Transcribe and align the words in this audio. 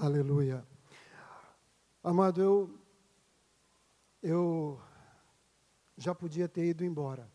Aleluia. 0.00 0.64
Amado, 2.04 2.40
eu, 2.40 2.78
eu 4.22 4.80
já 5.96 6.14
podia 6.14 6.48
ter 6.48 6.66
ido 6.66 6.84
embora, 6.84 7.28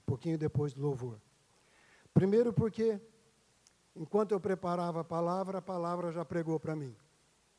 um 0.00 0.04
pouquinho 0.04 0.36
depois 0.36 0.74
do 0.74 0.82
louvor. 0.82 1.18
Primeiro, 2.12 2.52
porque 2.52 3.00
enquanto 3.96 4.32
eu 4.32 4.40
preparava 4.40 5.00
a 5.00 5.04
palavra, 5.04 5.56
a 5.56 5.62
palavra 5.62 6.12
já 6.12 6.22
pregou 6.22 6.60
para 6.60 6.76
mim. 6.76 6.94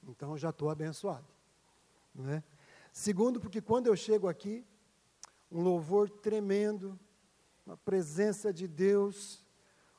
Então 0.07 0.37
já 0.37 0.51
estou 0.51 0.69
abençoado. 0.69 1.25
Não 2.13 2.29
é? 2.29 2.43
Segundo, 2.93 3.39
porque 3.39 3.59
quando 3.59 3.87
eu 3.87 3.95
chego 3.95 4.27
aqui, 4.27 4.63
um 5.51 5.63
louvor 5.63 6.11
tremendo, 6.11 6.99
uma 7.65 7.75
presença 7.75 8.53
de 8.53 8.67
Deus, 8.67 9.43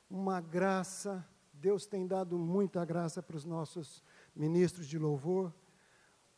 uma 0.09 0.39
graça. 0.39 1.27
Deus 1.59 1.85
tem 1.85 2.05
dado 2.05 2.37
muita 2.37 2.85
graça 2.85 3.21
para 3.21 3.35
os 3.35 3.43
nossos 3.43 4.03
ministros 4.35 4.87
de 4.87 4.97
louvor. 4.99 5.53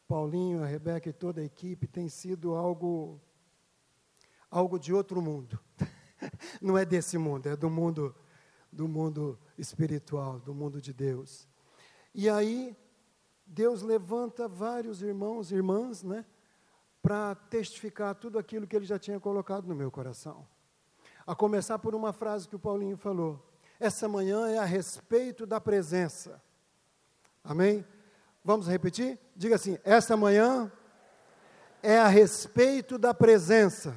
Paulinho, 0.07 0.63
a 0.63 0.65
Rebeca 0.65 1.09
e 1.09 1.13
toda 1.13 1.41
a 1.41 1.43
equipe 1.43 1.87
tem 1.87 2.07
sido 2.07 2.55
algo 2.55 3.19
algo 4.49 4.79
de 4.79 4.93
outro 4.93 5.21
mundo. 5.21 5.59
Não 6.61 6.77
é 6.77 6.85
desse 6.85 7.17
mundo, 7.17 7.47
é 7.47 7.55
do 7.55 7.69
mundo 7.69 8.15
do 8.71 8.87
mundo 8.87 9.37
espiritual, 9.57 10.39
do 10.39 10.53
mundo 10.53 10.81
de 10.81 10.93
Deus. 10.93 11.47
E 12.13 12.29
aí 12.29 12.77
Deus 13.45 13.81
levanta 13.81 14.47
vários 14.47 15.01
irmãos 15.01 15.51
e 15.51 15.55
irmãs, 15.55 16.03
né, 16.03 16.25
para 17.01 17.35
testificar 17.35 18.15
tudo 18.15 18.37
aquilo 18.37 18.67
que 18.67 18.75
ele 18.75 18.85
já 18.85 18.99
tinha 18.99 19.19
colocado 19.19 19.67
no 19.67 19.75
meu 19.75 19.91
coração. 19.91 20.47
A 21.25 21.35
começar 21.35 21.79
por 21.79 21.93
uma 21.93 22.13
frase 22.13 22.47
que 22.47 22.55
o 22.55 22.59
Paulinho 22.59 22.97
falou: 22.97 23.48
essa 23.79 24.07
manhã 24.07 24.47
é 24.49 24.57
a 24.57 24.65
respeito 24.65 25.45
da 25.45 25.61
presença. 25.61 26.41
Amém? 27.43 27.85
Vamos 28.43 28.67
repetir? 28.67 29.17
Diga 29.35 29.55
assim: 29.55 29.77
esta 29.83 30.17
manhã 30.17 30.71
é 31.81 31.97
a 31.97 32.07
respeito 32.07 32.97
da 32.97 33.13
presença. 33.13 33.95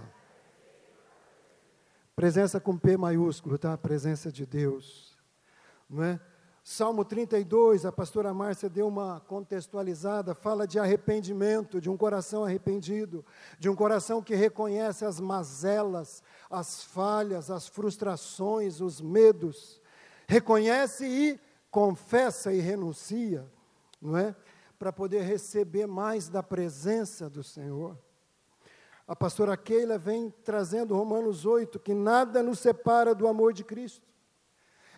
Presença 2.14 2.60
com 2.60 2.78
P 2.78 2.96
maiúsculo, 2.96 3.58
tá? 3.58 3.76
Presença 3.76 4.30
de 4.30 4.46
Deus. 4.46 5.16
Não 5.88 6.04
é? 6.04 6.20
Salmo 6.64 7.04
32, 7.04 7.84
a 7.84 7.90
pastora 7.90 8.32
Márcia 8.32 8.68
deu 8.68 8.86
uma 8.86 9.18
contextualizada, 9.26 10.32
fala 10.32 10.64
de 10.64 10.78
arrependimento, 10.78 11.80
de 11.80 11.90
um 11.90 11.96
coração 11.96 12.44
arrependido, 12.44 13.24
de 13.58 13.68
um 13.68 13.74
coração 13.74 14.22
que 14.22 14.36
reconhece 14.36 15.04
as 15.04 15.18
mazelas, 15.18 16.22
as 16.48 16.84
falhas, 16.84 17.50
as 17.50 17.66
frustrações, 17.66 18.80
os 18.80 19.00
medos, 19.00 19.80
reconhece 20.28 21.04
e 21.04 21.40
confessa 21.68 22.52
e 22.52 22.60
renuncia, 22.60 23.44
não 24.00 24.16
é? 24.16 24.36
Para 24.78 24.92
poder 24.92 25.22
receber 25.22 25.86
mais 25.86 26.28
da 26.28 26.44
presença 26.44 27.28
do 27.28 27.42
Senhor. 27.42 27.98
A 29.06 29.16
pastora 29.16 29.56
Keila 29.56 29.98
vem 29.98 30.32
trazendo 30.44 30.94
Romanos 30.94 31.44
8, 31.44 31.80
que 31.80 31.92
nada 31.92 32.40
nos 32.40 32.60
separa 32.60 33.16
do 33.16 33.26
amor 33.26 33.52
de 33.52 33.64
Cristo. 33.64 34.11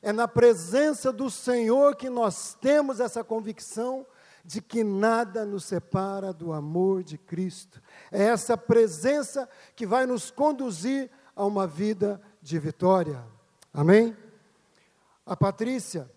É 0.05 0.13
na 0.13 0.29
presença 0.29 1.11
do 1.11 1.31
Senhor 1.31 1.97
que 1.97 2.11
nós 2.11 2.53
temos 2.61 3.01
essa 3.01 3.25
convicção 3.25 4.07
de 4.45 4.61
que 4.61 4.85
nada 4.85 5.47
nos 5.47 5.65
separa 5.65 6.31
do 6.31 6.53
amor 6.53 7.03
de 7.03 7.17
Cristo. 7.17 7.81
É 8.13 8.25
essa 8.25 8.55
presença 8.55 9.49
que 9.75 9.87
vai 9.87 10.05
nos 10.05 10.31
conduzir 10.31 11.11
a 11.35 11.47
uma 11.47 11.67
vida 11.67 12.21
de 12.43 12.59
vitória. 12.59 13.25
Amém? 13.73 14.15
A 15.25 15.35
Patrícia, 15.35 16.13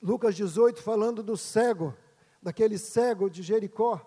Lucas 0.00 0.34
18, 0.34 0.82
falando 0.82 1.22
do 1.22 1.36
cego, 1.36 1.94
daquele 2.42 2.78
cego 2.78 3.28
de 3.28 3.42
Jericó. 3.42 4.00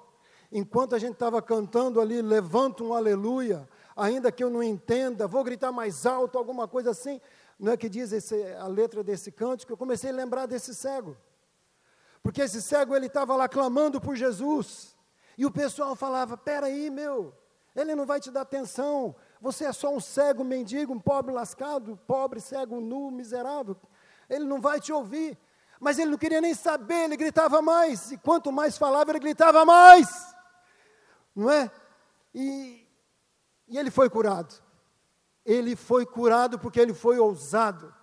Enquanto 0.52 0.96
a 0.96 1.00
gente 1.00 1.14
estava 1.14 1.44
cantando 1.44 2.02
ali, 2.02 2.24
levanta 2.24 2.84
um 2.84 2.96
aleluia, 2.96 3.70
ainda 3.96 4.32
que 4.32 4.44
eu 4.44 4.50
não 4.50 4.64
entenda, 4.64 5.28
vou 5.28 5.44
gritar 5.44 5.72
mais 5.72 6.08
alto, 6.08 6.40
alguma 6.40 6.68
coisa 6.68 6.90
assim 6.90 7.22
não 7.62 7.74
é 7.74 7.78
que 7.78 7.88
diz 7.88 8.12
esse, 8.12 8.36
a 8.56 8.66
letra 8.66 9.04
desse 9.04 9.32
cântico, 9.32 9.72
eu 9.72 9.78
comecei 9.78 10.10
a 10.10 10.14
lembrar 10.14 10.48
desse 10.48 10.74
cego. 10.74 11.16
Porque 12.24 12.42
esse 12.42 12.60
cego, 12.60 12.96
ele 12.96 13.06
estava 13.06 13.36
lá 13.36 13.48
clamando 13.48 14.02
por 14.02 14.16
Jesus. 14.16 14.98
E 15.38 15.46
o 15.46 15.52
pessoal 15.52 15.96
falava: 15.96 16.36
peraí, 16.36 16.90
meu, 16.90 17.32
ele 17.76 17.94
não 17.94 18.04
vai 18.04 18.20
te 18.20 18.32
dar 18.32 18.42
atenção. 18.42 19.16
Você 19.40 19.66
é 19.66 19.72
só 19.72 19.94
um 19.94 20.00
cego 20.00 20.44
mendigo, 20.44 20.92
um 20.92 21.00
pobre 21.00 21.32
lascado, 21.32 22.00
pobre, 22.08 22.42
cego, 22.42 22.82
nu, 22.82 23.12
miserável. 23.12 23.78
Ele 24.28 24.46
não 24.46 24.60
vai 24.60 24.80
te 24.80 24.92
ouvir. 24.92 25.38
Mas 25.80 26.00
ele 26.00 26.10
não 26.10 26.18
queria 26.18 26.42
nem 26.42 26.56
saber, 26.56 27.06
ele 27.06 27.18
gritava 27.18 27.62
mais. 27.62 28.12
E 28.12 28.18
quanto 28.18 28.52
mais 28.52 28.76
falava, 28.76 29.12
ele 29.12 29.20
gritava 29.20 29.64
mais. 29.66 30.36
Não 31.36 31.50
é? 31.50 31.70
E, 32.34 32.88
e 33.68 33.78
ele 33.78 33.92
foi 33.92 34.10
curado. 34.10 34.71
Ele 35.46 35.76
foi 35.76 36.06
curado 36.06 36.60
porque 36.60 36.80
ele 36.80 36.94
foi 36.94 37.20
ousado. 37.20 37.94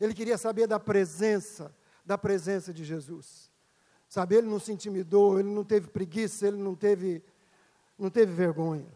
Ele 0.00 0.14
queria 0.14 0.38
saber 0.38 0.66
da 0.66 0.80
presença, 0.80 1.74
da 2.04 2.18
presença 2.18 2.72
de 2.72 2.84
Jesus. 2.84 3.50
Sabe, 4.08 4.34
ele 4.34 4.46
não 4.46 4.58
se 4.58 4.72
intimidou, 4.72 5.38
ele 5.38 5.48
não 5.48 5.64
teve 5.64 5.88
preguiça, 5.88 6.46
ele 6.46 6.58
não 6.58 6.74
teve, 6.74 7.22
não 7.98 8.10
teve 8.10 8.32
vergonha. 8.32 8.86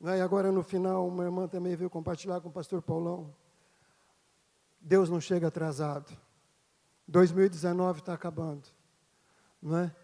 E 0.00 0.20
agora 0.20 0.50
no 0.50 0.62
final, 0.62 1.06
uma 1.06 1.24
irmã 1.24 1.46
também 1.46 1.76
veio 1.76 1.88
compartilhar 1.88 2.40
com 2.40 2.48
o 2.48 2.52
pastor 2.52 2.82
Paulão. 2.82 3.34
Deus 4.80 5.08
não 5.08 5.20
chega 5.20 5.48
atrasado. 5.48 6.16
2019 7.08 8.00
está 8.00 8.14
acabando. 8.14 8.68
Não 9.62 9.78
é? 9.78 9.94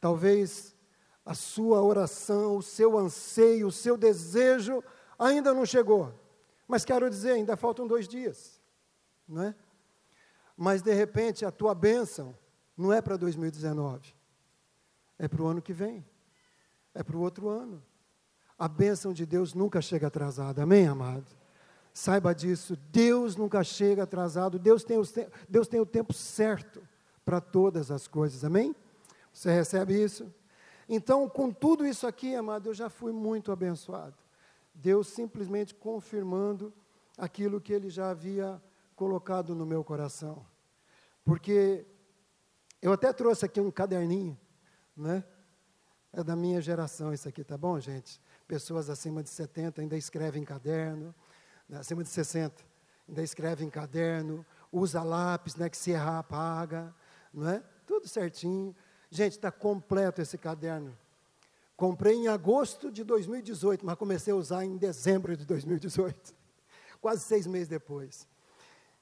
Talvez 0.00 0.74
a 1.24 1.34
sua 1.34 1.82
oração, 1.82 2.56
o 2.56 2.62
seu 2.62 2.96
anseio, 2.96 3.66
o 3.66 3.72
seu 3.72 3.96
desejo 3.96 4.82
ainda 5.18 5.52
não 5.52 5.66
chegou. 5.66 6.14
Mas 6.66 6.84
quero 6.84 7.08
dizer, 7.08 7.32
ainda 7.32 7.56
faltam 7.56 7.86
dois 7.86 8.08
dias, 8.08 8.60
não 9.28 9.42
é? 9.42 9.54
Mas 10.56 10.82
de 10.82 10.92
repente 10.92 11.44
a 11.44 11.50
tua 11.50 11.74
bênção 11.74 12.36
não 12.76 12.92
é 12.92 13.00
para 13.00 13.16
2019, 13.16 14.14
é 15.18 15.28
para 15.28 15.42
o 15.42 15.46
ano 15.46 15.62
que 15.62 15.72
vem, 15.72 16.04
é 16.94 17.02
para 17.02 17.16
o 17.16 17.20
outro 17.20 17.48
ano. 17.48 17.82
A 18.58 18.66
bênção 18.68 19.12
de 19.12 19.26
Deus 19.26 19.54
nunca 19.54 19.80
chega 19.80 20.06
atrasada, 20.06 20.62
amém, 20.62 20.86
amado? 20.86 21.26
Saiba 21.92 22.34
disso, 22.34 22.76
Deus 22.90 23.36
nunca 23.36 23.62
chega 23.62 24.02
atrasado, 24.02 24.58
Deus 24.58 24.82
tem, 24.82 24.98
os, 24.98 25.14
Deus 25.48 25.68
tem 25.68 25.80
o 25.80 25.86
tempo 25.86 26.12
certo 26.12 26.86
para 27.24 27.40
todas 27.40 27.90
as 27.90 28.06
coisas, 28.06 28.44
amém? 28.44 28.74
Você 29.32 29.50
recebe 29.50 30.02
isso? 30.02 30.32
Então, 30.88 31.28
com 31.28 31.52
tudo 31.52 31.86
isso 31.86 32.06
aqui, 32.06 32.34
amado, 32.34 32.68
eu 32.68 32.74
já 32.74 32.88
fui 32.88 33.12
muito 33.12 33.50
abençoado. 33.50 34.14
Deus 34.76 35.08
simplesmente 35.08 35.74
confirmando 35.74 36.72
aquilo 37.16 37.60
que 37.60 37.72
ele 37.72 37.88
já 37.88 38.10
havia 38.10 38.62
colocado 38.94 39.54
no 39.54 39.64
meu 39.64 39.82
coração. 39.82 40.46
Porque 41.24 41.86
eu 42.80 42.92
até 42.92 43.12
trouxe 43.12 43.46
aqui 43.46 43.60
um 43.60 43.70
caderninho, 43.70 44.38
né? 44.96 45.24
É 46.12 46.22
da 46.22 46.36
minha 46.36 46.60
geração 46.60 47.12
isso 47.12 47.28
aqui, 47.28 47.42
tá 47.42 47.58
bom, 47.58 47.80
gente? 47.80 48.20
Pessoas 48.46 48.88
acima 48.88 49.22
de 49.22 49.28
70 49.28 49.80
ainda 49.80 49.96
escrevem 49.96 50.44
caderno, 50.44 51.14
né? 51.68 51.78
acima 51.78 52.02
de 52.02 52.08
60 52.08 52.64
ainda 53.08 53.22
escrevem 53.22 53.68
caderno, 53.68 54.44
usa 54.70 55.02
lápis, 55.02 55.56
né, 55.56 55.68
que 55.68 55.76
se 55.76 55.90
errar 55.90 56.18
apaga, 56.18 56.94
não 57.32 57.48
é? 57.48 57.62
Tudo 57.86 58.08
certinho. 58.08 58.74
Gente, 59.10 59.32
está 59.32 59.50
completo 59.50 60.20
esse 60.20 60.36
caderno. 60.36 60.96
Comprei 61.76 62.14
em 62.14 62.28
agosto 62.28 62.90
de 62.90 63.04
2018, 63.04 63.84
mas 63.84 63.98
comecei 63.98 64.32
a 64.32 64.36
usar 64.36 64.64
em 64.64 64.78
dezembro 64.78 65.36
de 65.36 65.44
2018, 65.44 66.34
quase 67.00 67.22
seis 67.22 67.46
meses 67.46 67.68
depois. 67.68 68.26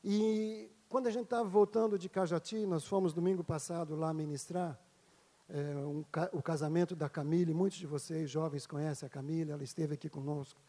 E 0.02 0.68
quando 0.88 1.06
a 1.06 1.10
gente 1.10 1.24
estava 1.24 1.48
voltando 1.48 1.96
de 1.98 2.08
Cajati, 2.08 2.66
nós 2.66 2.84
fomos 2.84 3.12
domingo 3.12 3.44
passado 3.44 3.94
lá 3.94 4.12
ministrar 4.12 4.78
é, 5.48 5.76
um, 5.76 6.04
o 6.32 6.42
casamento 6.42 6.96
da 6.96 7.08
Camille. 7.08 7.54
Muitos 7.54 7.78
de 7.78 7.86
vocês, 7.86 8.28
jovens, 8.28 8.66
conhecem 8.66 9.06
a 9.06 9.10
Camille, 9.10 9.52
ela 9.52 9.62
esteve 9.62 9.94
aqui 9.94 10.08
conosco 10.08 10.60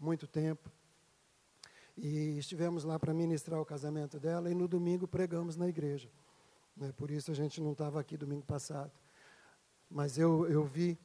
muito 0.00 0.26
tempo. 0.26 0.70
E 1.96 2.38
estivemos 2.38 2.84
lá 2.84 2.98
para 2.98 3.12
ministrar 3.12 3.60
o 3.60 3.64
casamento 3.64 4.18
dela 4.18 4.50
e 4.50 4.54
no 4.54 4.66
domingo 4.66 5.06
pregamos 5.06 5.56
na 5.56 5.68
igreja. 5.68 6.08
Né? 6.76 6.92
Por 6.96 7.10
isso 7.10 7.30
a 7.30 7.34
gente 7.34 7.60
não 7.60 7.72
estava 7.72 8.00
aqui 8.00 8.16
domingo 8.16 8.44
passado. 8.44 8.90
Mas 9.90 10.16
eu, 10.16 10.48
eu 10.48 10.64
vi 10.64 10.98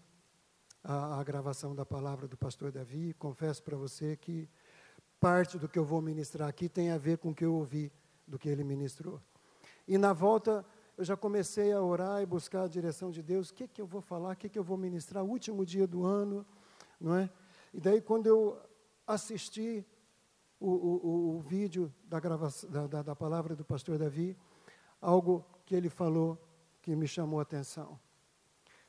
a, 0.84 1.20
a 1.20 1.24
gravação 1.24 1.76
da 1.76 1.86
palavra 1.86 2.28
do 2.28 2.38
pastor 2.38 2.72
Davi. 2.72 3.14
Confesso 3.14 3.64
para 3.64 3.78
você 3.78 4.16
que 4.16 4.50
parte 5.20 5.58
do 5.58 5.68
que 5.68 5.78
eu 5.78 5.86
vou 5.86 6.02
ministrar 6.02 6.48
aqui 6.48 6.70
tem 6.70 6.92
a 6.92 6.98
ver 6.98 7.18
com 7.18 7.30
o 7.30 7.36
que 7.36 7.46
eu 7.46 7.54
ouvi 7.54 7.92
do 8.28 8.38
que 8.38 8.50
ele 8.50 8.64
ministrou. 8.64 9.22
E 9.88 9.98
na 9.98 10.14
volta, 10.14 10.66
eu 10.98 11.04
já 11.04 11.16
comecei 11.16 11.72
a 11.72 11.82
orar 11.82 12.22
e 12.22 12.26
buscar 12.26 12.64
a 12.64 12.68
direção 12.68 13.12
de 13.12 13.22
Deus. 13.22 13.50
O 13.50 13.54
que, 13.54 13.68
que 13.68 13.82
eu 13.82 13.86
vou 13.86 14.02
falar? 14.02 14.34
O 14.34 14.36
que, 14.36 14.50
que 14.50 14.60
eu 14.60 14.64
vou 14.64 14.78
ministrar? 14.78 15.24
Último 15.24 15.66
dia 15.66 15.88
do 15.88 16.06
ano, 16.06 16.46
não 17.00 17.16
é? 17.16 17.30
E 17.74 17.80
daí, 17.80 18.02
quando 18.02 18.28
eu 18.28 18.60
assisti 19.06 19.86
o, 20.60 20.70
o, 20.70 21.38
o 21.38 21.40
vídeo 21.40 21.94
da, 22.06 22.20
gravação, 22.20 22.70
da, 22.70 22.88
da, 22.88 23.02
da 23.02 23.16
palavra 23.16 23.56
do 23.56 23.64
pastor 23.64 23.98
Davi, 23.98 24.36
algo 25.02 25.46
que 25.66 25.76
ele 25.76 25.90
falou 25.90 26.38
que 26.82 26.96
me 26.96 27.08
chamou 27.08 27.40
a 27.40 27.44
atenção. 27.44 28.00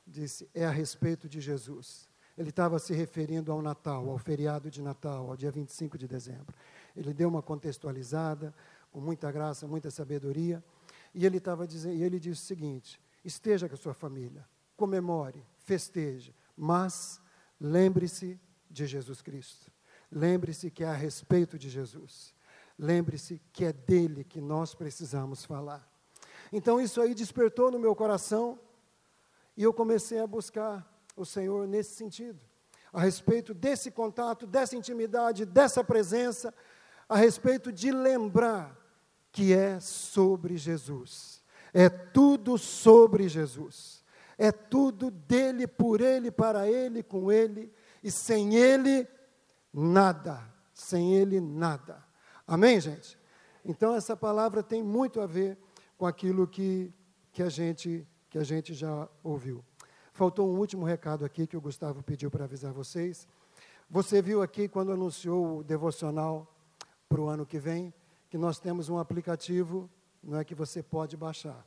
Disse: 0.09 0.49
é 0.55 0.65
a 0.65 0.71
respeito 0.71 1.29
de 1.29 1.41
Jesus. 1.41 2.09
Ele 2.37 2.49
estava 2.51 2.79
se 2.79 2.95
referindo 2.95 3.53
ao 3.53 3.61
Natal, 3.61 4.09
ao 4.09 4.17
feriado 4.17 4.71
de 4.71 4.81
Natal, 4.81 5.29
ao 5.29 5.37
dia 5.37 5.51
25 5.51 5.99
de 5.99 6.09
dezembro. 6.09 6.55
Ele 6.97 7.13
deu 7.13 7.29
uma 7.29 7.43
contextualizada, 7.43 8.55
com 8.91 9.01
muita 9.01 9.31
graça, 9.31 9.67
muita 9.67 9.91
sabedoria, 9.91 10.65
e 11.15 11.27
ele 11.27 11.39
estava 11.39 11.67
dizendo, 11.67 11.97
e 11.97 12.03
ele 12.03 12.19
disse 12.19 12.43
o 12.43 12.47
seguinte: 12.47 13.01
esteja 13.25 13.69
com 13.69 13.75
a 13.75 13.79
sua 13.79 13.93
família, 13.93 14.49
comemore, 14.77 15.45
festeje, 15.59 16.35
mas 16.57 17.21
lembre-se 17.61 18.41
de 18.71 18.87
Jesus 18.87 19.21
Cristo. 19.21 19.71
Lembre-se 20.11 20.71
que 20.71 20.85
é 20.85 20.89
a 20.89 20.95
respeito 20.95 21.59
de 21.59 21.69
Jesus. 21.69 22.35
Lembre-se 22.79 23.43
que 23.53 23.65
é 23.65 23.73
dele 23.73 24.25
que 24.25 24.41
nós 24.41 24.75
precisamos 24.75 25.45
falar. 25.45 25.87
Então 26.51 26.81
isso 26.81 27.01
aí 27.01 27.15
despertou 27.15 27.71
no 27.71 27.79
meu 27.79 27.95
coração 27.95 28.59
e 29.59 29.65
eu 29.65 29.75
comecei 29.75 30.21
a 30.21 30.27
buscar 30.27 30.89
o 31.17 31.25
Senhor 31.25 31.67
nesse 31.67 31.97
sentido, 31.97 32.39
a 32.93 33.01
respeito 33.01 33.53
desse 33.53 33.91
contato, 33.91 34.47
dessa 34.47 34.77
intimidade, 34.77 35.45
dessa 35.45 35.83
presença, 35.83 36.55
a 37.09 37.17
respeito 37.17 37.73
de 37.73 37.91
lembrar 37.91 38.79
que 39.33 39.53
é 39.53 39.81
sobre 39.81 40.57
Jesus. 40.57 41.43
É 41.75 41.89
tudo 41.89 42.57
sobre 42.57 43.29
Jesus. 43.29 44.05
É 44.39 44.53
tudo 44.53 45.11
dele, 45.11 45.67
por 45.67 46.01
ele, 46.01 46.31
para 46.31 46.69
ele, 46.69 47.03
com 47.03 47.33
ele, 47.33 47.73
e 48.01 48.13
sem 48.13 48.55
ele, 48.55 49.09
nada. 49.75 50.41
Sem 50.73 51.17
ele, 51.17 51.41
nada. 51.41 52.05
Amém, 52.47 52.81
gente? 52.81 53.19
Então, 53.65 53.97
essa 53.97 54.17
palavra 54.17 54.63
tem 54.63 54.85
muito 54.85 55.21
a 55.21 55.27
ver 55.27 55.59
com 55.97 56.07
aquilo 56.07 56.47
que, 56.47 56.95
que, 57.33 57.43
a, 57.43 57.49
gente, 57.49 58.07
que 58.31 58.39
a 58.39 58.45
gente 58.45 58.75
já 58.75 59.09
ouviu. 59.23 59.65
Faltou 60.13 60.49
um 60.49 60.59
último 60.59 60.85
recado 60.85 61.25
aqui 61.25 61.47
que 61.47 61.57
o 61.57 61.61
Gustavo 61.61 62.03
pediu 62.03 62.31
para 62.31 62.45
avisar 62.45 62.73
vocês. 62.73 63.27
Você 63.89 64.21
viu 64.21 64.43
aqui 64.43 64.69
quando 64.69 64.93
anunciou 64.93 65.59
o 65.59 65.65
devocional 65.65 66.47
para 67.09 67.21
o 67.21 67.29
ano 67.29 67.47
que 67.47 67.59
vem, 67.59 67.93
que 68.29 68.37
nós 68.37 68.59
temos 68.59 68.89
um 68.89 68.99
aplicativo, 68.99 69.89
não 70.23 70.39
é 70.39 70.45
que 70.45 70.55
você 70.55 70.83
pode 70.83 71.17
baixar. 71.17 71.65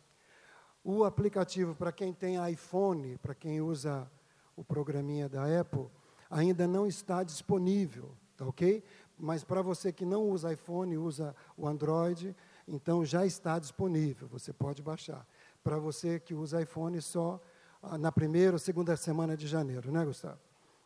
O 0.83 1.03
aplicativo 1.03 1.75
para 1.75 1.91
quem 1.91 2.13
tem 2.13 2.37
iPhone, 2.51 3.17
para 3.17 3.33
quem 3.33 3.61
usa 3.61 4.09
o 4.55 4.63
programinha 4.63 5.29
da 5.29 5.59
Apple, 5.59 5.87
ainda 6.29 6.67
não 6.67 6.85
está 6.85 7.23
disponível, 7.23 8.11
tá 8.37 8.45
ok? 8.45 8.83
Mas 9.17 9.43
para 9.43 9.61
você 9.61 9.91
que 9.91 10.05
não 10.05 10.29
usa 10.29 10.53
iPhone, 10.53 10.97
usa 10.97 11.35
o 11.55 11.67
Android, 11.67 12.35
então 12.67 13.05
já 13.05 13.25
está 13.25 13.59
disponível, 13.59 14.27
você 14.27 14.51
pode 14.51 14.81
baixar. 14.81 15.25
Para 15.63 15.77
você 15.77 16.19
que 16.19 16.33
usa 16.33 16.61
iPhone, 16.61 17.01
só 17.01 17.39
ah, 17.81 17.97
na 17.97 18.11
primeira 18.11 18.53
ou 18.53 18.59
segunda 18.59 18.95
semana 18.95 19.37
de 19.37 19.47
janeiro, 19.47 19.91
né, 19.91 20.03
Gustavo? 20.05 20.39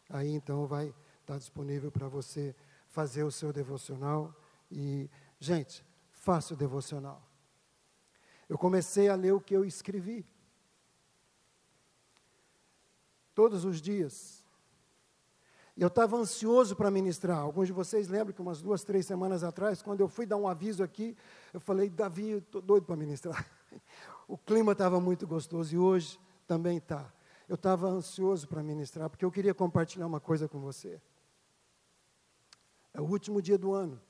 Aí 0.10 0.34
então 0.34 0.68
vai 0.68 0.94
estar 1.22 1.38
disponível 1.38 1.92
para 1.92 2.08
você 2.08 2.56
fazer 2.88 3.24
o 3.24 3.32
seu 3.32 3.52
devocional. 3.52 4.34
E, 4.72 5.10
gente, 5.40 5.86
faça 6.12 6.54
o 6.54 6.58
devocional 6.58 7.22
eu 8.48 8.58
comecei 8.58 9.10
a 9.10 9.16
ler 9.16 9.34
o 9.34 9.42
que 9.42 9.56
eu 9.56 9.66
escrevi. 9.66 10.26
Todos 13.34 13.66
os 13.66 13.82
dias. 13.82 14.44
E 15.76 15.82
eu 15.82 15.88
estava 15.88 16.16
ansioso 16.16 16.76
para 16.76 16.90
ministrar. 16.90 17.40
Alguns 17.40 17.68
de 17.68 17.74
vocês 17.74 18.08
lembram 18.08 18.34
que 18.34 18.42
umas 18.42 18.62
duas, 18.62 18.84
três 18.84 19.06
semanas 19.06 19.44
atrás, 19.44 19.82
quando 19.82 20.00
eu 20.00 20.08
fui 20.08 20.26
dar 20.26 20.38
um 20.38 20.48
aviso 20.48 20.84
aqui, 20.84 21.18
eu 21.54 21.60
falei, 21.60 21.90
Davi, 21.90 22.32
estou 22.32 22.62
doido 22.62 22.86
para 22.86 22.96
ministrar. 22.96 23.46
O 24.28 24.38
clima 24.38 24.72
estava 24.72 25.00
muito 25.00 25.28
gostoso 25.28 25.74
e 25.74 25.78
hoje 25.78 26.20
também 26.48 26.78
está. 26.78 27.14
Eu 27.48 27.56
estava 27.56 27.88
ansioso 27.88 28.48
para 28.48 28.64
ministrar, 28.64 29.10
porque 29.10 29.24
eu 29.24 29.32
queria 29.32 29.54
compartilhar 29.54 30.08
uma 30.08 30.20
coisa 30.20 30.48
com 30.48 30.60
você. 30.60 31.00
É 32.94 33.00
o 33.00 33.06
último 33.06 33.42
dia 33.42 33.58
do 33.58 33.74
ano. 33.74 34.02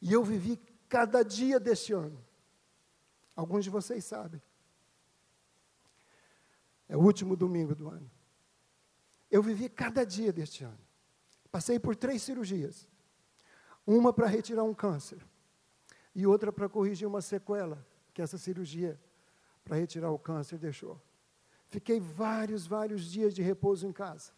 E 0.00 0.12
eu 0.12 0.24
vivi 0.24 0.56
cada 0.88 1.22
dia 1.22 1.60
deste 1.60 1.92
ano. 1.92 2.24
Alguns 3.36 3.64
de 3.64 3.70
vocês 3.70 4.04
sabem. 4.04 4.40
É 6.88 6.96
o 6.96 7.00
último 7.00 7.36
domingo 7.36 7.74
do 7.74 7.88
ano. 7.88 8.10
Eu 9.30 9.42
vivi 9.42 9.68
cada 9.68 10.04
dia 10.04 10.32
deste 10.32 10.64
ano. 10.64 10.78
Passei 11.50 11.78
por 11.78 11.94
três 11.94 12.22
cirurgias. 12.22 12.88
Uma 13.86 14.12
para 14.12 14.26
retirar 14.26 14.64
um 14.64 14.74
câncer. 14.74 15.24
E 16.14 16.26
outra 16.26 16.52
para 16.52 16.68
corrigir 16.68 17.06
uma 17.06 17.20
sequela 17.20 17.86
que 18.12 18.22
essa 18.22 18.38
cirurgia 18.38 19.00
para 19.64 19.76
retirar 19.76 20.10
o 20.10 20.18
câncer 20.18 20.58
deixou. 20.58 21.00
Fiquei 21.68 22.00
vários, 22.00 22.66
vários 22.66 23.04
dias 23.10 23.32
de 23.32 23.42
repouso 23.42 23.86
em 23.86 23.92
casa. 23.92 24.32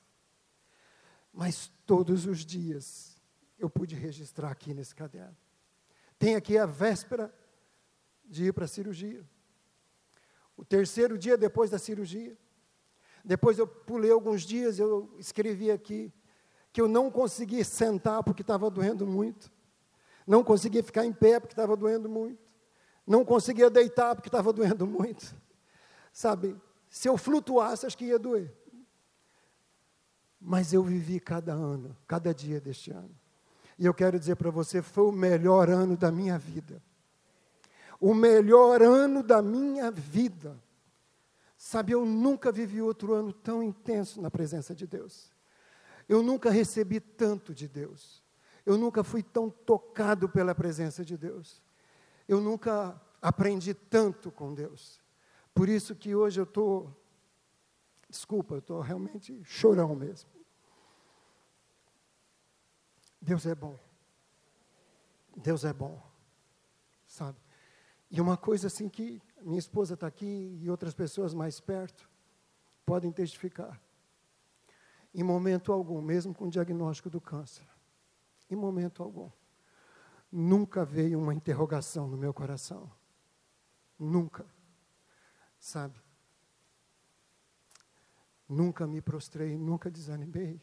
Mas 1.32 1.72
todos 1.86 2.26
os 2.26 2.44
dias 2.44 3.16
eu 3.58 3.70
pude 3.70 3.94
registrar 3.94 4.50
aqui 4.50 4.74
nesse 4.74 4.94
caderno. 4.94 5.36
Tem 6.18 6.34
aqui 6.34 6.58
a 6.58 6.66
véspera 6.66 7.34
de 8.24 8.44
ir 8.44 8.52
para 8.52 8.66
a 8.66 8.68
cirurgia. 8.68 9.24
O 10.56 10.64
terceiro 10.64 11.16
dia 11.16 11.36
depois 11.38 11.70
da 11.70 11.78
cirurgia. 11.78 12.36
Depois 13.24 13.58
eu 13.58 13.66
pulei 13.66 14.10
alguns 14.10 14.42
dias, 14.42 14.78
eu 14.78 15.14
escrevi 15.18 15.70
aqui 15.70 16.12
que 16.72 16.80
eu 16.80 16.88
não 16.88 17.10
conseguia 17.10 17.64
sentar 17.64 18.22
porque 18.22 18.42
estava 18.42 18.70
doendo 18.70 19.06
muito. 19.06 19.50
Não 20.26 20.44
conseguia 20.44 20.82
ficar 20.82 21.04
em 21.04 21.12
pé 21.12 21.40
porque 21.40 21.52
estava 21.52 21.76
doendo 21.76 22.08
muito. 22.08 22.51
Não 23.06 23.24
conseguia 23.24 23.68
deitar 23.68 24.14
porque 24.14 24.28
estava 24.28 24.52
doendo 24.54 24.86
muito. 24.86 25.34
Sabe, 26.12 26.56
se 26.90 27.08
eu 27.08 27.16
flutuasse, 27.16 27.86
acho 27.86 27.96
que 27.96 28.06
ia 28.06 28.18
doer. 28.18 28.52
Mas 30.40 30.72
eu 30.72 30.82
vivi 30.82 31.20
cada 31.20 31.52
ano, 31.52 31.96
cada 32.06 32.34
dia 32.34 32.60
deste 32.60 32.90
ano. 32.90 33.14
E 33.78 33.86
eu 33.86 33.94
quero 33.94 34.18
dizer 34.18 34.36
para 34.36 34.50
você, 34.50 34.82
foi 34.82 35.04
o 35.04 35.12
melhor 35.12 35.70
ano 35.70 35.96
da 35.96 36.10
minha 36.10 36.38
vida 36.38 36.82
o 38.02 38.12
melhor 38.12 38.82
ano 38.82 39.22
da 39.22 39.40
minha 39.40 39.88
vida. 39.88 40.60
Sabe, 41.56 41.92
eu 41.92 42.04
nunca 42.04 42.50
vivi 42.50 42.82
outro 42.82 43.14
ano 43.14 43.32
tão 43.32 43.62
intenso 43.62 44.20
na 44.20 44.28
presença 44.28 44.74
de 44.74 44.88
Deus. 44.88 45.30
Eu 46.08 46.20
nunca 46.20 46.50
recebi 46.50 46.98
tanto 46.98 47.54
de 47.54 47.68
Deus. 47.68 48.20
Eu 48.66 48.76
nunca 48.76 49.04
fui 49.04 49.22
tão 49.22 49.48
tocado 49.48 50.28
pela 50.28 50.52
presença 50.52 51.04
de 51.04 51.16
Deus. 51.16 51.62
Eu 52.32 52.40
nunca 52.40 52.98
aprendi 53.20 53.74
tanto 53.74 54.32
com 54.32 54.54
Deus. 54.54 54.98
Por 55.52 55.68
isso 55.68 55.94
que 55.94 56.14
hoje 56.14 56.40
eu 56.40 56.44
estou, 56.44 56.90
desculpa, 58.08 58.54
eu 58.54 58.60
estou 58.60 58.80
realmente 58.80 59.44
chorão 59.44 59.94
mesmo. 59.94 60.30
Deus 63.20 63.44
é 63.44 63.54
bom. 63.54 63.78
Deus 65.36 65.62
é 65.66 65.74
bom. 65.74 66.02
Sabe? 67.06 67.38
E 68.10 68.18
uma 68.18 68.38
coisa 68.38 68.68
assim 68.68 68.88
que 68.88 69.20
minha 69.42 69.58
esposa 69.58 69.92
está 69.92 70.06
aqui 70.06 70.58
e 70.58 70.70
outras 70.70 70.94
pessoas 70.94 71.34
mais 71.34 71.60
perto 71.60 72.08
podem 72.86 73.12
testificar. 73.12 73.78
Em 75.14 75.22
momento 75.22 75.70
algum, 75.70 76.00
mesmo 76.00 76.32
com 76.32 76.46
o 76.46 76.50
diagnóstico 76.50 77.10
do 77.10 77.20
câncer, 77.20 77.68
em 78.48 78.56
momento 78.56 79.02
algum, 79.02 79.30
nunca 80.32 80.84
veio 80.84 81.20
uma 81.20 81.34
interrogação 81.34 82.08
no 82.08 82.16
meu 82.16 82.32
coração. 82.32 82.90
Nunca. 83.98 84.46
Sabe? 85.60 86.00
Nunca 88.48 88.86
me 88.86 89.00
prostrei, 89.00 89.56
nunca 89.56 89.90
desanimei, 89.90 90.60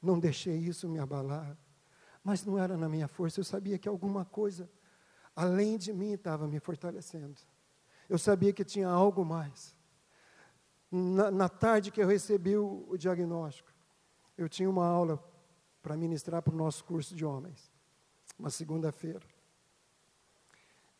não 0.00 0.18
deixei 0.18 0.56
isso 0.56 0.88
me 0.88 0.98
abalar. 0.98 1.56
Mas 2.22 2.44
não 2.44 2.58
era 2.58 2.76
na 2.76 2.88
minha 2.88 3.08
força, 3.08 3.40
eu 3.40 3.44
sabia 3.44 3.78
que 3.78 3.88
alguma 3.88 4.24
coisa 4.24 4.70
além 5.34 5.78
de 5.78 5.92
mim 5.92 6.12
estava 6.12 6.46
me 6.46 6.58
fortalecendo. 6.58 7.40
Eu 8.08 8.18
sabia 8.18 8.52
que 8.52 8.64
tinha 8.64 8.88
algo 8.88 9.24
mais. 9.24 9.76
Na, 10.90 11.30
na 11.30 11.48
tarde 11.48 11.90
que 11.90 12.02
eu 12.02 12.06
recebi 12.06 12.56
o, 12.56 12.86
o 12.88 12.96
diagnóstico, 12.96 13.70
eu 14.36 14.48
tinha 14.48 14.68
uma 14.68 14.86
aula 14.86 15.22
para 15.82 15.96
ministrar 15.96 16.42
para 16.42 16.54
o 16.54 16.56
nosso 16.56 16.84
curso 16.84 17.14
de 17.14 17.24
homens, 17.24 17.70
uma 18.38 18.50
segunda-feira. 18.50 19.26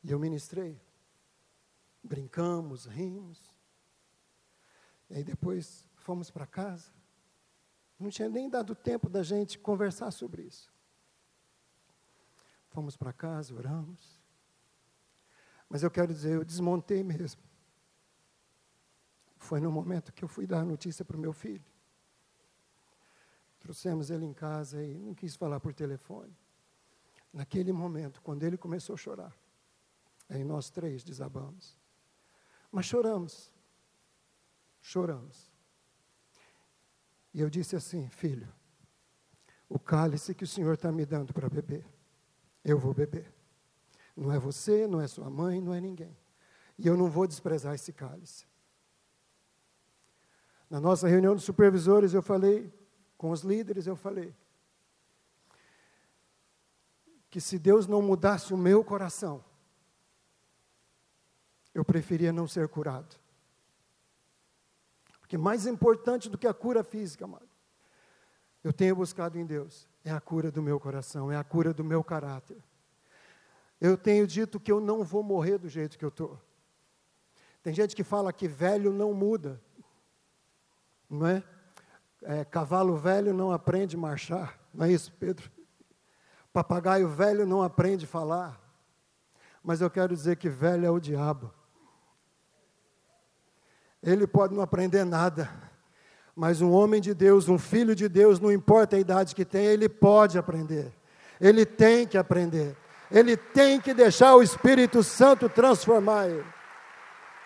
E 0.02 0.10
eu 0.10 0.18
ministrei. 0.18 0.80
Brincamos, 2.02 2.86
rimos. 2.86 3.54
E 5.08 5.16
aí 5.16 5.24
depois 5.24 5.86
fomos 5.94 6.30
para 6.30 6.46
casa. 6.46 6.90
Não 7.98 8.10
tinha 8.10 8.28
nem 8.28 8.48
dado 8.48 8.74
tempo 8.74 9.08
da 9.08 9.22
gente 9.22 9.58
conversar 9.58 10.10
sobre 10.10 10.42
isso. 10.42 10.72
Fomos 12.68 12.96
para 12.96 13.12
casa, 13.12 13.54
oramos. 13.54 14.20
Mas 15.68 15.82
eu 15.82 15.90
quero 15.90 16.12
dizer, 16.12 16.34
eu 16.34 16.44
desmontei 16.44 17.02
mesmo. 17.02 17.42
Foi 19.36 19.60
no 19.60 19.70
momento 19.70 20.12
que 20.12 20.24
eu 20.24 20.28
fui 20.28 20.46
dar 20.46 20.60
a 20.60 20.64
notícia 20.64 21.04
para 21.04 21.16
o 21.16 21.20
meu 21.20 21.32
filho. 21.32 21.64
Trouxemos 23.58 24.10
ele 24.10 24.24
em 24.24 24.32
casa 24.32 24.82
e 24.82 24.98
não 24.98 25.14
quis 25.14 25.34
falar 25.34 25.60
por 25.60 25.74
telefone. 25.74 26.34
Naquele 27.32 27.72
momento, 27.72 28.22
quando 28.22 28.42
ele 28.42 28.56
começou 28.56 28.94
a 28.94 28.96
chorar, 28.96 29.36
aí 30.28 30.44
nós 30.44 30.70
três 30.70 31.04
desabamos. 31.04 31.76
Mas 32.70 32.86
choramos, 32.86 33.52
choramos. 34.80 35.50
E 37.32 37.40
eu 37.40 37.50
disse 37.50 37.76
assim: 37.76 38.08
Filho, 38.08 38.52
o 39.68 39.78
cálice 39.78 40.34
que 40.34 40.44
o 40.44 40.46
Senhor 40.46 40.74
está 40.74 40.90
me 40.90 41.04
dando 41.04 41.32
para 41.32 41.48
beber, 41.48 41.86
eu 42.64 42.78
vou 42.78 42.94
beber. 42.94 43.32
Não 44.16 44.32
é 44.32 44.38
você, 44.38 44.86
não 44.86 45.00
é 45.00 45.06
sua 45.06 45.30
mãe, 45.30 45.60
não 45.60 45.72
é 45.72 45.80
ninguém. 45.80 46.16
E 46.78 46.86
eu 46.86 46.96
não 46.96 47.08
vou 47.08 47.26
desprezar 47.26 47.74
esse 47.74 47.92
cálice. 47.92 48.46
Na 50.68 50.80
nossa 50.80 51.08
reunião 51.08 51.34
de 51.34 51.42
supervisores, 51.42 52.12
eu 52.12 52.22
falei, 52.22 52.72
com 53.16 53.30
os 53.30 53.42
líderes, 53.42 53.86
eu 53.86 53.96
falei, 53.96 54.34
que 57.30 57.40
se 57.40 57.58
Deus 57.58 57.86
não 57.86 58.00
mudasse 58.00 58.52
o 58.54 58.56
meu 58.56 58.82
coração, 58.82 59.44
eu 61.74 61.84
preferia 61.84 62.32
não 62.32 62.48
ser 62.48 62.68
curado. 62.68 63.16
Porque 65.20 65.36
mais 65.36 65.66
importante 65.66 66.28
do 66.28 66.38
que 66.38 66.46
a 66.46 66.54
cura 66.54 66.82
física, 66.82 67.24
amado, 67.24 67.48
eu 68.64 68.72
tenho 68.72 68.96
buscado 68.96 69.38
em 69.38 69.44
Deus, 69.44 69.86
é 70.04 70.10
a 70.10 70.20
cura 70.20 70.50
do 70.50 70.62
meu 70.62 70.80
coração, 70.80 71.30
é 71.30 71.36
a 71.36 71.44
cura 71.44 71.72
do 71.72 71.84
meu 71.84 72.02
caráter. 72.02 72.56
Eu 73.80 73.96
tenho 73.96 74.26
dito 74.26 74.58
que 74.58 74.72
eu 74.72 74.80
não 74.80 75.04
vou 75.04 75.22
morrer 75.22 75.58
do 75.58 75.68
jeito 75.68 75.98
que 75.98 76.04
eu 76.04 76.08
estou. 76.08 76.40
Tem 77.62 77.74
gente 77.74 77.94
que 77.94 78.02
fala 78.02 78.32
que 78.32 78.48
velho 78.48 78.92
não 78.92 79.12
muda, 79.12 79.60
não 81.08 81.26
é? 81.26 81.44
é? 82.22 82.44
Cavalo 82.44 82.96
velho 82.96 83.34
não 83.34 83.52
aprende 83.52 83.96
a 83.96 83.98
marchar, 83.98 84.58
não 84.72 84.86
é 84.86 84.92
isso, 84.92 85.12
Pedro? 85.12 85.50
Papagaio 86.58 87.06
velho 87.06 87.46
não 87.46 87.62
aprende 87.62 88.04
a 88.04 88.08
falar, 88.08 88.60
mas 89.62 89.80
eu 89.80 89.88
quero 89.88 90.12
dizer 90.12 90.34
que 90.34 90.48
velho 90.48 90.84
é 90.84 90.90
o 90.90 90.98
diabo. 90.98 91.54
Ele 94.02 94.26
pode 94.26 94.56
não 94.56 94.60
aprender 94.60 95.04
nada, 95.04 95.48
mas 96.34 96.60
um 96.60 96.72
homem 96.72 97.00
de 97.00 97.14
Deus, 97.14 97.48
um 97.48 97.58
filho 97.58 97.94
de 97.94 98.08
Deus, 98.08 98.40
não 98.40 98.50
importa 98.50 98.96
a 98.96 98.98
idade 98.98 99.36
que 99.36 99.44
tem, 99.44 99.66
ele 99.66 99.88
pode 99.88 100.36
aprender. 100.36 100.92
Ele 101.40 101.64
tem 101.64 102.08
que 102.08 102.18
aprender. 102.18 102.76
Ele 103.08 103.36
tem 103.36 103.80
que 103.80 103.94
deixar 103.94 104.34
o 104.34 104.42
Espírito 104.42 105.04
Santo 105.04 105.48
transformar 105.48 106.28
ele. 106.28 106.44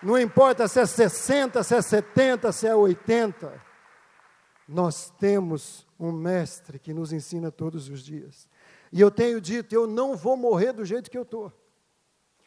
Não 0.01 0.17
importa 0.17 0.67
se 0.67 0.79
é 0.79 0.87
60, 0.87 1.61
se 1.61 1.75
é 1.75 1.81
70, 1.83 2.51
se 2.51 2.65
é 2.65 2.75
80. 2.75 3.61
Nós 4.67 5.13
temos 5.19 5.85
um 5.99 6.11
mestre 6.11 6.79
que 6.79 6.95
nos 6.95 7.13
ensina 7.13 7.51
todos 7.51 7.89
os 7.89 8.01
dias. 8.01 8.51
E 8.93 9.01
eu 9.01 9.09
tenho 9.09 9.41
dito, 9.41 9.73
eu 9.73 9.87
não 9.87 10.15
vou 10.15 10.37
morrer 10.37 10.71
do 10.71 10.85
jeito 10.85 11.09
que 11.09 11.17
eu 11.17 11.23
estou. 11.23 11.51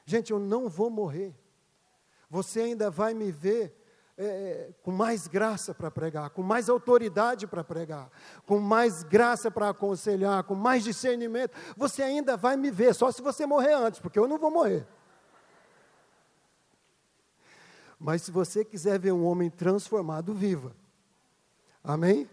Gente, 0.04 0.30
eu 0.30 0.38
não 0.38 0.68
vou 0.68 0.88
morrer. 0.88 1.34
Você 2.30 2.60
ainda 2.60 2.88
vai 2.88 3.14
me 3.14 3.32
ver 3.32 3.76
é, 4.16 4.72
com 4.80 4.92
mais 4.92 5.26
graça 5.26 5.74
para 5.74 5.90
pregar, 5.90 6.30
com 6.30 6.44
mais 6.44 6.68
autoridade 6.68 7.48
para 7.48 7.64
pregar, 7.64 8.08
com 8.46 8.60
mais 8.60 9.02
graça 9.02 9.50
para 9.50 9.70
aconselhar, 9.70 10.44
com 10.44 10.54
mais 10.54 10.84
discernimento. 10.84 11.52
Você 11.76 12.00
ainda 12.00 12.36
vai 12.36 12.56
me 12.56 12.70
ver, 12.70 12.94
só 12.94 13.10
se 13.10 13.20
você 13.20 13.44
morrer 13.44 13.72
antes, 13.72 13.98
porque 13.98 14.16
eu 14.18 14.28
não 14.28 14.38
vou 14.38 14.52
morrer. 14.52 14.86
Mas 17.98 18.22
se 18.22 18.30
você 18.30 18.64
quiser 18.64 19.00
ver 19.00 19.10
um 19.10 19.24
homem 19.24 19.50
transformado, 19.50 20.32
viva. 20.32 20.76
Amém? 21.82 22.30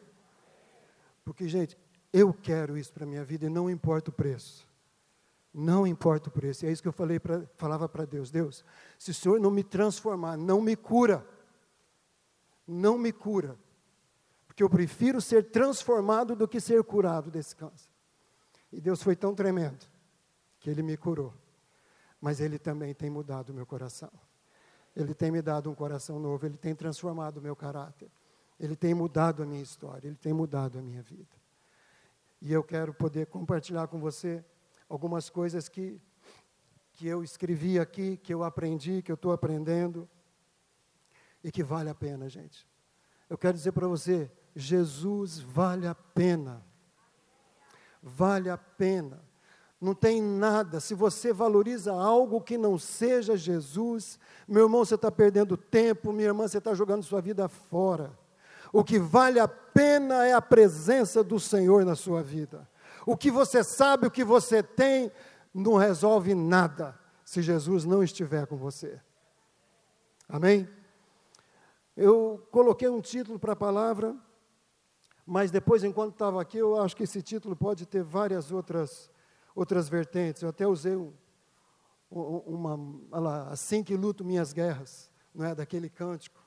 Porque, 1.25 1.47
gente, 1.47 1.75
eu 2.13 2.33
quero 2.33 2.77
isso 2.77 2.93
para 2.93 3.03
a 3.03 3.07
minha 3.07 3.25
vida 3.25 3.47
e 3.47 3.49
não 3.49 3.69
importa 3.69 4.11
o 4.11 4.13
preço. 4.13 4.65
Não 5.53 5.85
importa 5.85 6.29
o 6.29 6.31
preço. 6.31 6.63
E 6.63 6.69
é 6.69 6.71
isso 6.71 6.81
que 6.81 6.87
eu 6.87 6.93
falei 6.93 7.19
pra, 7.19 7.41
falava 7.57 7.89
para 7.89 8.05
Deus. 8.05 8.31
Deus, 8.31 8.63
se 8.97 9.11
o 9.11 9.13
Senhor 9.13 9.39
não 9.39 9.51
me 9.51 9.63
transformar, 9.63 10.37
não 10.37 10.61
me 10.61 10.75
cura 10.75 11.25
não 12.67 12.97
me 12.97 13.11
cura, 13.11 13.57
porque 14.47 14.63
eu 14.63 14.69
prefiro 14.69 15.19
ser 15.19 15.49
transformado 15.51 16.35
do 16.35 16.47
que 16.47 16.59
ser 16.59 16.83
curado 16.83 17.29
desse 17.29 17.55
câncer. 17.55 17.89
E 18.71 18.79
Deus 18.79 19.03
foi 19.03 19.15
tão 19.15 19.35
tremendo 19.35 19.85
que 20.59 20.69
Ele 20.69 20.81
me 20.81 20.95
curou, 20.97 21.33
mas 22.19 22.39
Ele 22.39 22.57
também 22.57 22.93
tem 22.93 23.09
mudado 23.09 23.49
o 23.49 23.53
meu 23.53 23.65
coração. 23.65 24.11
Ele 24.95 25.13
tem 25.13 25.31
me 25.31 25.41
dado 25.41 25.69
um 25.69 25.75
coração 25.75 26.19
novo, 26.19 26.45
Ele 26.45 26.57
tem 26.57 26.73
transformado 26.73 27.37
o 27.37 27.41
meu 27.41 27.55
caráter, 27.55 28.09
Ele 28.59 28.75
tem 28.75 28.93
mudado 28.93 29.43
a 29.43 29.45
minha 29.45 29.61
história, 29.61 30.07
Ele 30.07 30.17
tem 30.17 30.33
mudado 30.33 30.79
a 30.79 30.81
minha 30.81 31.01
vida. 31.01 31.42
E 32.45 32.51
eu 32.51 32.61
quero 32.61 32.93
poder 32.93 33.27
compartilhar 33.27 33.87
com 33.87 34.01
você 34.01 34.43
algumas 34.89 35.29
coisas 35.29 35.69
que, 35.69 35.97
que 36.91 37.07
eu 37.07 37.23
escrevi 37.23 37.79
aqui, 37.79 38.17
que 38.17 38.33
eu 38.33 38.43
aprendi, 38.43 39.01
que 39.01 39.09
eu 39.09 39.15
estou 39.15 39.31
aprendendo 39.31 40.09
e 41.41 41.49
que 41.49 41.63
vale 41.63 41.89
a 41.89 41.95
pena, 41.95 42.27
gente. 42.27 42.67
Eu 43.29 43.37
quero 43.37 43.53
dizer 43.53 43.71
para 43.71 43.87
você, 43.87 44.29
Jesus 44.53 45.39
vale 45.39 45.87
a 45.87 45.95
pena. 45.95 46.61
Vale 48.01 48.49
a 48.49 48.57
pena. 48.57 49.23
Não 49.79 49.95
tem 49.95 50.21
nada. 50.21 50.81
Se 50.81 50.93
você 50.93 51.31
valoriza 51.31 51.93
algo 51.93 52.41
que 52.41 52.57
não 52.57 52.77
seja 52.77 53.37
Jesus, 53.37 54.19
meu 54.45 54.63
irmão, 54.63 54.83
você 54.83 54.95
está 54.95 55.09
perdendo 55.09 55.55
tempo, 55.55 56.11
minha 56.11 56.27
irmã, 56.27 56.45
você 56.45 56.57
está 56.57 56.73
jogando 56.73 57.03
sua 57.03 57.21
vida 57.21 57.47
fora. 57.47 58.11
O 58.73 58.83
que 58.83 58.97
vale 58.97 59.39
a 59.39 59.47
pena 59.47 60.25
é 60.25 60.33
a 60.33 60.41
presença 60.41 61.23
do 61.23 61.39
Senhor 61.39 61.85
na 61.85 61.95
sua 61.95 62.23
vida. 62.23 62.67
O 63.05 63.15
que 63.15 63.29
você 63.29 63.63
sabe, 63.63 64.07
o 64.07 64.11
que 64.11 64.23
você 64.23 64.63
tem, 64.63 65.11
não 65.53 65.75
resolve 65.75 66.33
nada 66.33 66.99
se 67.23 67.43
Jesus 67.43 67.85
não 67.85 68.03
estiver 68.03 68.47
com 68.47 68.57
você. 68.57 68.99
Amém? 70.27 70.67
Eu 71.95 72.47
coloquei 72.49 72.89
um 72.89 72.99
título 72.99 73.37
para 73.37 73.53
a 73.53 73.55
palavra, 73.55 74.15
mas 75.23 75.51
depois, 75.51 75.83
enquanto 75.83 76.13
estava 76.13 76.41
aqui, 76.41 76.57
eu 76.57 76.81
acho 76.81 76.95
que 76.95 77.03
esse 77.03 77.21
título 77.21 77.55
pode 77.55 77.85
ter 77.85 78.01
várias 78.01 78.51
outras, 78.51 79.11
outras 79.53 79.87
vertentes. 79.87 80.41
Eu 80.41 80.49
até 80.49 80.65
usei 80.65 80.95
um, 80.95 81.13
uma, 82.09 83.49
assim 83.51 83.83
que 83.83 83.95
luto 83.95 84.25
minhas 84.25 84.51
guerras, 84.51 85.11
não 85.33 85.45
é, 85.45 85.53
daquele 85.53 85.89
cântico. 85.89 86.42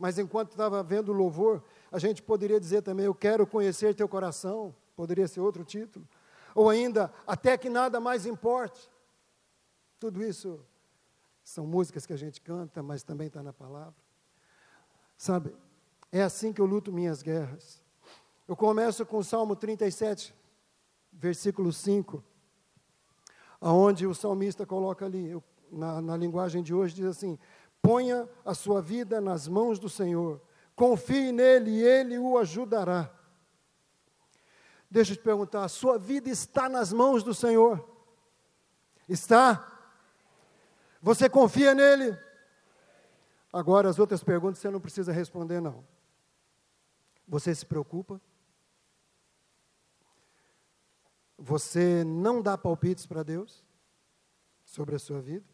Mas 0.00 0.18
enquanto 0.18 0.52
estava 0.52 0.82
vendo 0.82 1.10
o 1.10 1.14
louvor, 1.14 1.62
a 1.92 1.98
gente 1.98 2.22
poderia 2.22 2.58
dizer 2.58 2.80
também, 2.80 3.04
eu 3.04 3.14
quero 3.14 3.46
conhecer 3.46 3.94
teu 3.94 4.08
coração, 4.08 4.74
poderia 4.96 5.28
ser 5.28 5.40
outro 5.40 5.62
título. 5.62 6.08
Ou 6.54 6.70
ainda, 6.70 7.12
até 7.26 7.58
que 7.58 7.68
nada 7.68 8.00
mais 8.00 8.24
importe. 8.24 8.90
Tudo 9.98 10.24
isso 10.24 10.58
são 11.44 11.66
músicas 11.66 12.06
que 12.06 12.14
a 12.14 12.16
gente 12.16 12.40
canta, 12.40 12.82
mas 12.82 13.02
também 13.02 13.26
está 13.26 13.42
na 13.42 13.52
palavra. 13.52 13.94
Sabe, 15.18 15.54
é 16.10 16.22
assim 16.22 16.50
que 16.50 16.62
eu 16.62 16.66
luto 16.66 16.90
minhas 16.90 17.20
guerras. 17.20 17.82
Eu 18.48 18.56
começo 18.56 19.04
com 19.04 19.18
o 19.18 19.24
Salmo 19.24 19.54
37, 19.54 20.34
versículo 21.12 21.74
5, 21.74 22.24
aonde 23.60 24.06
o 24.06 24.14
salmista 24.14 24.64
coloca 24.64 25.04
ali, 25.04 25.28
eu, 25.28 25.44
na, 25.70 26.00
na 26.00 26.16
linguagem 26.16 26.62
de 26.62 26.72
hoje, 26.72 26.94
diz 26.94 27.04
assim: 27.04 27.38
ponha 27.82 28.28
a 28.44 28.54
sua 28.54 28.80
vida 28.80 29.20
nas 29.20 29.48
mãos 29.48 29.78
do 29.78 29.88
Senhor, 29.88 30.40
confie 30.74 31.32
nele 31.32 31.70
e 31.70 31.82
ele 31.82 32.18
o 32.18 32.38
ajudará. 32.38 33.10
Deixa 34.90 35.12
eu 35.12 35.16
te 35.16 35.22
perguntar: 35.22 35.64
a 35.64 35.68
sua 35.68 35.98
vida 35.98 36.28
está 36.28 36.68
nas 36.68 36.92
mãos 36.92 37.22
do 37.22 37.34
Senhor? 37.34 37.88
Está? 39.08 39.66
Você 41.02 41.28
confia 41.28 41.74
nele? 41.74 42.16
Agora, 43.52 43.88
as 43.88 43.98
outras 43.98 44.22
perguntas 44.22 44.58
você 44.58 44.70
não 44.70 44.80
precisa 44.80 45.12
responder, 45.12 45.60
não. 45.60 45.84
Você 47.26 47.54
se 47.54 47.66
preocupa? 47.66 48.20
Você 51.36 52.04
não 52.04 52.42
dá 52.42 52.56
palpites 52.56 53.06
para 53.06 53.22
Deus 53.22 53.64
sobre 54.64 54.94
a 54.94 54.98
sua 54.98 55.20
vida? 55.20 55.49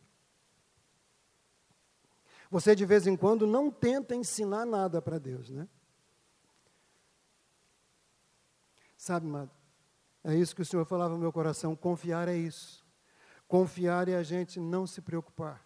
Você 2.51 2.75
de 2.75 2.85
vez 2.85 3.07
em 3.07 3.17
quando 3.17 3.47
não 3.47 3.71
tenta 3.71 4.15
ensinar 4.15 4.65
nada 4.65 5.03
para 5.03 5.19
Deus, 5.19 5.51
né? 5.51 5.69
Sabe, 8.97 9.27
amado, 9.27 9.51
é 10.25 10.35
isso 10.35 10.57
que 10.57 10.63
o 10.63 10.65
Senhor 10.65 10.85
falava 10.85 11.15
no 11.15 11.21
meu 11.21 11.33
coração: 11.33 11.77
confiar 11.77 12.29
é 12.29 12.37
isso. 12.37 12.85
Confiar 13.47 14.09
é 14.09 14.17
a 14.17 14.23
gente 14.23 14.59
não 14.59 14.87
se 14.87 15.01
preocupar. 15.01 15.65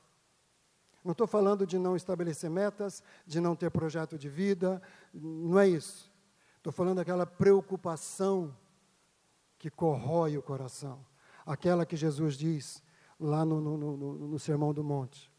Não 1.02 1.12
estou 1.12 1.26
falando 1.26 1.66
de 1.66 1.78
não 1.78 1.96
estabelecer 1.96 2.50
metas, 2.50 3.02
de 3.26 3.40
não 3.40 3.56
ter 3.56 3.70
projeto 3.70 4.18
de 4.18 4.28
vida, 4.28 4.82
não 5.14 5.58
é 5.58 5.66
isso. 5.66 6.12
Estou 6.58 6.72
falando 6.72 6.98
daquela 6.98 7.24
preocupação 7.24 8.54
que 9.58 9.70
corrói 9.70 10.36
o 10.36 10.42
coração, 10.42 11.04
aquela 11.46 11.86
que 11.86 11.96
Jesus 11.96 12.36
diz 12.36 12.82
lá 13.18 13.46
no, 13.46 13.60
no, 13.60 13.76
no, 13.78 14.14
no 14.28 14.38
Sermão 14.38 14.74
do 14.74 14.84
Monte, 14.84 15.32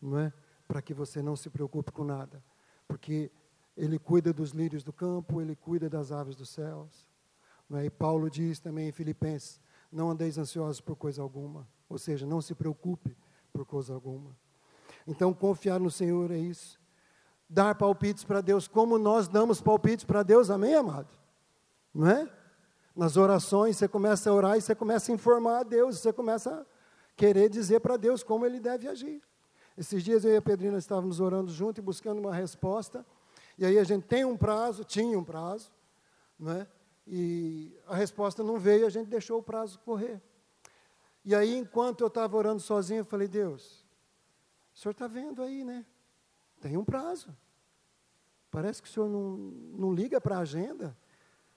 não 0.00 0.18
é? 0.18 0.32
Para 0.68 0.80
que 0.80 0.94
você 0.94 1.20
não 1.20 1.34
se 1.34 1.50
preocupe 1.50 1.90
com 1.90 2.04
nada, 2.04 2.44
porque 2.86 3.32
Ele 3.76 3.98
cuida 3.98 4.32
dos 4.32 4.50
lírios 4.50 4.84
do 4.84 4.92
campo, 4.92 5.40
Ele 5.40 5.56
cuida 5.56 5.88
das 5.88 6.12
aves 6.12 6.36
dos 6.36 6.50
céus. 6.50 7.08
Não 7.68 7.78
é? 7.78 7.86
E 7.86 7.90
Paulo 7.90 8.30
diz 8.30 8.60
também 8.60 8.88
em 8.88 8.92
Filipenses: 8.92 9.60
não 9.90 10.10
andeis 10.10 10.38
ansiosos 10.38 10.80
por 10.80 10.94
coisa 10.94 11.22
alguma, 11.22 11.66
ou 11.88 11.98
seja, 11.98 12.26
não 12.26 12.40
se 12.40 12.54
preocupe 12.54 13.16
por 13.52 13.64
coisa 13.64 13.94
alguma. 13.94 14.36
Então, 15.06 15.32
confiar 15.32 15.80
no 15.80 15.90
Senhor 15.90 16.30
é 16.30 16.38
isso. 16.38 16.78
dar 17.48 17.74
palpites 17.74 18.24
para 18.24 18.42
Deus 18.42 18.68
como 18.68 18.98
nós 18.98 19.26
damos 19.26 19.60
palpites 19.60 20.04
para 20.04 20.22
Deus, 20.22 20.50
amém, 20.50 20.74
amado? 20.74 21.08
Não 21.94 22.06
é? 22.06 22.30
Nas 22.94 23.16
orações, 23.16 23.78
você 23.78 23.88
começa 23.88 24.28
a 24.28 24.34
orar 24.34 24.58
e 24.58 24.60
você 24.60 24.74
começa 24.74 25.10
a 25.10 25.14
informar 25.14 25.60
a 25.60 25.62
Deus, 25.62 25.98
você 25.98 26.12
começa 26.12 26.52
a 26.52 26.66
querer 27.16 27.48
dizer 27.48 27.80
para 27.80 27.96
Deus 27.96 28.22
como 28.22 28.44
ele 28.44 28.60
deve 28.60 28.86
agir. 28.86 29.22
Esses 29.78 30.02
dias 30.02 30.24
eu 30.24 30.32
e 30.32 30.36
a 30.36 30.42
Pedrina 30.42 30.76
estávamos 30.76 31.20
orando 31.20 31.52
junto 31.52 31.78
e 31.78 31.80
buscando 31.80 32.18
uma 32.18 32.34
resposta, 32.34 33.06
e 33.56 33.64
aí 33.64 33.78
a 33.78 33.84
gente 33.84 34.04
tem 34.06 34.24
um 34.24 34.36
prazo, 34.36 34.82
tinha 34.82 35.16
um 35.16 35.22
prazo, 35.22 35.70
né? 36.36 36.66
e 37.06 37.72
a 37.86 37.94
resposta 37.94 38.42
não 38.42 38.58
veio, 38.58 38.84
a 38.84 38.90
gente 38.90 39.06
deixou 39.06 39.38
o 39.38 39.42
prazo 39.42 39.78
correr. 39.78 40.20
E 41.24 41.32
aí, 41.32 41.56
enquanto 41.56 42.00
eu 42.00 42.08
estava 42.08 42.36
orando 42.36 42.60
sozinho, 42.60 43.02
eu 43.02 43.04
falei, 43.04 43.28
Deus, 43.28 43.86
o 44.74 44.78
senhor 44.78 44.90
está 44.90 45.06
vendo 45.06 45.42
aí, 45.42 45.62
né? 45.62 45.86
Tem 46.60 46.76
um 46.76 46.84
prazo. 46.84 47.34
Parece 48.50 48.82
que 48.82 48.88
o 48.88 48.92
senhor 48.92 49.08
não, 49.08 49.36
não 49.78 49.92
liga 49.92 50.20
para 50.20 50.38
a 50.38 50.40
agenda. 50.40 50.98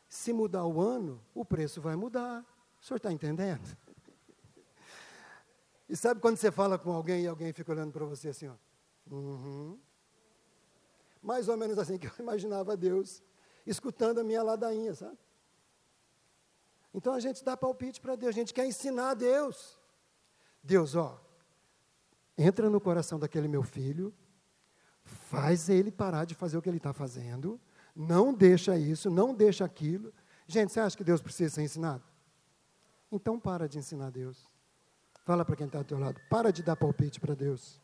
Se 0.08 0.32
mudar 0.32 0.66
o 0.68 0.80
ano, 0.80 1.20
o 1.34 1.44
preço 1.44 1.82
vai 1.82 1.96
mudar. 1.96 2.46
O 2.80 2.86
senhor 2.86 2.98
está 2.98 3.12
entendendo? 3.12 3.76
E 5.92 5.98
sabe 5.98 6.22
quando 6.22 6.38
você 6.38 6.50
fala 6.50 6.80
com 6.80 6.90
alguém 6.94 7.24
e 7.26 7.28
alguém 7.28 7.52
fica 7.52 7.70
olhando 7.70 7.92
para 7.92 8.06
você 8.06 8.30
assim, 8.30 8.48
ó? 8.48 8.56
Uhum. 9.14 9.78
Mais 11.22 11.50
ou 11.50 11.58
menos 11.58 11.78
assim 11.78 11.98
que 11.98 12.08
eu 12.08 12.14
imaginava 12.18 12.78
Deus 12.78 13.22
escutando 13.68 14.20
a 14.20 14.24
minha 14.24 14.42
ladainha, 14.42 14.96
sabe? 14.96 15.18
Então 16.94 17.14
a 17.14 17.20
gente 17.20 17.44
dá 17.44 17.58
palpite 17.58 18.00
para 18.00 18.16
Deus, 18.16 18.30
a 18.30 18.40
gente 18.40 18.54
quer 18.54 18.66
ensinar 18.66 19.10
a 19.10 19.14
Deus. 19.14 19.78
Deus, 20.64 20.96
ó, 20.96 21.22
entra 22.38 22.70
no 22.70 22.80
coração 22.80 23.20
daquele 23.20 23.50
meu 23.50 23.62
filho, 23.62 24.14
faz 25.04 25.68
ele 25.68 25.92
parar 25.92 26.24
de 26.24 26.36
fazer 26.36 26.58
o 26.58 26.62
que 26.62 26.70
ele 26.70 26.78
está 26.78 26.94
fazendo, 26.94 27.60
não 27.94 28.34
deixa 28.34 28.78
isso, 28.78 29.10
não 29.10 29.36
deixa 29.36 29.66
aquilo. 29.66 30.14
Gente, 30.48 30.72
você 30.72 30.80
acha 30.80 30.96
que 30.96 31.04
Deus 31.04 31.22
precisa 31.22 31.54
ser 31.54 31.64
ensinado? 31.64 32.06
Então 33.12 33.38
para 33.38 33.68
de 33.68 33.78
ensinar 33.78 34.10
Deus. 34.10 34.51
Fala 35.32 35.46
para 35.46 35.56
quem 35.56 35.66
está 35.66 35.78
ao 35.78 35.86
teu 35.86 35.98
lado, 35.98 36.20
para 36.30 36.52
de 36.52 36.62
dar 36.62 36.76
palpite 36.76 37.18
para 37.18 37.34
Deus. 37.34 37.80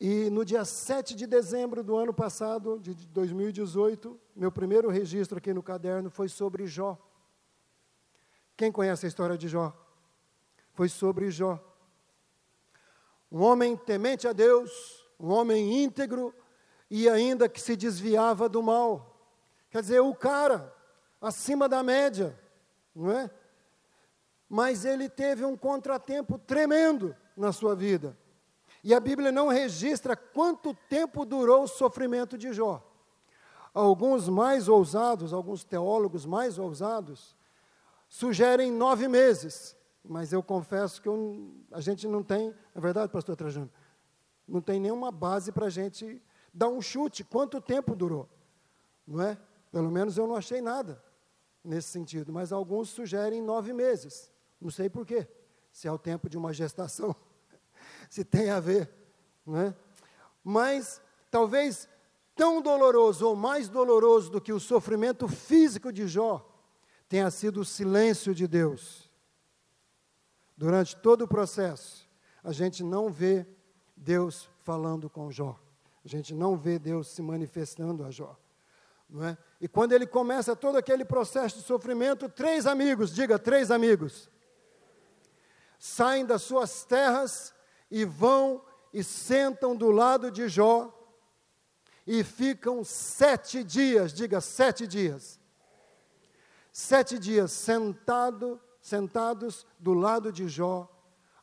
E 0.00 0.28
no 0.30 0.44
dia 0.44 0.64
7 0.64 1.14
de 1.14 1.28
dezembro 1.28 1.84
do 1.84 1.96
ano 1.96 2.12
passado, 2.12 2.80
de 2.80 2.92
2018, 2.92 4.18
meu 4.34 4.50
primeiro 4.50 4.90
registro 4.90 5.38
aqui 5.38 5.54
no 5.54 5.62
caderno 5.62 6.10
foi 6.10 6.28
sobre 6.28 6.66
Jó. 6.66 6.98
Quem 8.56 8.72
conhece 8.72 9.06
a 9.06 9.08
história 9.08 9.38
de 9.38 9.46
Jó? 9.46 9.72
Foi 10.72 10.88
sobre 10.88 11.30
Jó. 11.30 11.64
Um 13.30 13.42
homem 13.42 13.76
temente 13.76 14.26
a 14.26 14.32
Deus, 14.32 15.08
um 15.20 15.30
homem 15.30 15.84
íntegro 15.84 16.34
e 16.90 17.08
ainda 17.08 17.48
que 17.48 17.60
se 17.60 17.76
desviava 17.76 18.48
do 18.48 18.60
mal. 18.60 19.24
Quer 19.70 19.82
dizer, 19.82 20.00
o 20.00 20.12
cara 20.16 20.74
acima 21.20 21.68
da 21.68 21.80
média, 21.80 22.36
não 23.00 23.12
é? 23.12 23.30
Mas 24.48 24.84
ele 24.84 25.08
teve 25.08 25.44
um 25.44 25.56
contratempo 25.56 26.38
tremendo 26.38 27.16
na 27.36 27.52
sua 27.52 27.74
vida. 27.74 28.16
E 28.82 28.94
a 28.94 29.00
Bíblia 29.00 29.32
não 29.32 29.48
registra 29.48 30.16
quanto 30.16 30.74
tempo 30.88 31.24
durou 31.24 31.64
o 31.64 31.68
sofrimento 31.68 32.36
de 32.36 32.52
Jó. 32.52 32.86
Alguns 33.72 34.28
mais 34.28 34.68
ousados, 34.68 35.32
alguns 35.32 35.64
teólogos 35.64 36.26
mais 36.26 36.58
ousados, 36.58 37.36
sugerem 38.08 38.72
nove 38.72 39.06
meses. 39.06 39.76
Mas 40.04 40.32
eu 40.32 40.42
confesso 40.42 41.00
que 41.00 41.08
eu, 41.08 41.52
a 41.70 41.80
gente 41.80 42.08
não 42.08 42.22
tem, 42.22 42.54
é 42.74 42.80
verdade, 42.80 43.12
pastor 43.12 43.36
Trajano? 43.36 43.70
Não 44.48 44.60
tem 44.60 44.80
nenhuma 44.80 45.12
base 45.12 45.52
para 45.52 45.66
a 45.66 45.70
gente 45.70 46.20
dar 46.52 46.68
um 46.68 46.80
chute. 46.80 47.22
Quanto 47.22 47.60
tempo 47.60 47.94
durou? 47.94 48.28
Não 49.06 49.22
é? 49.22 49.38
Pelo 49.70 49.90
menos 49.90 50.16
eu 50.18 50.26
não 50.26 50.34
achei 50.34 50.60
nada 50.60 51.00
nesse 51.64 51.88
sentido. 51.88 52.32
Mas 52.32 52.52
alguns 52.52 52.88
sugerem 52.90 53.42
nove 53.42 53.72
meses. 53.72 54.30
Não 54.60 54.70
sei 54.70 54.88
porquê. 54.88 55.26
Se 55.72 55.86
é 55.86 55.92
o 55.92 55.98
tempo 55.98 56.28
de 56.28 56.36
uma 56.36 56.52
gestação 56.52 57.14
se 58.08 58.24
tem 58.24 58.50
a 58.50 58.60
ver. 58.60 58.90
Né? 59.46 59.74
Mas 60.42 61.00
talvez 61.30 61.88
tão 62.34 62.62
doloroso 62.62 63.26
ou 63.26 63.36
mais 63.36 63.68
doloroso 63.68 64.30
do 64.30 64.40
que 64.40 64.52
o 64.52 64.60
sofrimento 64.60 65.28
físico 65.28 65.92
de 65.92 66.08
Jó 66.08 66.46
tenha 67.08 67.30
sido 67.30 67.60
o 67.60 67.64
silêncio 67.64 68.34
de 68.34 68.46
Deus. 68.46 69.10
Durante 70.56 70.96
todo 70.96 71.22
o 71.22 71.28
processo, 71.28 72.08
a 72.42 72.52
gente 72.52 72.82
não 72.82 73.10
vê 73.10 73.46
Deus 73.96 74.48
falando 74.62 75.10
com 75.10 75.30
Jó. 75.30 75.58
A 76.04 76.08
gente 76.08 76.34
não 76.34 76.56
vê 76.56 76.78
Deus 76.78 77.08
se 77.08 77.20
manifestando 77.20 78.04
a 78.04 78.10
Jó. 78.10 78.38
Não 79.08 79.24
é? 79.24 79.36
E 79.60 79.68
quando 79.68 79.92
ele 79.92 80.06
começa 80.06 80.56
todo 80.56 80.76
aquele 80.76 81.04
processo 81.04 81.58
de 81.58 81.62
sofrimento, 81.62 82.28
três 82.28 82.66
amigos, 82.66 83.14
diga 83.14 83.38
três 83.38 83.70
amigos, 83.70 84.30
saem 85.78 86.24
das 86.24 86.42
suas 86.42 86.84
terras 86.84 87.52
e 87.90 88.04
vão 88.04 88.64
e 88.92 89.04
sentam 89.04 89.76
do 89.76 89.90
lado 89.90 90.30
de 90.30 90.48
Jó 90.48 90.96
e 92.06 92.24
ficam 92.24 92.82
sete 92.82 93.62
dias, 93.62 94.12
diga 94.12 94.40
sete 94.40 94.86
dias, 94.86 95.38
sete 96.72 97.18
dias 97.18 97.52
sentado, 97.52 98.58
sentados 98.80 99.66
do 99.78 99.92
lado 99.92 100.32
de 100.32 100.48
Jó. 100.48 100.88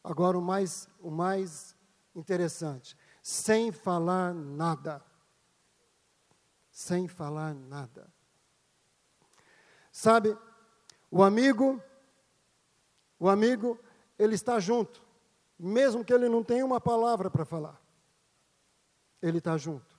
Agora 0.04 0.38
o 0.38 0.42
mais, 0.42 0.90
o 1.00 1.12
mais 1.12 1.76
interessante, 2.16 2.98
sem 3.22 3.72
falar 3.72 4.34
nada, 4.34 5.04
sem 6.78 7.08
falar 7.08 7.56
nada. 7.56 8.08
Sabe, 9.92 10.38
o 11.10 11.24
amigo, 11.24 11.82
o 13.20 13.30
amigo, 13.30 13.80
ele 14.20 14.36
está 14.36 14.60
junto 14.60 15.08
mesmo 15.58 16.06
que 16.06 16.14
ele 16.14 16.30
não 16.30 16.44
tenha 16.44 16.66
uma 16.66 16.80
palavra 16.80 17.32
para 17.32 17.46
falar. 17.46 17.82
Ele 19.22 19.40
está 19.40 19.58
junto. 19.58 19.98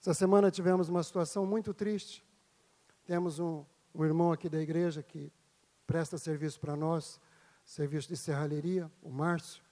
Essa 0.00 0.14
semana 0.14 0.50
tivemos 0.50 0.88
uma 0.88 1.02
situação 1.02 1.44
muito 1.44 1.74
triste. 1.74 2.24
Temos 3.04 3.38
um, 3.38 3.64
um 3.94 4.04
irmão 4.04 4.30
aqui 4.30 4.48
da 4.48 4.60
igreja 4.60 5.02
que 5.02 5.32
presta 5.86 6.16
serviço 6.16 6.60
para 6.60 6.76
nós, 6.76 7.20
serviço 7.64 8.08
de 8.08 8.16
serralheria, 8.16 8.90
o 9.02 9.10
Márcio. 9.10 9.62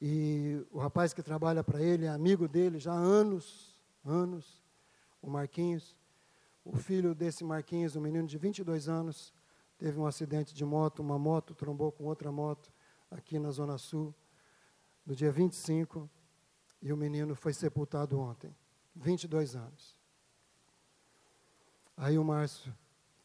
E 0.00 0.66
o 0.70 0.78
rapaz 0.78 1.12
que 1.12 1.22
trabalha 1.22 1.64
para 1.64 1.80
ele 1.80 2.06
é 2.06 2.08
amigo 2.08 2.46
dele 2.46 2.78
já 2.78 2.92
há 2.92 2.96
anos, 2.96 3.79
anos, 4.04 4.62
o 5.20 5.28
Marquinhos. 5.28 5.96
O 6.64 6.76
filho 6.76 7.14
desse 7.14 7.42
Marquinhos, 7.44 7.96
um 7.96 8.00
menino 8.00 8.26
de 8.26 8.36
22 8.36 8.88
anos, 8.88 9.32
teve 9.78 9.98
um 9.98 10.06
acidente 10.06 10.54
de 10.54 10.64
moto, 10.64 11.00
uma 11.00 11.18
moto 11.18 11.54
trombou 11.54 11.90
com 11.90 12.04
outra 12.04 12.30
moto 12.30 12.70
aqui 13.10 13.38
na 13.38 13.50
Zona 13.50 13.78
Sul, 13.78 14.14
no 15.06 15.14
dia 15.14 15.32
25, 15.32 16.08
e 16.82 16.92
o 16.92 16.96
menino 16.96 17.34
foi 17.34 17.52
sepultado 17.52 18.18
ontem, 18.18 18.54
22 18.94 19.56
anos. 19.56 19.96
Aí 21.96 22.18
o 22.18 22.24
Márcio 22.24 22.74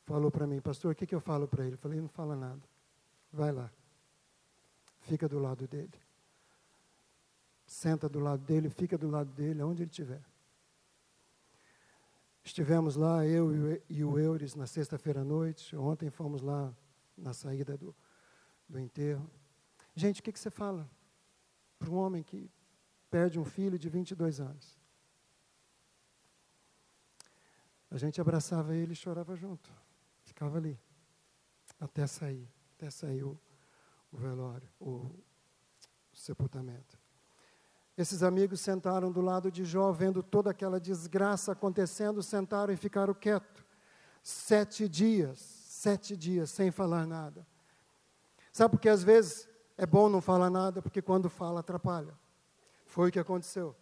falou 0.05 0.31
para 0.31 0.47
mim, 0.47 0.61
pastor, 0.61 0.93
o 0.93 0.95
que, 0.95 1.05
que 1.05 1.15
eu 1.15 1.19
falo 1.19 1.47
para 1.47 1.65
ele? 1.65 1.75
Eu 1.75 1.77
falei, 1.77 1.99
não 1.99 2.09
fala 2.09 2.35
nada, 2.35 2.61
vai 3.31 3.51
lá, 3.51 3.69
fica 5.01 5.27
do 5.27 5.39
lado 5.39 5.67
dele. 5.67 5.93
Senta 7.65 8.07
do 8.07 8.19
lado 8.19 8.43
dele, 8.43 8.69
fica 8.69 8.97
do 8.97 9.09
lado 9.09 9.31
dele, 9.31 9.61
aonde 9.61 9.83
ele 9.83 9.89
estiver. 9.89 10.23
Estivemos 12.45 12.95
lá, 12.95 13.25
eu 13.25 13.81
e 13.89 14.03
o 14.03 14.19
Eures, 14.19 14.53
na 14.53 14.67
sexta-feira 14.67 15.21
à 15.21 15.23
noite. 15.23 15.75
Ontem 15.75 16.11
fomos 16.11 16.43
lá 16.43 16.71
na 17.17 17.33
saída 17.33 17.75
do, 17.75 17.93
do 18.69 18.79
enterro. 18.79 19.27
Gente, 19.95 20.21
o 20.21 20.23
que, 20.23 20.31
que 20.31 20.39
você 20.39 20.51
fala 20.51 20.87
para 21.79 21.89
um 21.89 21.95
homem 21.95 22.21
que 22.21 22.47
perde 23.09 23.39
um 23.39 23.43
filho 23.43 23.79
de 23.79 23.89
22 23.89 24.39
anos? 24.39 24.77
A 27.89 27.97
gente 27.97 28.21
abraçava 28.21 28.75
ele 28.75 28.93
e 28.93 28.95
chorava 28.95 29.35
junto. 29.35 29.73
Ficava 30.23 30.59
ali. 30.59 30.79
Até 31.79 32.05
sair. 32.05 32.47
Até 32.77 32.91
sair 32.91 33.23
o, 33.23 33.39
o 34.11 34.17
velório, 34.17 34.69
o, 34.79 34.91
o 34.91 35.23
sepultamento. 36.13 36.94
Esses 37.97 38.23
amigos 38.23 38.59
sentaram 38.59 39.11
do 39.11 39.21
lado 39.21 39.49
de 39.49 39.63
Jó, 39.63 39.91
vendo 39.91 40.21
toda 40.21 40.51
aquela 40.51 40.79
desgraça 40.79 41.53
acontecendo, 41.53 42.21
sentaram 42.21 42.73
e 42.73 42.77
ficaram 42.77 43.13
quietos. 43.13 43.63
Sete 44.21 44.89
dias, 44.89 45.39
sete 45.39 46.17
dias, 46.17 46.49
sem 46.49 46.71
falar 46.71 47.05
nada. 47.07 47.47
Sabe 48.51 48.71
porque 48.71 48.89
às 48.89 49.03
vezes 49.03 49.47
é 49.77 49.85
bom 49.85 50.09
não 50.09 50.19
falar 50.21 50.49
nada, 50.49 50.81
porque 50.81 51.01
quando 51.01 51.29
fala, 51.29 51.61
atrapalha. 51.61 52.17
Foi 52.85 53.09
o 53.09 53.11
que 53.11 53.19
aconteceu. 53.19 53.75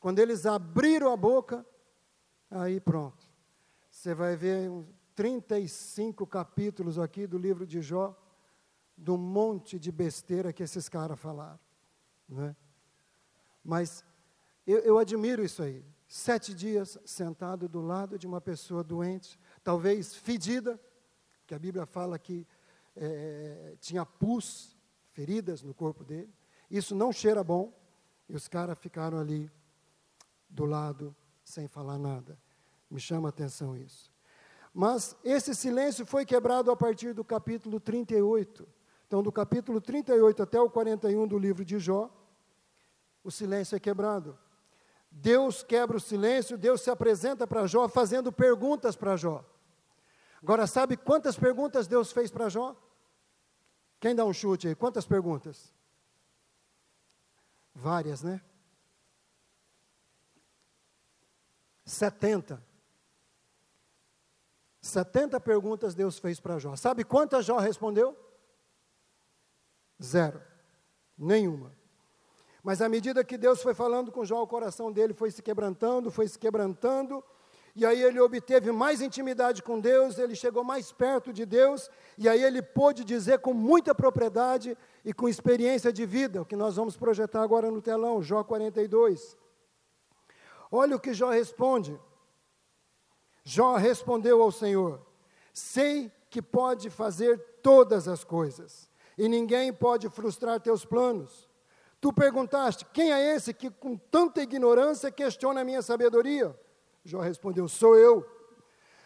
Quando 0.00 0.18
eles 0.18 0.46
abriram 0.46 1.12
a 1.12 1.16
boca, 1.16 1.66
aí 2.50 2.80
pronto. 2.80 3.26
Você 3.90 4.14
vai 4.14 4.36
ver 4.36 4.70
35 5.14 6.26
capítulos 6.26 6.98
aqui 6.98 7.26
do 7.26 7.36
livro 7.36 7.66
de 7.66 7.82
Jó, 7.82 8.16
do 8.96 9.18
monte 9.18 9.78
de 9.78 9.90
besteira 9.90 10.52
que 10.52 10.62
esses 10.62 10.88
caras 10.88 11.18
falaram. 11.18 11.58
Né? 12.28 12.54
Mas 13.64 14.04
eu, 14.66 14.78
eu 14.80 14.98
admiro 14.98 15.44
isso 15.44 15.62
aí. 15.62 15.84
Sete 16.06 16.54
dias 16.54 16.98
sentado 17.04 17.68
do 17.68 17.80
lado 17.80 18.18
de 18.18 18.26
uma 18.26 18.40
pessoa 18.40 18.82
doente, 18.82 19.38
talvez 19.62 20.14
fedida, 20.14 20.80
que 21.46 21.54
a 21.54 21.58
Bíblia 21.58 21.84
fala 21.84 22.18
que 22.18 22.46
é, 22.96 23.76
tinha 23.80 24.04
pus, 24.04 24.76
feridas 25.12 25.62
no 25.62 25.74
corpo 25.74 26.04
dele. 26.04 26.32
Isso 26.70 26.94
não 26.94 27.12
cheira 27.12 27.42
bom. 27.42 27.72
E 28.28 28.36
os 28.36 28.46
caras 28.46 28.78
ficaram 28.78 29.18
ali 29.18 29.50
do 30.48 30.64
lado 30.64 31.14
sem 31.44 31.66
falar 31.66 31.98
nada. 31.98 32.38
Me 32.90 33.00
chama 33.00 33.28
a 33.28 33.30
atenção 33.30 33.76
isso. 33.76 34.12
Mas 34.72 35.16
esse 35.24 35.54
silêncio 35.54 36.06
foi 36.06 36.24
quebrado 36.24 36.70
a 36.70 36.76
partir 36.76 37.14
do 37.14 37.24
capítulo 37.24 37.80
38. 37.80 38.68
Então, 39.06 39.22
do 39.22 39.32
capítulo 39.32 39.80
38 39.80 40.42
até 40.42 40.60
o 40.60 40.68
41 40.68 41.26
do 41.26 41.38
livro 41.38 41.64
de 41.64 41.78
Jó, 41.78 42.10
o 43.22 43.30
silêncio 43.30 43.76
é 43.76 43.80
quebrado. 43.80 44.38
Deus 45.10 45.62
quebra 45.62 45.96
o 45.96 46.00
silêncio, 46.00 46.58
Deus 46.58 46.82
se 46.82 46.90
apresenta 46.90 47.46
para 47.46 47.66
Jó 47.66 47.88
fazendo 47.88 48.30
perguntas 48.30 48.96
para 48.96 49.16
Jó. 49.16 49.44
Agora, 50.42 50.66
sabe 50.66 50.96
quantas 50.96 51.36
perguntas 51.36 51.86
Deus 51.86 52.12
fez 52.12 52.30
para 52.30 52.48
Jó? 52.48 52.76
Quem 53.98 54.14
dá 54.14 54.24
um 54.24 54.32
chute 54.32 54.68
aí? 54.68 54.74
Quantas 54.74 55.06
perguntas? 55.06 55.74
Várias, 57.74 58.22
né? 58.22 58.40
70. 61.84 62.62
70 64.80 65.40
perguntas 65.40 65.94
Deus 65.94 66.18
fez 66.18 66.38
para 66.38 66.58
Jó. 66.58 66.76
Sabe 66.76 67.02
quantas 67.04 67.44
Jó 67.44 67.58
respondeu? 67.58 68.16
Zero. 70.00 70.40
Nenhuma. 71.16 71.77
Mas 72.68 72.82
à 72.82 72.88
medida 72.90 73.24
que 73.24 73.38
Deus 73.38 73.62
foi 73.62 73.72
falando 73.72 74.12
com 74.12 74.26
Jó, 74.26 74.42
o 74.42 74.46
coração 74.46 74.92
dele 74.92 75.14
foi 75.14 75.30
se 75.30 75.40
quebrantando, 75.40 76.10
foi 76.10 76.28
se 76.28 76.38
quebrantando, 76.38 77.24
e 77.74 77.86
aí 77.86 78.02
ele 78.02 78.20
obteve 78.20 78.70
mais 78.70 79.00
intimidade 79.00 79.62
com 79.62 79.80
Deus, 79.80 80.18
ele 80.18 80.34
chegou 80.34 80.62
mais 80.62 80.92
perto 80.92 81.32
de 81.32 81.46
Deus, 81.46 81.90
e 82.18 82.28
aí 82.28 82.42
ele 82.42 82.60
pôde 82.60 83.04
dizer 83.04 83.38
com 83.38 83.54
muita 83.54 83.94
propriedade 83.94 84.76
e 85.02 85.14
com 85.14 85.30
experiência 85.30 85.90
de 85.90 86.04
vida, 86.04 86.42
o 86.42 86.44
que 86.44 86.54
nós 86.54 86.76
vamos 86.76 86.94
projetar 86.94 87.40
agora 87.40 87.70
no 87.70 87.80
telão, 87.80 88.22
Jó 88.22 88.44
42. 88.44 89.34
Olha 90.70 90.94
o 90.94 91.00
que 91.00 91.14
Jó 91.14 91.30
responde. 91.30 91.98
Jó 93.44 93.76
respondeu 93.76 94.42
ao 94.42 94.52
Senhor: 94.52 95.00
Sei 95.54 96.12
que 96.28 96.42
pode 96.42 96.90
fazer 96.90 97.38
todas 97.62 98.06
as 98.06 98.24
coisas, 98.24 98.90
e 99.16 99.26
ninguém 99.26 99.72
pode 99.72 100.10
frustrar 100.10 100.60
teus 100.60 100.84
planos. 100.84 101.47
Tu 102.00 102.12
perguntaste: 102.12 102.84
Quem 102.92 103.12
é 103.12 103.34
esse 103.34 103.52
que 103.52 103.70
com 103.70 103.96
tanta 103.96 104.42
ignorância 104.42 105.10
questiona 105.10 105.60
a 105.60 105.64
minha 105.64 105.82
sabedoria? 105.82 106.58
Jó 107.04 107.20
respondeu: 107.20 107.68
Sou 107.68 107.96
eu. 107.96 108.26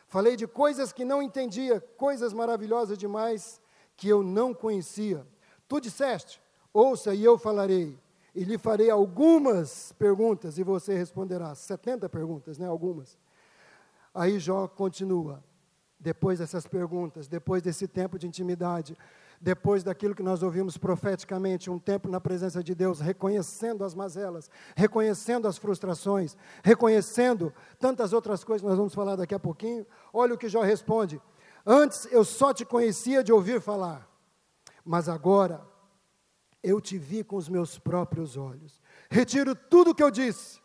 Falei 0.06 0.36
de 0.36 0.46
coisas 0.46 0.92
que 0.92 1.04
não 1.04 1.22
entendia, 1.22 1.80
coisas 1.96 2.34
maravilhosas 2.34 2.98
demais 2.98 3.60
que 3.96 4.08
eu 4.08 4.22
não 4.22 4.52
conhecia. 4.52 5.26
Tu 5.66 5.80
disseste: 5.80 6.42
Ouça 6.72 7.14
e 7.14 7.24
eu 7.24 7.38
falarei 7.38 7.98
e 8.34 8.44
lhe 8.44 8.56
farei 8.56 8.90
algumas 8.90 9.92
perguntas 9.92 10.58
e 10.58 10.62
você 10.62 10.94
responderá. 10.94 11.54
70 11.54 12.08
perguntas, 12.08 12.58
né? 12.58 12.66
Algumas. 12.66 13.18
Aí 14.14 14.38
Jó 14.38 14.66
continua. 14.68 15.42
Depois 15.98 16.40
dessas 16.40 16.66
perguntas, 16.66 17.28
depois 17.28 17.62
desse 17.62 17.86
tempo 17.86 18.18
de 18.18 18.26
intimidade, 18.26 18.98
depois 19.42 19.82
daquilo 19.82 20.14
que 20.14 20.22
nós 20.22 20.40
ouvimos 20.40 20.78
profeticamente, 20.78 21.68
um 21.68 21.78
tempo 21.78 22.08
na 22.08 22.20
presença 22.20 22.62
de 22.62 22.76
Deus, 22.76 23.00
reconhecendo 23.00 23.84
as 23.84 23.92
mazelas, 23.92 24.48
reconhecendo 24.76 25.48
as 25.48 25.58
frustrações, 25.58 26.36
reconhecendo 26.62 27.52
tantas 27.76 28.12
outras 28.12 28.44
coisas 28.44 28.62
que 28.62 28.68
nós 28.68 28.78
vamos 28.78 28.94
falar 28.94 29.16
daqui 29.16 29.34
a 29.34 29.40
pouquinho. 29.40 29.84
Olha 30.12 30.34
o 30.34 30.38
que 30.38 30.48
Jó 30.48 30.62
responde: 30.62 31.20
Antes 31.66 32.06
eu 32.12 32.24
só 32.24 32.54
te 32.54 32.64
conhecia 32.64 33.24
de 33.24 33.32
ouvir 33.32 33.60
falar, 33.60 34.08
mas 34.84 35.08
agora 35.08 35.60
eu 36.62 36.80
te 36.80 36.96
vi 36.96 37.24
com 37.24 37.34
os 37.34 37.48
meus 37.48 37.80
próprios 37.80 38.36
olhos. 38.36 38.80
Retiro 39.10 39.56
tudo 39.56 39.90
o 39.90 39.94
que 39.94 40.04
eu 40.04 40.10
disse 40.10 40.60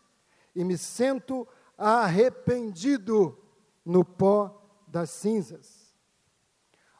e 0.55 0.63
me 0.63 0.77
sento 0.77 1.47
arrependido 1.75 3.35
no 3.83 4.05
pó 4.05 4.61
das 4.87 5.09
cinzas. 5.09 5.76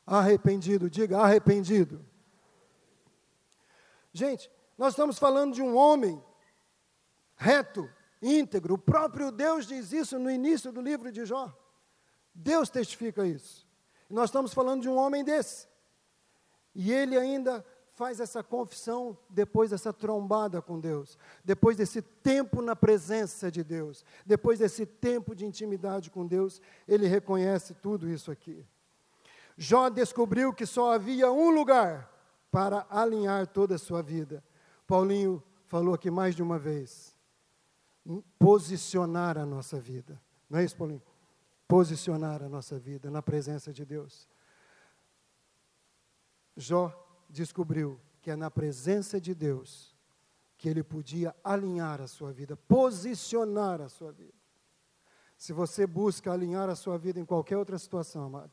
Arrependido, 0.08 0.90
diga 0.90 1.20
arrependido. 1.20 2.04
Gente, 4.14 4.50
nós 4.78 4.94
estamos 4.94 5.20
falando 5.20 5.54
de 5.54 5.62
um 5.62 5.76
homem 5.76 6.24
reto, 7.36 7.90
íntegro. 8.22 8.76
O 8.76 8.78
próprio 8.78 9.32
Deus 9.32 9.68
diz 9.68 9.92
isso 9.92 10.18
no 10.18 10.32
início 10.32 10.72
do 10.72 10.80
livro 10.80 11.12
de 11.12 11.26
Jó. 11.26 11.54
Deus 12.34 12.70
testifica 12.70 13.28
isso. 13.28 13.68
Nós 14.10 14.30
estamos 14.30 14.54
falando 14.54 14.82
de 14.82 14.90
um 14.90 14.96
homem 14.96 15.26
desse. 15.26 15.68
E 16.74 16.94
ele 16.94 17.18
ainda 17.18 17.66
faz 17.98 18.20
essa 18.20 18.44
confissão 18.44 19.18
depois 19.28 19.72
dessa 19.72 19.92
trombada 19.92 20.62
com 20.62 20.80
Deus, 20.80 21.18
depois 21.44 21.76
desse 21.76 22.00
tempo 22.00 22.62
na 22.62 22.76
presença 22.76 23.50
de 23.50 23.64
Deus, 23.64 24.06
depois 24.24 24.60
desse 24.60 24.86
tempo 24.86 25.36
de 25.36 25.46
intimidade 25.46 26.12
com 26.12 26.26
Deus, 26.26 26.62
ele 26.88 27.08
reconhece 27.08 27.74
tudo 27.74 28.08
isso 28.08 28.30
aqui. 28.30 28.64
Jó 29.58 29.90
descobriu 29.90 30.54
que 30.54 30.66
só 30.66 30.94
havia 30.94 31.32
um 31.32 31.50
lugar 31.50 32.12
para 32.52 32.86
alinhar 32.90 33.48
toda 33.48 33.76
a 33.76 33.80
sua 33.80 34.04
vida. 34.04 34.44
Paulinho 34.86 35.44
falou 35.66 35.96
aqui 35.96 36.12
mais 36.12 36.36
de 36.36 36.44
uma 36.44 36.60
vez. 36.60 37.18
Posicionar 38.38 39.38
a 39.38 39.46
nossa 39.46 39.80
vida. 39.80 40.22
Não 40.48 40.60
é 40.60 40.64
isso, 40.64 40.78
Paulinho? 40.78 41.02
Posicionar 41.68 42.44
a 42.44 42.48
nossa 42.48 42.78
vida 42.78 43.10
na 43.10 43.22
presença 43.22 43.74
de 43.74 43.84
Deus. 43.84 44.30
Jó 46.56 46.94
descobriu 47.28 48.00
que 48.22 48.32
é 48.32 48.36
na 48.36 48.52
presença 48.52 49.20
de 49.20 49.34
Deus 49.34 49.96
que 50.58 50.70
ele 50.70 50.84
podia 50.84 51.36
alinhar 51.44 52.02
a 52.02 52.08
sua 52.08 52.32
vida, 52.32 52.56
posicionar 52.56 53.82
a 53.82 53.90
sua 53.90 54.12
vida. 54.12 54.34
Se 55.38 55.54
você 55.54 55.86
busca 55.86 56.32
alinhar 56.32 56.70
a 56.70 56.76
sua 56.76 56.98
vida 56.98 57.20
em 57.20 57.26
qualquer 57.26 57.58
outra 57.58 57.78
situação, 57.78 58.24
amado, 58.24 58.52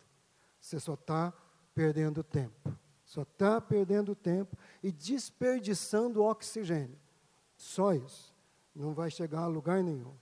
você 0.64 0.80
só 0.80 0.94
está 0.94 1.30
perdendo 1.74 2.24
tempo. 2.24 2.74
Só 3.04 3.20
está 3.20 3.60
perdendo 3.60 4.14
tempo 4.14 4.56
e 4.82 4.90
desperdiçando 4.90 6.24
oxigênio. 6.24 6.98
Só 7.54 7.92
isso. 7.92 8.34
Não 8.74 8.94
vai 8.94 9.10
chegar 9.10 9.40
a 9.40 9.46
lugar 9.46 9.82
nenhum. 9.82 10.14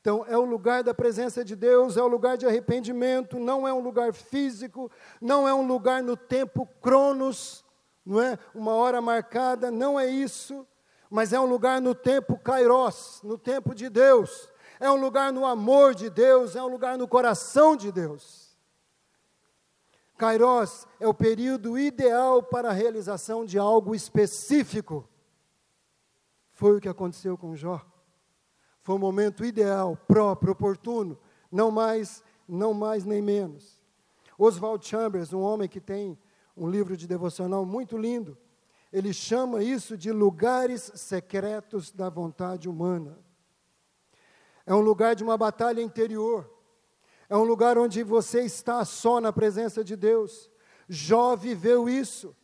Então, 0.00 0.24
é 0.28 0.38
o 0.38 0.44
lugar 0.44 0.84
da 0.84 0.94
presença 0.94 1.44
de 1.44 1.56
Deus, 1.56 1.96
é 1.96 2.02
o 2.02 2.06
lugar 2.06 2.36
de 2.36 2.46
arrependimento, 2.46 3.40
não 3.40 3.66
é 3.66 3.72
um 3.72 3.80
lugar 3.80 4.12
físico, 4.12 4.88
não 5.20 5.48
é 5.48 5.54
um 5.54 5.66
lugar 5.66 6.00
no 6.00 6.16
tempo 6.16 6.64
cronos, 6.80 7.64
não 8.06 8.20
é 8.20 8.38
uma 8.54 8.74
hora 8.74 9.00
marcada, 9.00 9.68
não 9.68 9.98
é 9.98 10.06
isso, 10.06 10.64
mas 11.10 11.32
é 11.32 11.40
um 11.40 11.46
lugar 11.46 11.80
no 11.80 11.94
tempo 11.94 12.38
kairos, 12.38 13.20
no 13.24 13.36
tempo 13.36 13.74
de 13.74 13.88
Deus, 13.88 14.48
é 14.78 14.90
um 14.90 15.00
lugar 15.00 15.32
no 15.32 15.44
amor 15.44 15.94
de 15.94 16.08
Deus, 16.08 16.56
é 16.56 16.62
um 16.62 16.68
lugar 16.68 16.96
no 16.96 17.06
coração 17.06 17.76
de 17.76 17.92
Deus. 17.92 18.41
Kairos 20.22 20.86
é 21.00 21.08
o 21.08 21.12
período 21.12 21.76
ideal 21.76 22.44
para 22.44 22.68
a 22.68 22.72
realização 22.72 23.44
de 23.44 23.58
algo 23.58 23.92
específico. 23.92 25.04
Foi 26.52 26.76
o 26.76 26.80
que 26.80 26.88
aconteceu 26.88 27.36
com 27.36 27.56
Jó. 27.56 27.84
Foi 28.82 28.94
o 28.94 29.00
momento 29.00 29.44
ideal, 29.44 29.96
próprio, 30.06 30.52
oportuno, 30.52 31.18
não 31.50 31.72
mais, 31.72 32.22
não 32.46 32.72
mais 32.72 33.04
nem 33.04 33.20
menos. 33.20 33.82
Oswald 34.38 34.86
Chambers, 34.86 35.32
um 35.32 35.40
homem 35.40 35.68
que 35.68 35.80
tem 35.80 36.16
um 36.56 36.70
livro 36.70 36.96
de 36.96 37.08
devocional 37.08 37.66
muito 37.66 37.98
lindo. 37.98 38.38
Ele 38.92 39.12
chama 39.12 39.60
isso 39.60 39.98
de 39.98 40.12
lugares 40.12 40.92
secretos 40.94 41.90
da 41.90 42.08
vontade 42.08 42.68
humana. 42.68 43.18
É 44.64 44.72
um 44.72 44.82
lugar 44.82 45.16
de 45.16 45.24
uma 45.24 45.36
batalha 45.36 45.82
interior. 45.82 46.48
É 47.32 47.36
um 47.36 47.44
lugar 47.44 47.78
onde 47.78 48.02
você 48.02 48.42
está 48.42 48.84
só 48.84 49.18
na 49.18 49.32
presença 49.32 49.82
de 49.82 49.96
Deus. 49.96 50.50
Jó 50.86 51.34
viveu 51.34 51.88
isso. 51.88 52.36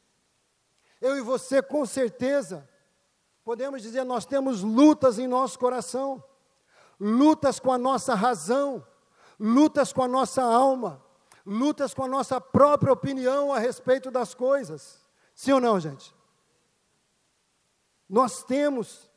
Eu 0.98 1.18
e 1.18 1.20
você, 1.20 1.60
com 1.60 1.84
certeza, 1.84 2.66
podemos 3.44 3.82
dizer, 3.82 4.02
nós 4.04 4.24
temos 4.24 4.62
lutas 4.62 5.18
em 5.18 5.26
nosso 5.26 5.58
coração, 5.58 6.24
lutas 6.98 7.60
com 7.60 7.70
a 7.70 7.76
nossa 7.76 8.14
razão, 8.14 8.82
lutas 9.38 9.92
com 9.92 10.02
a 10.02 10.08
nossa 10.08 10.42
alma, 10.42 11.04
lutas 11.44 11.92
com 11.92 12.04
a 12.04 12.08
nossa 12.08 12.40
própria 12.40 12.90
opinião 12.90 13.52
a 13.52 13.58
respeito 13.58 14.10
das 14.10 14.32
coisas. 14.32 15.06
Sim 15.34 15.52
ou 15.52 15.60
não, 15.60 15.78
gente? 15.78 16.14
Nós 18.08 18.42
temos 18.42 19.10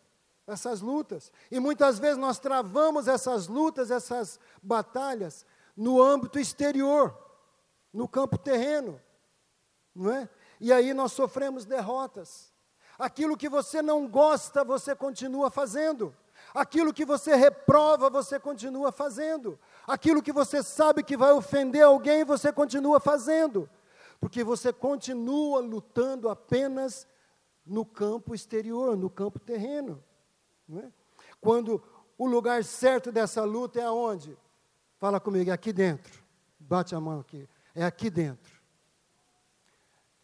essas 0.46 0.82
lutas. 0.82 1.32
E 1.50 1.60
muitas 1.60 1.98
vezes 1.98 2.18
nós 2.18 2.40
travamos 2.40 3.08
essas 3.08 3.48
lutas, 3.48 3.90
essas 3.90 4.40
batalhas, 4.62 5.46
no 5.76 6.02
âmbito 6.02 6.40
exterior, 6.40 7.18
no 7.94 8.08
campo 8.08 8.38
terreno. 8.38 9.02
Não 9.96 10.12
é? 10.12 10.30
E 10.60 10.72
aí 10.72 10.94
nós 10.94 11.12
sofremos 11.12 11.66
derrotas. 11.66 12.54
Aquilo 12.98 13.36
que 13.36 13.50
você 13.50 13.82
não 13.82 14.08
gosta, 14.08 14.64
você 14.64 14.96
continua 14.96 15.50
fazendo. 15.50 16.16
Aquilo 16.54 16.94
que 16.94 17.06
você 17.06 17.36
reprova, 17.36 18.10
você 18.10 18.40
continua 18.40 18.92
fazendo. 18.92 19.60
Aquilo 19.88 20.22
que 20.22 20.32
você 20.32 20.62
sabe 20.62 21.04
que 21.04 21.18
vai 21.18 21.32
ofender 21.32 21.84
alguém, 21.84 22.24
você 22.24 22.52
continua 22.52 23.00
fazendo. 23.00 23.70
Porque 24.20 24.44
você 24.44 24.72
continua 24.72 25.60
lutando 25.60 26.30
apenas 26.30 27.08
no 27.66 27.86
campo 27.86 28.36
exterior, 28.36 28.96
no 28.96 29.10
campo 29.10 29.40
terreno. 29.40 30.04
É? 30.78 30.92
Quando 31.40 31.84
o 32.18 32.28
lugar 32.28 32.64
certo 32.64 33.12
dessa 33.12 33.44
luta 33.44 33.80
é 33.80 33.84
aonde? 33.84 34.38
Fala 35.02 35.20
comigo, 35.20 35.50
é 35.50 35.54
aqui 35.54 35.74
dentro. 35.74 36.22
Bate 36.60 36.94
a 36.94 37.00
mão 37.00 37.22
aqui. 37.22 37.50
É 37.74 37.84
aqui 37.84 38.08
dentro. 38.08 38.54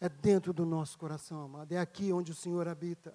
É 0.00 0.08
dentro 0.08 0.52
do 0.52 0.64
nosso 0.64 0.96
coração, 0.96 1.42
amado. 1.42 1.72
É 1.72 1.78
aqui 1.78 2.12
onde 2.12 2.30
o 2.30 2.34
Senhor 2.34 2.68
habita. 2.68 3.12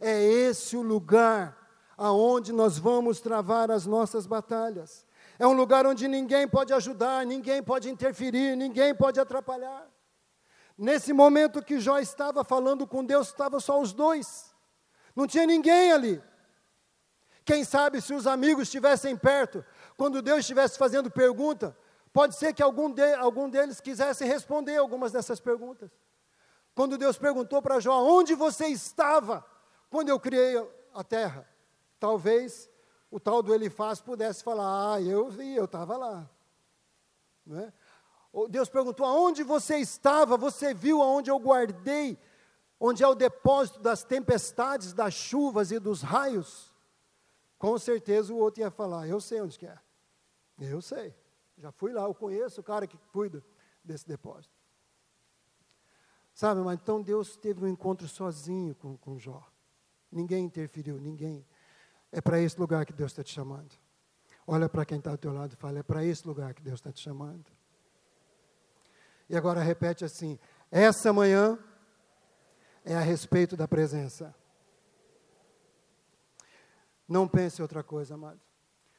É 0.00 0.20
esse 0.20 0.76
o 0.76 0.82
lugar 0.82 1.56
aonde 1.96 2.52
nós 2.52 2.76
vamos 2.76 3.20
travar 3.20 3.70
as 3.70 3.86
nossas 3.86 4.26
batalhas. 4.26 5.06
É 5.38 5.46
um 5.46 5.52
lugar 5.52 5.86
onde 5.86 6.08
ninguém 6.08 6.48
pode 6.48 6.72
ajudar, 6.72 7.24
ninguém 7.24 7.62
pode 7.62 7.88
interferir, 7.88 8.56
ninguém 8.56 8.92
pode 8.92 9.20
atrapalhar. 9.20 9.88
Nesse 10.76 11.12
momento 11.12 11.62
que 11.62 11.78
Jó 11.78 12.00
estava 12.00 12.42
falando 12.42 12.84
com 12.84 13.04
Deus, 13.04 13.28
estavam 13.28 13.60
só 13.60 13.80
os 13.80 13.92
dois. 13.92 14.52
Não 15.14 15.28
tinha 15.28 15.46
ninguém 15.46 15.92
ali. 15.92 16.20
Quem 17.44 17.62
sabe 17.62 18.00
se 18.00 18.12
os 18.12 18.26
amigos 18.26 18.64
estivessem 18.64 19.16
perto, 19.16 19.64
quando 19.96 20.20
Deus 20.20 20.40
estivesse 20.40 20.78
fazendo 20.78 21.10
pergunta, 21.10 21.76
pode 22.12 22.36
ser 22.36 22.52
que 22.52 22.62
algum, 22.62 22.90
de, 22.90 23.14
algum 23.14 23.48
deles 23.48 23.80
quisesse 23.80 24.24
responder 24.24 24.76
algumas 24.76 25.12
dessas 25.12 25.40
perguntas. 25.40 25.90
Quando 26.74 26.98
Deus 26.98 27.16
perguntou 27.16 27.62
para 27.62 27.80
Jó: 27.80 28.02
Onde 28.02 28.34
você 28.34 28.66
estava 28.66 29.44
quando 29.88 30.10
eu 30.10 30.20
criei 30.20 30.54
a 30.92 31.02
terra? 31.02 31.48
Talvez 31.98 32.68
o 33.10 33.18
tal 33.18 33.42
do 33.42 33.54
Elifaz 33.54 34.00
pudesse 34.00 34.44
falar: 34.44 34.94
Ah, 34.94 35.00
eu 35.00 35.30
vi, 35.30 35.56
eu 35.56 35.64
estava 35.64 35.96
lá. 35.96 36.30
Não 37.46 37.60
é? 37.60 37.72
Deus 38.50 38.68
perguntou: 38.68 39.06
Aonde 39.06 39.42
você 39.42 39.78
estava? 39.78 40.36
Você 40.36 40.74
viu 40.74 41.02
aonde 41.02 41.30
eu 41.30 41.38
guardei, 41.38 42.18
onde 42.78 43.02
é 43.02 43.08
o 43.08 43.14
depósito 43.14 43.80
das 43.80 44.04
tempestades, 44.04 44.92
das 44.92 45.14
chuvas 45.14 45.70
e 45.70 45.78
dos 45.78 46.02
raios? 46.02 46.74
Com 47.58 47.78
certeza 47.78 48.34
o 48.34 48.36
outro 48.36 48.60
ia 48.60 48.70
falar: 48.70 49.08
Eu 49.08 49.20
sei 49.20 49.40
onde 49.40 49.58
que 49.58 49.66
é. 49.66 49.85
Eu 50.58 50.80
sei. 50.80 51.14
Já 51.58 51.72
fui 51.72 51.92
lá, 51.92 52.02
eu 52.02 52.14
conheço 52.14 52.60
o 52.60 52.64
cara 52.64 52.86
que 52.86 52.98
cuida 53.12 53.42
desse 53.82 54.06
depósito. 54.06 54.54
Sabe, 56.34 56.60
mas 56.60 56.78
então 56.78 57.00
Deus 57.00 57.36
teve 57.36 57.64
um 57.64 57.68
encontro 57.68 58.06
sozinho 58.06 58.74
com, 58.74 58.96
com 58.96 59.18
Jó. 59.18 59.42
Ninguém 60.12 60.44
interferiu, 60.44 60.98
ninguém. 60.98 61.46
É 62.12 62.20
para 62.20 62.40
esse 62.40 62.58
lugar 62.58 62.84
que 62.84 62.92
Deus 62.92 63.12
está 63.12 63.24
te 63.24 63.32
chamando. 63.32 63.74
Olha 64.46 64.68
para 64.68 64.84
quem 64.84 64.98
está 64.98 65.10
ao 65.10 65.18
teu 65.18 65.32
lado 65.32 65.54
e 65.54 65.56
fala: 65.56 65.78
é 65.78 65.82
para 65.82 66.04
esse 66.04 66.26
lugar 66.26 66.54
que 66.54 66.62
Deus 66.62 66.78
está 66.78 66.92
te 66.92 67.00
chamando. 67.00 67.50
E 69.28 69.36
agora 69.36 69.60
repete 69.60 70.04
assim: 70.04 70.38
essa 70.70 71.12
manhã 71.12 71.58
é 72.84 72.94
a 72.94 73.00
respeito 73.00 73.56
da 73.56 73.66
presença. 73.66 74.34
Não 77.08 77.26
pense 77.26 77.62
outra 77.62 77.82
coisa, 77.82 78.14
amado. 78.14 78.40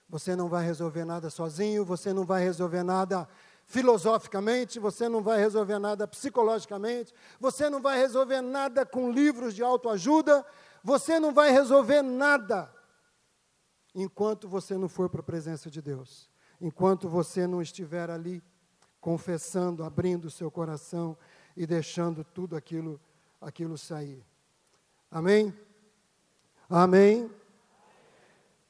Você 0.10 0.36
não 0.36 0.48
vai 0.48 0.66
resolver 0.66 1.04
nada 1.04 1.30
sozinho, 1.30 1.84
você 1.84 2.14
não 2.14 2.26
vai 2.26 2.44
resolver 2.44 2.84
nada 2.84 3.28
filosoficamente, 3.66 4.80
você 4.80 5.10
não 5.10 5.22
vai 5.22 5.40
resolver 5.40 5.78
nada 5.78 6.08
psicologicamente, 6.08 7.14
você 7.40 7.70
não 7.70 7.82
vai 7.82 7.98
resolver 7.98 8.42
nada 8.42 8.86
com 8.86 9.12
livros 9.12 9.54
de 9.54 9.62
autoajuda, 9.62 10.46
você 10.82 11.20
não 11.20 11.34
vai 11.34 11.52
resolver 11.52 12.02
nada 12.02 12.74
enquanto 13.94 14.48
você 14.48 14.78
não 14.78 14.88
for 14.88 15.10
para 15.10 15.20
a 15.20 15.24
presença 15.24 15.70
de 15.70 15.82
Deus, 15.82 16.30
enquanto 16.62 17.10
você 17.10 17.46
não 17.46 17.62
estiver 17.62 18.10
ali 18.10 18.42
confessando, 19.02 19.84
abrindo 19.84 20.26
o 20.26 20.32
seu 20.32 20.50
coração 20.50 21.18
e 21.56 21.66
deixando 21.66 22.24
tudo 22.24 22.56
aquilo 22.56 23.00
aquilo 23.40 23.78
sair. 23.78 24.26
Amém? 25.10 25.54
Amém. 26.70 27.30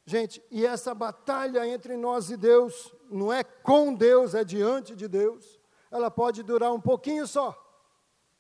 Gente, 0.09 0.41
e 0.49 0.65
essa 0.65 0.95
batalha 0.95 1.67
entre 1.67 1.97
nós 1.97 2.31
e 2.31 2.37
Deus, 2.37 2.95
não 3.11 3.31
é 3.31 3.43
com 3.43 3.93
Deus, 3.93 4.33
é 4.33 4.41
diante 4.41 4.95
de 4.95 5.05
Deus. 5.05 5.59
Ela 5.91 6.09
pode 6.09 6.43
durar 6.43 6.71
um 6.71 6.79
pouquinho 6.79 7.27
só, 7.27 7.53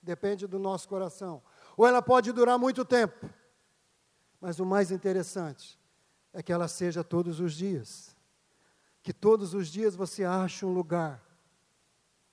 depende 0.01 0.47
do 0.47 0.57
nosso 0.57 0.87
coração. 0.87 1.43
Ou 1.75 1.85
ela 1.85 2.01
pode 2.01 2.31
durar 2.31 2.57
muito 2.57 2.85
tempo. 2.85 3.29
Mas 4.39 4.61
o 4.61 4.65
mais 4.65 4.91
interessante 4.91 5.77
é 6.31 6.41
que 6.41 6.53
ela 6.53 6.69
seja 6.69 7.03
todos 7.03 7.41
os 7.41 7.53
dias. 7.53 8.15
Que 9.03 9.11
todos 9.11 9.53
os 9.53 9.67
dias 9.67 9.93
você 9.93 10.23
ache 10.23 10.65
um 10.65 10.73
lugar 10.73 11.21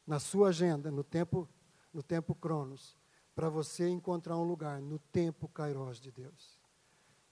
na 0.06 0.20
sua 0.20 0.50
agenda, 0.50 0.92
no 0.92 1.02
tempo, 1.02 1.48
no 1.92 2.04
tempo 2.04 2.36
Cronos, 2.36 2.96
para 3.34 3.48
você 3.48 3.88
encontrar 3.88 4.36
um 4.36 4.44
lugar 4.44 4.80
no 4.80 5.00
tempo 5.00 5.48
Kairos 5.48 5.98
de 5.98 6.12
Deus. 6.12 6.56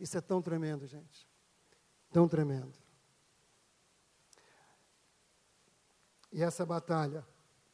Isso 0.01 0.19
é 0.19 0.21
tão 0.21 0.43
tremendo, 0.43 0.85
gente 0.85 1.31
tão 2.13 2.29
tremendo. 2.29 2.73
E 6.31 6.43
essa 6.43 6.65
batalha, 6.65 7.27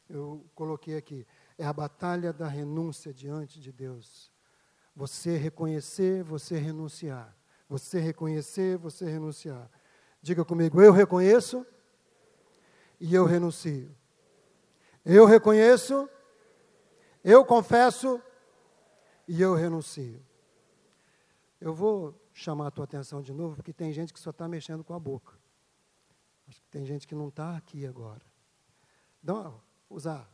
eu 0.09 0.45
coloquei 0.55 0.97
aqui, 0.97 1.25
é 1.57 1.65
a 1.65 1.73
batalha 1.73 2.33
da 2.33 2.47
renúncia 2.47 3.13
diante 3.13 3.59
de 3.59 3.71
Deus. 3.71 4.31
Você 4.95 5.37
reconhecer, 5.37 6.23
você 6.23 6.57
renunciar. 6.57 7.35
Você 7.69 7.99
reconhecer, 7.99 8.77
você 8.77 9.05
renunciar. 9.05 9.69
Diga 10.21 10.43
comigo, 10.43 10.81
eu 10.81 10.91
reconheço 10.91 11.65
e 12.99 13.13
eu 13.13 13.25
renuncio. 13.25 13.95
Eu 15.05 15.25
reconheço, 15.25 16.09
eu 17.23 17.45
confesso 17.45 18.21
e 19.27 19.41
eu 19.41 19.53
renuncio. 19.53 20.21
Eu 21.61 21.73
vou 21.73 22.13
chamar 22.39 22.67
a 22.67 22.71
tua 22.71 22.85
atenção 22.85 23.21
de 23.21 23.33
novo, 23.33 23.55
porque 23.55 23.73
tem 23.73 23.91
gente 23.91 24.13
que 24.13 24.19
só 24.19 24.29
está 24.29 24.47
mexendo 24.47 24.83
com 24.83 24.93
a 24.93 24.99
boca. 24.99 25.33
Acho 26.47 26.61
que 26.61 26.67
tem 26.69 26.85
gente 26.85 27.07
que 27.07 27.13
não 27.13 27.27
está 27.27 27.55
aqui 27.55 27.85
agora. 27.85 28.21
Dá 29.21 29.33
uma, 29.33 29.63
usar, 29.89 30.27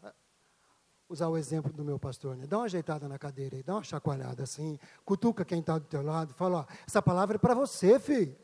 usar 1.10 1.28
o 1.28 1.38
exemplo 1.38 1.74
do 1.74 1.84
meu 1.84 2.00
pastor, 2.00 2.38
né? 2.38 2.46
Dá 2.46 2.58
uma 2.58 2.66
ajeitada 2.66 3.08
na 3.08 3.18
cadeira 3.18 3.56
aí, 3.56 3.64
dá 3.64 3.74
uma 3.74 3.84
chacoalhada 3.84 4.44
assim, 4.44 4.80
cutuca 5.04 5.44
quem 5.44 5.60
está 5.60 5.78
do 5.78 5.86
teu 5.86 6.02
lado, 6.02 6.34
fala, 6.34 6.60
ó, 6.60 6.74
essa 6.88 7.02
palavra 7.02 7.36
é 7.36 7.40
para 7.40 7.54
você, 7.54 8.00
filho. 8.00 8.38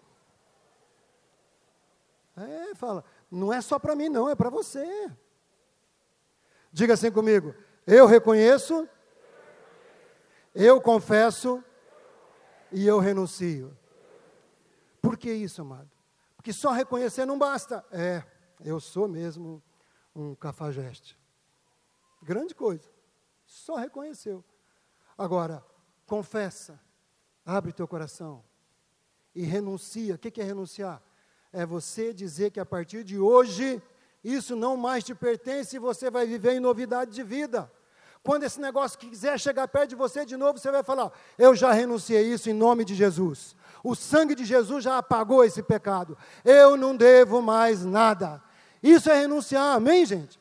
É, 2.36 2.76
fala, 2.76 3.04
não 3.30 3.54
é 3.54 3.62
só 3.62 3.78
para 3.78 3.96
mim 3.96 4.10
não, 4.10 4.28
é 4.28 4.36
para 4.36 4.50
você. 4.50 5.12
Diga 6.74 6.94
assim 6.94 7.12
comigo, 7.12 7.54
eu 7.86 8.06
reconheço, 8.08 8.88
eu 10.56 10.82
confesso 10.82 11.64
e 12.72 12.86
eu 12.88 13.00
renuncio. 13.00 13.78
Por 15.02 15.18
que 15.18 15.32
isso, 15.32 15.62
amado? 15.62 15.90
Porque 16.36 16.54
só 16.54 16.72
reconhecer 16.72 17.26
não 17.26 17.38
basta. 17.38 17.86
É, 17.92 18.24
eu 18.64 18.80
sou 18.80 19.08
mesmo 19.08 19.62
um 20.16 20.36
cafajeste. 20.36 21.18
Grande 22.22 22.54
coisa. 22.56 22.90
Só 23.46 23.76
reconheceu. 23.76 24.44
Agora, 25.18 25.64
confessa, 26.06 26.80
abre 27.46 27.72
teu 27.72 27.88
coração 27.88 28.44
e 29.36 29.44
renuncia. 29.44 30.16
O 30.16 30.18
que 30.18 30.42
é 30.42 30.44
renunciar? 30.44 31.02
É 31.52 31.66
você 31.66 32.14
dizer 32.14 32.52
que 32.52 32.60
a 32.60 32.66
partir 32.66 33.04
de 33.04 33.20
hoje 33.20 33.82
isso 34.24 34.56
não 34.56 34.78
mais 34.78 35.04
te 35.04 35.16
pertence 35.16 35.76
e 35.76 35.80
você 35.80 36.10
vai 36.10 36.26
viver 36.28 36.54
em 36.54 36.60
novidade 36.60 37.12
de 37.12 37.24
vida. 37.24 37.72
Quando 38.24 38.44
esse 38.44 38.60
negócio 38.60 39.00
quiser 39.00 39.40
chegar 39.40 39.68
perto 39.68 39.90
de 39.90 39.96
você 39.96 40.26
de 40.26 40.38
novo, 40.38 40.60
você 40.60 40.72
vai 40.72 40.84
falar: 40.84 41.12
Eu 41.38 41.56
já 41.56 41.72
renunciei 41.72 42.32
isso 42.32 42.50
em 42.50 42.54
nome 42.54 42.86
de 42.86 42.94
Jesus. 42.94 43.56
O 43.84 43.96
sangue 43.96 44.36
de 44.36 44.46
Jesus 44.46 44.84
já 44.84 45.00
apagou 45.00 45.44
esse 45.44 45.64
pecado. 45.64 46.16
Eu 46.46 46.78
não 46.78 46.96
devo 46.96 47.42
mais 47.42 47.84
nada. 47.84 48.42
Isso 48.82 49.10
é 49.10 49.20
renunciar, 49.20 49.76
amém, 49.76 50.06
gente? 50.06 50.40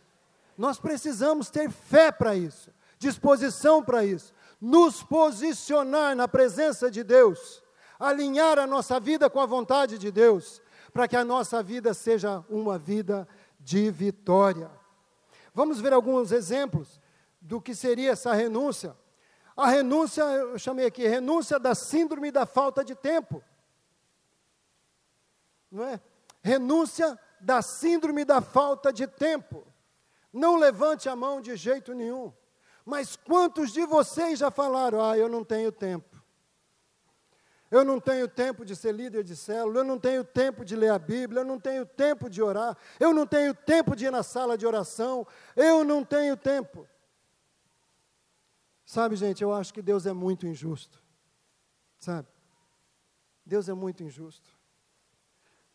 Nós 0.57 0.79
precisamos 0.79 1.49
ter 1.49 1.71
fé 1.71 2.13
para 2.13 2.37
isso, 2.37 2.71
disposição 2.99 3.83
para 3.83 4.05
isso, 4.05 4.35
nos 4.61 5.03
posicionar 5.03 6.15
na 6.15 6.29
presença 6.29 6.91
de 6.91 7.03
Deus, 7.03 7.63
alinhar 7.99 8.59
a 8.59 8.67
nossa 8.67 9.01
vida 9.01 9.31
com 9.31 9.41
a 9.41 9.47
vontade 9.47 9.97
de 9.97 10.11
Deus, 10.11 10.61
para 10.93 11.09
que 11.09 11.17
a 11.17 11.25
nossa 11.25 11.63
vida 11.63 11.95
seja 11.95 12.45
uma 12.51 12.77
vida 12.77 13.27
de 13.59 13.91
vitória. 13.91 14.71
Vamos 15.55 15.81
ver 15.81 15.95
alguns 15.95 16.31
exemplos 16.31 17.00
do 17.41 17.61
que 17.61 17.75
seria 17.75 18.13
essa 18.13 18.33
renúncia. 18.33 18.97
A 19.57 19.69
renúncia, 19.69 20.23
eu 20.23 20.59
chamei 20.59 20.87
aqui, 20.87 21.07
renúncia 21.07 21.59
da 21.59 21.75
síndrome 21.75 22.31
da 22.31 22.47
falta 22.47 22.85
de 22.85 22.95
tempo. 22.95 23.43
Não 25.71 25.85
é? 25.85 26.01
Renúncia 26.43 27.19
da 27.41 27.63
síndrome 27.63 28.25
da 28.25 28.41
falta 28.41 28.93
de 28.93 29.07
tempo. 29.07 29.67
Não 30.33 30.57
levante 30.57 31.09
a 31.09 31.17
mão 31.17 31.41
de 31.41 31.57
jeito 31.57 31.93
nenhum. 31.95 32.33
Mas 32.85 33.17
quantos 33.17 33.73
de 33.73 33.85
vocês 33.85 34.39
já 34.39 34.51
falaram: 34.51 35.03
"Ah, 35.05 35.17
eu 35.17 35.29
não 35.29 35.45
tenho 35.45 35.71
tempo"? 35.71 36.21
Eu 37.71 37.85
não 37.85 38.01
tenho 38.01 38.27
tempo 38.27 38.65
de 38.65 38.75
ser 38.75 38.93
líder 38.93 39.23
de 39.23 39.37
célula, 39.37 39.79
eu 39.79 39.85
não 39.85 39.97
tenho 39.97 40.25
tempo 40.25 40.65
de 40.65 40.75
ler 40.75 40.91
a 40.91 40.99
Bíblia, 40.99 41.43
eu 41.43 41.45
não 41.45 41.61
tenho 41.61 41.87
tempo 41.87 42.29
de 42.29 42.43
orar, 42.43 42.77
eu 42.99 43.15
não 43.15 43.25
tenho 43.25 43.55
tempo 43.55 43.95
de 43.95 44.07
ir 44.07 44.11
na 44.11 44.25
sala 44.25 44.59
de 44.59 44.67
oração, 44.67 45.25
eu 45.55 45.85
não 45.85 46.03
tenho 46.03 46.37
tempo. 46.37 46.89
Sabe, 48.91 49.15
gente, 49.15 49.41
eu 49.41 49.53
acho 49.53 49.73
que 49.73 49.81
Deus 49.81 50.05
é 50.05 50.13
muito 50.13 50.49
injusto. 50.49 51.01
Sabe? 51.97 52.27
Deus 53.47 53.69
é 53.69 53.73
muito 53.73 54.03
injusto. 54.03 54.51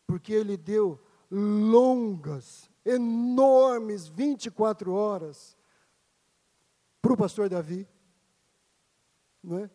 Porque 0.05 0.33
Ele 0.33 0.57
deu 0.57 1.01
longas, 1.31 2.69
enormes 2.83 4.05
24 4.05 4.91
horas 4.91 5.55
para 7.01 7.13
o 7.13 7.15
pastor 7.15 7.47
Davi. 7.47 7.87
Não 9.41 9.59
é? 9.59 9.71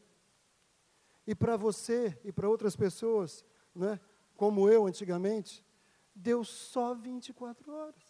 E 1.26 1.34
para 1.34 1.56
você 1.56 2.20
e 2.22 2.30
para 2.30 2.46
outras 2.46 2.76
pessoas, 2.76 3.42
não 3.74 3.88
é? 3.88 4.00
como 4.36 4.68
eu 4.68 4.86
antigamente, 4.86 5.64
deu 6.14 6.44
só 6.44 6.94
24 6.94 7.72
horas. 7.72 8.09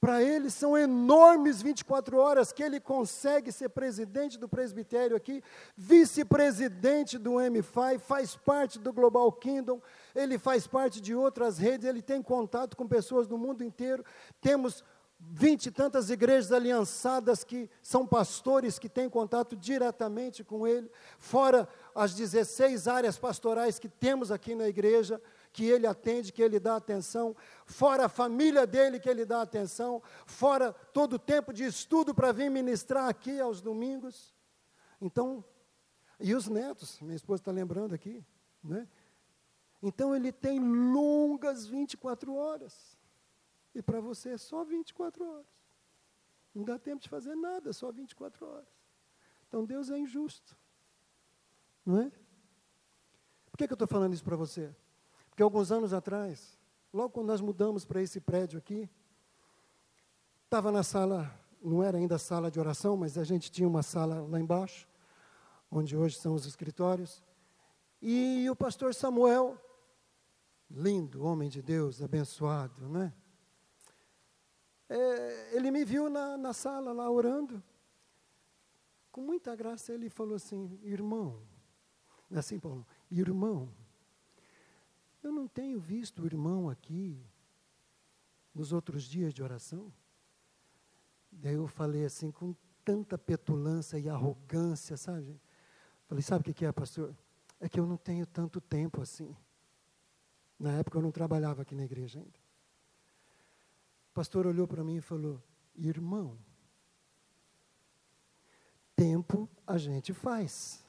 Para 0.00 0.22
ele 0.22 0.50
são 0.50 0.76
enormes 0.76 1.62
24 1.62 2.18
horas 2.18 2.52
que 2.52 2.62
ele 2.62 2.78
consegue 2.78 3.50
ser 3.50 3.70
presidente 3.70 4.38
do 4.38 4.48
presbitério 4.48 5.16
aqui, 5.16 5.42
vice-presidente 5.76 7.16
do 7.16 7.32
M5, 7.32 7.98
faz 7.98 8.36
parte 8.36 8.78
do 8.78 8.92
Global 8.92 9.32
Kingdom, 9.32 9.80
ele 10.14 10.38
faz 10.38 10.66
parte 10.66 11.00
de 11.00 11.14
outras 11.14 11.58
redes, 11.58 11.88
ele 11.88 12.02
tem 12.02 12.22
contato 12.22 12.76
com 12.76 12.86
pessoas 12.86 13.26
do 13.26 13.38
mundo 13.38 13.64
inteiro. 13.64 14.04
Temos 14.40 14.84
vinte 15.18 15.66
e 15.66 15.70
tantas 15.70 16.10
igrejas 16.10 16.52
aliançadas 16.52 17.42
que 17.42 17.70
são 17.82 18.06
pastores 18.06 18.78
que 18.78 18.88
têm 18.88 19.08
contato 19.08 19.56
diretamente 19.56 20.44
com 20.44 20.66
ele, 20.66 20.90
fora 21.18 21.66
as 21.94 22.14
16 22.14 22.86
áreas 22.86 23.18
pastorais 23.18 23.78
que 23.78 23.88
temos 23.88 24.30
aqui 24.30 24.54
na 24.54 24.68
igreja, 24.68 25.20
que 25.56 25.64
ele 25.64 25.86
atende, 25.86 26.34
que 26.34 26.42
ele 26.42 26.60
dá 26.60 26.76
atenção, 26.76 27.34
fora 27.64 28.04
a 28.04 28.08
família 28.10 28.66
dele 28.66 29.00
que 29.00 29.08
ele 29.08 29.24
dá 29.24 29.40
atenção, 29.40 30.02
fora 30.26 30.70
todo 30.70 31.14
o 31.14 31.18
tempo 31.18 31.50
de 31.50 31.64
estudo 31.64 32.14
para 32.14 32.30
vir 32.30 32.50
ministrar 32.50 33.08
aqui 33.08 33.40
aos 33.40 33.62
domingos. 33.62 34.34
Então, 35.00 35.42
e 36.20 36.34
os 36.34 36.46
netos, 36.46 37.00
minha 37.00 37.16
esposa 37.16 37.40
está 37.40 37.50
lembrando 37.50 37.94
aqui, 37.94 38.22
né? 38.62 38.86
Então 39.82 40.14
ele 40.14 40.30
tem 40.30 40.60
longas 40.60 41.66
24 41.66 42.34
horas. 42.34 42.98
E 43.74 43.80
para 43.80 43.98
você 43.98 44.32
é 44.32 44.38
só 44.38 44.62
24 44.62 45.26
horas. 45.26 45.46
Não 46.54 46.64
dá 46.64 46.78
tempo 46.78 47.00
de 47.00 47.08
fazer 47.08 47.34
nada, 47.34 47.72
só 47.72 47.90
24 47.90 48.46
horas. 48.46 48.68
Então 49.48 49.64
Deus 49.64 49.88
é 49.88 49.96
injusto. 49.96 50.54
Não 51.82 51.98
é? 52.02 52.12
Por 53.50 53.56
que, 53.56 53.66
que 53.66 53.72
eu 53.72 53.76
estou 53.76 53.88
falando 53.88 54.12
isso 54.12 54.24
para 54.24 54.36
você? 54.36 54.70
Porque 55.36 55.42
alguns 55.42 55.70
anos 55.70 55.92
atrás, 55.92 56.58
logo 56.90 57.10
quando 57.10 57.26
nós 57.26 57.42
mudamos 57.42 57.84
para 57.84 58.00
esse 58.00 58.18
prédio 58.22 58.58
aqui, 58.58 58.88
estava 60.46 60.72
na 60.72 60.82
sala, 60.82 61.30
não 61.62 61.82
era 61.82 61.98
ainda 61.98 62.16
sala 62.16 62.50
de 62.50 62.58
oração, 62.58 62.96
mas 62.96 63.18
a 63.18 63.22
gente 63.22 63.50
tinha 63.50 63.68
uma 63.68 63.82
sala 63.82 64.26
lá 64.26 64.40
embaixo, 64.40 64.88
onde 65.70 65.94
hoje 65.94 66.16
são 66.16 66.32
os 66.32 66.46
escritórios, 66.46 67.22
e 68.00 68.48
o 68.48 68.56
pastor 68.56 68.94
Samuel, 68.94 69.60
lindo, 70.70 71.22
homem 71.22 71.50
de 71.50 71.60
Deus, 71.60 72.00
abençoado, 72.00 72.88
né? 72.88 73.12
é, 74.88 75.54
ele 75.54 75.70
me 75.70 75.84
viu 75.84 76.08
na, 76.08 76.38
na 76.38 76.54
sala 76.54 76.92
lá 76.94 77.10
orando. 77.10 77.62
Com 79.12 79.20
muita 79.20 79.54
graça 79.54 79.92
ele 79.92 80.08
falou 80.08 80.36
assim, 80.36 80.80
irmão, 80.82 81.42
é 82.30 82.38
assim 82.38 82.58
Paulo, 82.58 82.86
irmão, 83.10 83.68
eu 85.26 85.32
não 85.32 85.46
tenho 85.48 85.78
visto 85.78 86.22
o 86.22 86.26
irmão 86.26 86.68
aqui 86.68 87.20
nos 88.54 88.72
outros 88.72 89.04
dias 89.04 89.34
de 89.34 89.42
oração. 89.42 89.92
Daí 91.30 91.54
eu 91.54 91.66
falei 91.66 92.04
assim 92.04 92.30
com 92.30 92.54
tanta 92.84 93.18
petulância 93.18 93.98
e 93.98 94.08
arrogância, 94.08 94.96
sabe? 94.96 95.40
Falei, 96.06 96.22
sabe 96.22 96.50
o 96.50 96.54
que 96.54 96.64
é, 96.64 96.72
pastor? 96.72 97.14
É 97.60 97.68
que 97.68 97.78
eu 97.78 97.86
não 97.86 97.96
tenho 97.96 98.26
tanto 98.26 98.60
tempo 98.60 99.02
assim. 99.02 99.34
Na 100.58 100.72
época 100.72 100.98
eu 100.98 101.02
não 101.02 101.10
trabalhava 101.10 101.62
aqui 101.62 101.74
na 101.74 101.84
igreja 101.84 102.20
ainda 102.20 102.46
pastor 104.16 104.46
olhou 104.46 104.66
para 104.66 104.82
mim 104.82 104.96
e 104.96 105.00
falou: 105.02 105.42
Irmão, 105.74 106.38
tempo 108.96 109.46
a 109.66 109.76
gente 109.76 110.14
faz. 110.14 110.82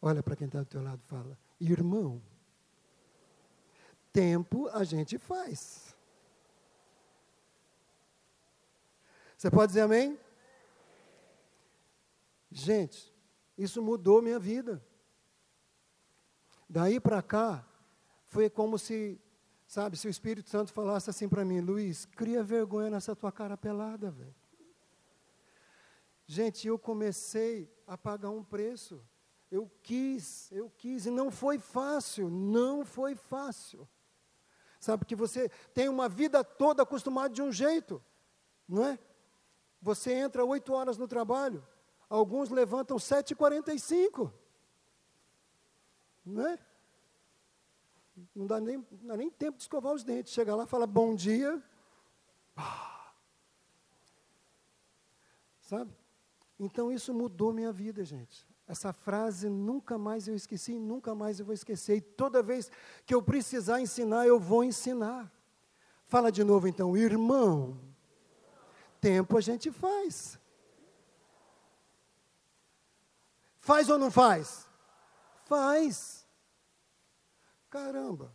Olha 0.00 0.22
para 0.22 0.36
quem 0.36 0.46
está 0.46 0.60
do 0.60 0.66
teu 0.66 0.80
lado 0.80 1.02
e 1.04 1.08
fala: 1.08 1.36
Irmão, 1.60 2.22
tempo 4.12 4.68
a 4.68 4.84
gente 4.84 5.18
faz. 5.18 5.94
Você 9.36 9.50
pode 9.50 9.68
dizer 9.68 9.82
amém? 9.82 10.18
Gente, 12.50 13.14
isso 13.56 13.82
mudou 13.82 14.22
minha 14.22 14.38
vida. 14.38 14.84
Daí 16.68 16.98
para 17.00 17.22
cá, 17.22 17.66
foi 18.26 18.50
como 18.50 18.78
se 18.78 19.20
Sabe, 19.68 19.98
se 19.98 20.08
o 20.08 20.10
Espírito 20.10 20.48
Santo 20.48 20.72
falasse 20.72 21.10
assim 21.10 21.28
para 21.28 21.44
mim, 21.44 21.60
Luiz, 21.60 22.06
cria 22.06 22.42
vergonha 22.42 22.88
nessa 22.88 23.14
tua 23.14 23.30
cara 23.30 23.54
pelada, 23.54 24.10
velho. 24.10 24.34
Gente, 26.26 26.66
eu 26.66 26.78
comecei 26.78 27.70
a 27.86 27.96
pagar 27.96 28.30
um 28.30 28.42
preço. 28.42 29.06
Eu 29.50 29.70
quis, 29.82 30.50
eu 30.52 30.70
quis, 30.76 31.06
e 31.06 31.10
não 31.10 31.30
foi 31.30 31.58
fácil, 31.58 32.28
não 32.28 32.84
foi 32.84 33.14
fácil. 33.14 33.88
Sabe, 34.78 35.04
que 35.04 35.16
você 35.16 35.48
tem 35.74 35.88
uma 35.88 36.08
vida 36.08 36.44
toda 36.44 36.82
acostumado 36.82 37.32
de 37.32 37.42
um 37.42 37.50
jeito, 37.50 38.02
não 38.68 38.84
é? 38.84 38.98
Você 39.80 40.12
entra 40.12 40.44
oito 40.44 40.72
horas 40.72 40.98
no 40.98 41.08
trabalho, 41.08 41.66
alguns 42.08 42.50
levantam 42.50 42.98
sete 42.98 43.32
e 43.32 43.34
quarenta 43.36 43.72
e 43.72 43.78
cinco, 43.78 44.32
não 46.24 46.46
é? 46.46 46.58
não 48.34 48.46
dá 48.46 48.60
nem, 48.60 48.76
não 48.78 49.08
dá 49.08 49.16
nem 49.16 49.30
tempo 49.30 49.56
de 49.56 49.62
escovar 49.62 49.92
os 49.92 50.04
dentes. 50.04 50.32
Chega 50.32 50.54
lá, 50.54 50.66
fala 50.66 50.86
bom 50.86 51.14
dia. 51.14 51.62
Sabe? 55.60 55.92
Então 56.58 56.90
isso 56.90 57.12
mudou 57.14 57.52
minha 57.52 57.72
vida, 57.72 58.04
gente. 58.04 58.46
Essa 58.68 58.92
frase 58.92 59.48
nunca 59.48 59.96
mais 59.96 60.28
eu 60.28 60.34
esqueci, 60.34 60.78
nunca 60.78 61.14
mais 61.14 61.40
eu 61.40 61.46
vou 61.46 61.54
esquecer. 61.54 61.96
E 61.96 62.00
toda 62.02 62.42
vez 62.42 62.70
que 63.06 63.14
eu 63.14 63.22
precisar 63.22 63.80
ensinar, 63.80 64.26
eu 64.26 64.38
vou 64.38 64.62
ensinar. 64.62 65.32
Fala 66.04 66.30
de 66.30 66.44
novo 66.44 66.68
então, 66.68 66.94
irmão. 66.94 67.80
Tempo 69.00 69.38
a 69.38 69.40
gente 69.40 69.72
faz. 69.72 70.38
Faz 73.58 73.88
ou 73.88 73.98
não 73.98 74.10
faz? 74.10 74.68
Faz. 75.46 76.26
Caramba! 77.70 78.34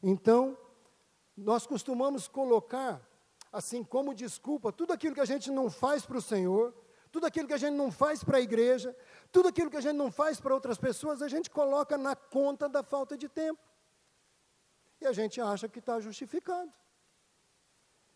Então, 0.00 0.56
nós 1.36 1.66
costumamos 1.66 2.28
colocar, 2.28 3.00
assim 3.52 3.82
como 3.82 4.14
desculpa, 4.14 4.70
tudo 4.70 4.92
aquilo 4.92 5.16
que 5.16 5.20
a 5.20 5.24
gente 5.24 5.50
não 5.50 5.68
faz 5.68 6.06
para 6.06 6.18
o 6.18 6.22
Senhor, 6.22 6.72
tudo 7.14 7.26
aquilo 7.26 7.46
que 7.46 7.54
a 7.54 7.58
gente 7.58 7.76
não 7.76 7.92
faz 7.92 8.24
para 8.24 8.38
a 8.38 8.40
igreja, 8.40 8.92
tudo 9.30 9.46
aquilo 9.46 9.70
que 9.70 9.76
a 9.76 9.80
gente 9.80 9.94
não 9.94 10.10
faz 10.10 10.40
para 10.40 10.52
outras 10.52 10.76
pessoas, 10.76 11.22
a 11.22 11.28
gente 11.28 11.48
coloca 11.48 11.96
na 11.96 12.16
conta 12.16 12.68
da 12.68 12.82
falta 12.82 13.16
de 13.16 13.28
tempo. 13.28 13.62
E 15.00 15.06
a 15.06 15.12
gente 15.12 15.40
acha 15.40 15.68
que 15.68 15.78
está 15.78 16.00
justificado. 16.00 16.72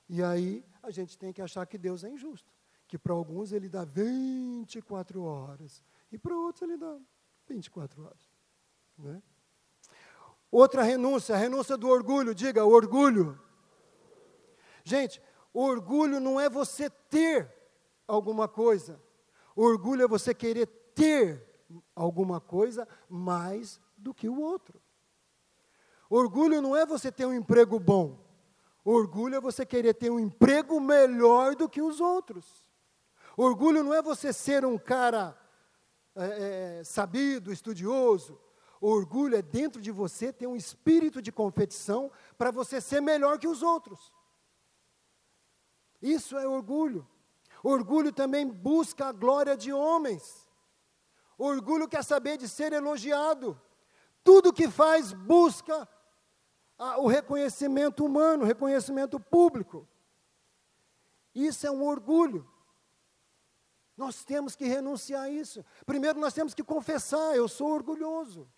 E 0.08 0.20
aí 0.20 0.64
a 0.82 0.90
gente 0.90 1.16
tem 1.16 1.32
que 1.32 1.40
achar 1.40 1.64
que 1.64 1.78
Deus 1.78 2.02
é 2.02 2.10
injusto. 2.10 2.52
Que 2.88 2.98
para 2.98 3.12
alguns 3.12 3.52
ele 3.52 3.68
dá 3.68 3.84
24 3.84 5.22
horas. 5.22 5.80
E 6.10 6.18
para 6.18 6.34
outros 6.36 6.62
ele 6.62 6.76
dá 6.76 6.98
24 7.46 8.04
horas. 8.04 8.28
Né? 8.98 9.22
Outra 10.50 10.82
renúncia, 10.82 11.36
a 11.36 11.38
renúncia 11.38 11.76
do 11.76 11.88
orgulho, 11.88 12.34
diga 12.34 12.64
orgulho. 12.64 13.40
Gente, 14.82 15.22
orgulho 15.54 16.18
não 16.18 16.40
é 16.40 16.50
você 16.50 16.90
ter 16.90 17.57
alguma 18.08 18.48
coisa, 18.48 19.00
orgulho 19.54 20.02
é 20.02 20.08
você 20.08 20.34
querer 20.34 20.66
ter 20.94 21.46
alguma 21.94 22.40
coisa 22.40 22.88
mais 23.08 23.78
do 23.96 24.14
que 24.14 24.28
o 24.28 24.40
outro. 24.40 24.80
Orgulho 26.08 26.62
não 26.62 26.74
é 26.74 26.86
você 26.86 27.12
ter 27.12 27.26
um 27.26 27.34
emprego 27.34 27.78
bom, 27.78 28.18
orgulho 28.82 29.36
é 29.36 29.40
você 29.40 29.66
querer 29.66 29.92
ter 29.94 30.10
um 30.10 30.18
emprego 30.18 30.80
melhor 30.80 31.54
do 31.54 31.68
que 31.68 31.82
os 31.82 32.00
outros. 32.00 32.66
Orgulho 33.36 33.84
não 33.84 33.94
é 33.94 34.02
você 34.02 34.32
ser 34.32 34.64
um 34.64 34.78
cara 34.78 35.38
é, 36.16 36.78
é, 36.80 36.84
sabido, 36.84 37.52
estudioso. 37.52 38.40
Orgulho 38.80 39.36
é 39.36 39.42
dentro 39.42 39.80
de 39.80 39.92
você 39.92 40.32
ter 40.32 40.46
um 40.46 40.56
espírito 40.56 41.20
de 41.20 41.30
competição 41.30 42.10
para 42.36 42.50
você 42.50 42.80
ser 42.80 43.00
melhor 43.00 43.38
que 43.38 43.46
os 43.46 43.62
outros. 43.62 44.12
Isso 46.00 46.36
é 46.36 46.48
orgulho. 46.48 47.06
Orgulho 47.62 48.12
também 48.12 48.46
busca 48.46 49.06
a 49.06 49.12
glória 49.12 49.56
de 49.56 49.72
homens. 49.72 50.48
Orgulho 51.36 51.88
quer 51.88 52.04
saber 52.04 52.36
de 52.36 52.48
ser 52.48 52.72
elogiado. 52.72 53.60
Tudo 54.24 54.52
que 54.52 54.68
faz 54.68 55.12
busca 55.12 55.88
a, 56.78 56.98
o 56.98 57.06
reconhecimento 57.06 58.04
humano, 58.04 58.42
o 58.44 58.46
reconhecimento 58.46 59.18
público. 59.18 59.88
Isso 61.34 61.66
é 61.66 61.70
um 61.70 61.84
orgulho. 61.84 62.48
Nós 63.96 64.24
temos 64.24 64.54
que 64.54 64.64
renunciar 64.64 65.22
a 65.22 65.30
isso. 65.30 65.64
Primeiro, 65.84 66.18
nós 66.20 66.32
temos 66.32 66.54
que 66.54 66.62
confessar: 66.62 67.34
eu 67.36 67.48
sou 67.48 67.68
orgulhoso. 67.68 68.48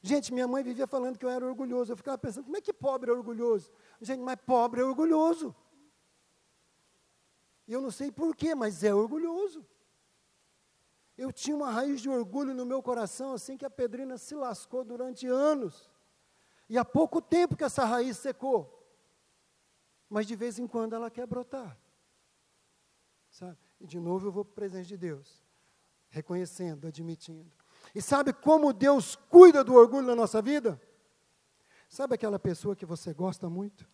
Gente, 0.00 0.32
minha 0.32 0.48
mãe 0.48 0.64
vivia 0.64 0.86
falando 0.86 1.16
que 1.16 1.24
eu 1.24 1.30
era 1.30 1.46
orgulhoso. 1.46 1.92
Eu 1.92 1.96
ficava 1.96 2.18
pensando: 2.18 2.44
como 2.44 2.56
é 2.56 2.60
que 2.60 2.72
pobre 2.72 3.10
é 3.10 3.14
orgulhoso? 3.14 3.70
Gente, 4.00 4.20
mas 4.20 4.36
pobre 4.44 4.80
é 4.80 4.84
orgulhoso. 4.84 5.54
Eu 7.72 7.80
não 7.80 7.90
sei 7.90 8.10
porquê, 8.10 8.54
mas 8.54 8.84
é 8.84 8.94
orgulhoso. 8.94 9.66
Eu 11.16 11.32
tinha 11.32 11.56
uma 11.56 11.70
raiz 11.70 12.00
de 12.00 12.08
orgulho 12.08 12.54
no 12.54 12.66
meu 12.66 12.82
coração, 12.82 13.32
assim 13.32 13.56
que 13.56 13.64
a 13.64 13.70
pedrina 13.70 14.18
se 14.18 14.34
lascou 14.34 14.84
durante 14.84 15.26
anos. 15.26 15.90
E 16.68 16.78
há 16.78 16.84
pouco 16.84 17.20
tempo 17.20 17.56
que 17.56 17.64
essa 17.64 17.84
raiz 17.84 18.16
secou. 18.16 18.78
Mas 20.08 20.26
de 20.26 20.36
vez 20.36 20.58
em 20.58 20.66
quando 20.66 20.94
ela 20.94 21.10
quer 21.10 21.26
brotar. 21.26 21.78
Sabe? 23.30 23.58
E 23.80 23.86
de 23.86 23.98
novo 23.98 24.28
eu 24.28 24.32
vou 24.32 24.44
para 24.44 24.52
o 24.52 24.54
presente 24.54 24.88
de 24.88 24.96
Deus, 24.96 25.42
reconhecendo, 26.08 26.86
admitindo. 26.86 27.50
E 27.94 28.00
sabe 28.00 28.32
como 28.32 28.72
Deus 28.72 29.16
cuida 29.16 29.64
do 29.64 29.74
orgulho 29.74 30.06
na 30.06 30.14
nossa 30.14 30.40
vida? 30.40 30.80
Sabe 31.88 32.14
aquela 32.14 32.38
pessoa 32.38 32.76
que 32.76 32.86
você 32.86 33.12
gosta 33.12 33.48
muito? 33.48 33.88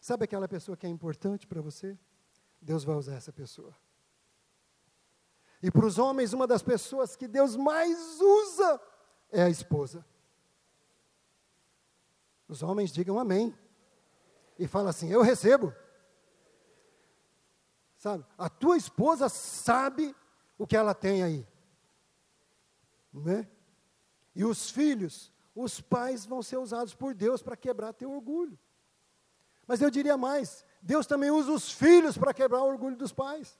Sabe 0.00 0.24
aquela 0.24 0.48
pessoa 0.48 0.76
que 0.76 0.86
é 0.86 0.88
importante 0.88 1.46
para 1.46 1.60
você? 1.60 1.98
Deus 2.64 2.82
vai 2.82 2.96
usar 2.96 3.14
essa 3.14 3.32
pessoa. 3.32 3.76
E 5.62 5.70
para 5.70 5.84
os 5.84 5.98
homens, 5.98 6.32
uma 6.32 6.46
das 6.46 6.62
pessoas 6.62 7.14
que 7.14 7.28
Deus 7.28 7.56
mais 7.56 8.20
usa 8.20 8.80
é 9.30 9.42
a 9.42 9.50
esposa. 9.50 10.04
Os 12.48 12.62
homens 12.62 12.90
digam 12.90 13.18
amém. 13.18 13.56
E 14.58 14.66
fala 14.66 14.90
assim: 14.90 15.10
Eu 15.10 15.20
recebo. 15.20 15.74
Sabe? 17.96 18.24
A 18.36 18.48
tua 18.48 18.76
esposa 18.76 19.28
sabe 19.28 20.14
o 20.58 20.66
que 20.66 20.76
ela 20.76 20.94
tem 20.94 21.22
aí. 21.22 21.46
Né? 23.12 23.48
E 24.34 24.44
os 24.44 24.70
filhos, 24.70 25.32
os 25.54 25.80
pais 25.80 26.24
vão 26.24 26.42
ser 26.42 26.56
usados 26.56 26.94
por 26.94 27.14
Deus 27.14 27.42
para 27.42 27.56
quebrar 27.56 27.92
teu 27.92 28.10
orgulho. 28.12 28.58
Mas 29.66 29.80
eu 29.82 29.90
diria 29.90 30.16
mais: 30.16 30.64
Deus 30.84 31.06
também 31.06 31.30
usa 31.30 31.50
os 31.50 31.72
filhos 31.72 32.18
para 32.18 32.34
quebrar 32.34 32.62
o 32.62 32.68
orgulho 32.68 32.94
dos 32.94 33.10
pais. 33.10 33.58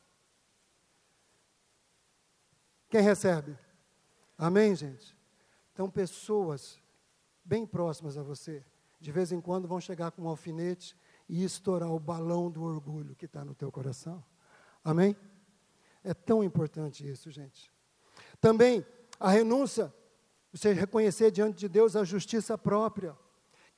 Quem 2.91 3.01
recebe? 3.01 3.59
Amém, 4.37 4.77
gente? 4.77 5.17
Então, 5.73 5.89
pessoas 5.89 6.79
bem 7.43 7.67
próximas 7.67 8.19
a 8.19 8.23
você, 8.23 8.63
de 9.01 9.11
vez 9.11 9.33
em 9.33 9.41
quando 9.41 9.67
vão 9.67 9.81
chegar 9.81 10.11
com 10.11 10.23
um 10.23 10.29
alfinete 10.29 10.95
e 11.27 11.43
estourar 11.43 11.91
o 11.91 11.99
balão 11.99 12.51
do 12.51 12.63
orgulho 12.63 13.17
que 13.17 13.25
está 13.25 13.43
no 13.43 13.55
teu 13.55 13.73
coração. 13.73 14.23
Amém? 14.85 15.17
É 16.05 16.13
tão 16.13 16.45
importante 16.45 17.09
isso, 17.09 17.31
gente. 17.31 17.73
Também 18.39 18.85
a 19.19 19.31
renúncia, 19.31 19.93
você 20.53 20.75
reconhecer 20.75 21.31
diante 21.31 21.57
de 21.57 21.71
Deus 21.71 21.97
a 21.97 22.05
justiça 22.05 22.59
própria. 22.59 23.13
O 23.13 23.17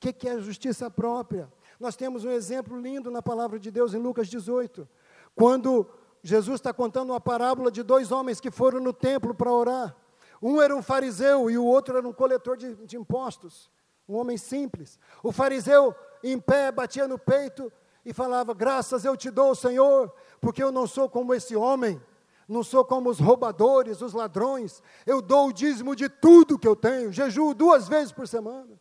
que, 0.01 0.11
que 0.11 0.27
é 0.27 0.33
a 0.33 0.41
justiça 0.41 0.91
própria? 0.91 1.49
Nós 1.79 1.95
temos 1.95 2.25
um 2.25 2.31
exemplo 2.31 2.79
lindo 2.79 3.11
na 3.11 3.21
palavra 3.21 3.59
de 3.59 3.69
Deus 3.69 3.93
em 3.93 3.99
Lucas 3.99 4.27
18, 4.27 4.87
quando 5.35 5.87
Jesus 6.23 6.55
está 6.55 6.73
contando 6.73 7.11
uma 7.11 7.21
parábola 7.21 7.71
de 7.71 7.83
dois 7.83 8.11
homens 8.11 8.39
que 8.39 8.49
foram 8.49 8.79
no 8.79 8.91
templo 8.91 9.33
para 9.33 9.51
orar. 9.51 9.95
Um 10.41 10.61
era 10.61 10.75
um 10.75 10.81
fariseu 10.81 11.49
e 11.49 11.57
o 11.57 11.65
outro 11.65 11.97
era 11.97 12.07
um 12.07 12.13
coletor 12.13 12.57
de, 12.57 12.75
de 12.75 12.97
impostos, 12.97 13.71
um 14.07 14.15
homem 14.15 14.37
simples. 14.37 14.99
O 15.23 15.31
fariseu, 15.31 15.95
em 16.23 16.39
pé, 16.39 16.71
batia 16.71 17.07
no 17.07 17.17
peito 17.17 17.71
e 18.05 18.13
falava: 18.13 18.53
Graças 18.53 19.05
eu 19.05 19.15
te 19.15 19.29
dou, 19.29 19.53
Senhor, 19.55 20.13
porque 20.39 20.63
eu 20.63 20.71
não 20.71 20.87
sou 20.87 21.09
como 21.09 21.33
esse 21.33 21.55
homem 21.55 22.01
não 22.47 22.63
sou 22.63 22.85
como 22.85 23.09
os 23.09 23.19
roubadores, 23.19 24.01
os 24.01 24.13
ladrões, 24.13 24.81
eu 25.05 25.21
dou 25.21 25.49
o 25.49 25.53
dízimo 25.53 25.95
de 25.95 26.07
tudo 26.07 26.57
que 26.57 26.67
eu 26.67 26.75
tenho, 26.75 27.11
jejuo 27.11 27.53
duas 27.53 27.87
vezes 27.87 28.11
por 28.11 28.27
semana. 28.27 28.79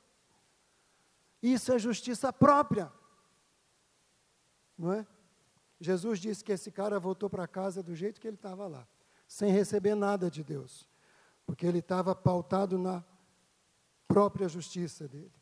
Isso 1.42 1.72
é 1.72 1.78
justiça 1.78 2.32
própria, 2.32 2.92
não 4.76 4.92
é? 4.92 5.06
Jesus 5.78 6.18
disse 6.18 6.42
que 6.42 6.52
esse 6.52 6.70
cara 6.70 6.98
voltou 6.98 7.28
para 7.28 7.46
casa 7.46 7.82
do 7.82 7.94
jeito 7.94 8.20
que 8.20 8.26
ele 8.26 8.36
estava 8.36 8.66
lá, 8.66 8.86
sem 9.28 9.52
receber 9.52 9.94
nada 9.94 10.30
de 10.30 10.42
Deus, 10.42 10.88
porque 11.44 11.66
ele 11.66 11.78
estava 11.78 12.14
pautado 12.14 12.78
na 12.78 13.04
própria 14.08 14.48
justiça 14.48 15.06
dele. 15.06 15.32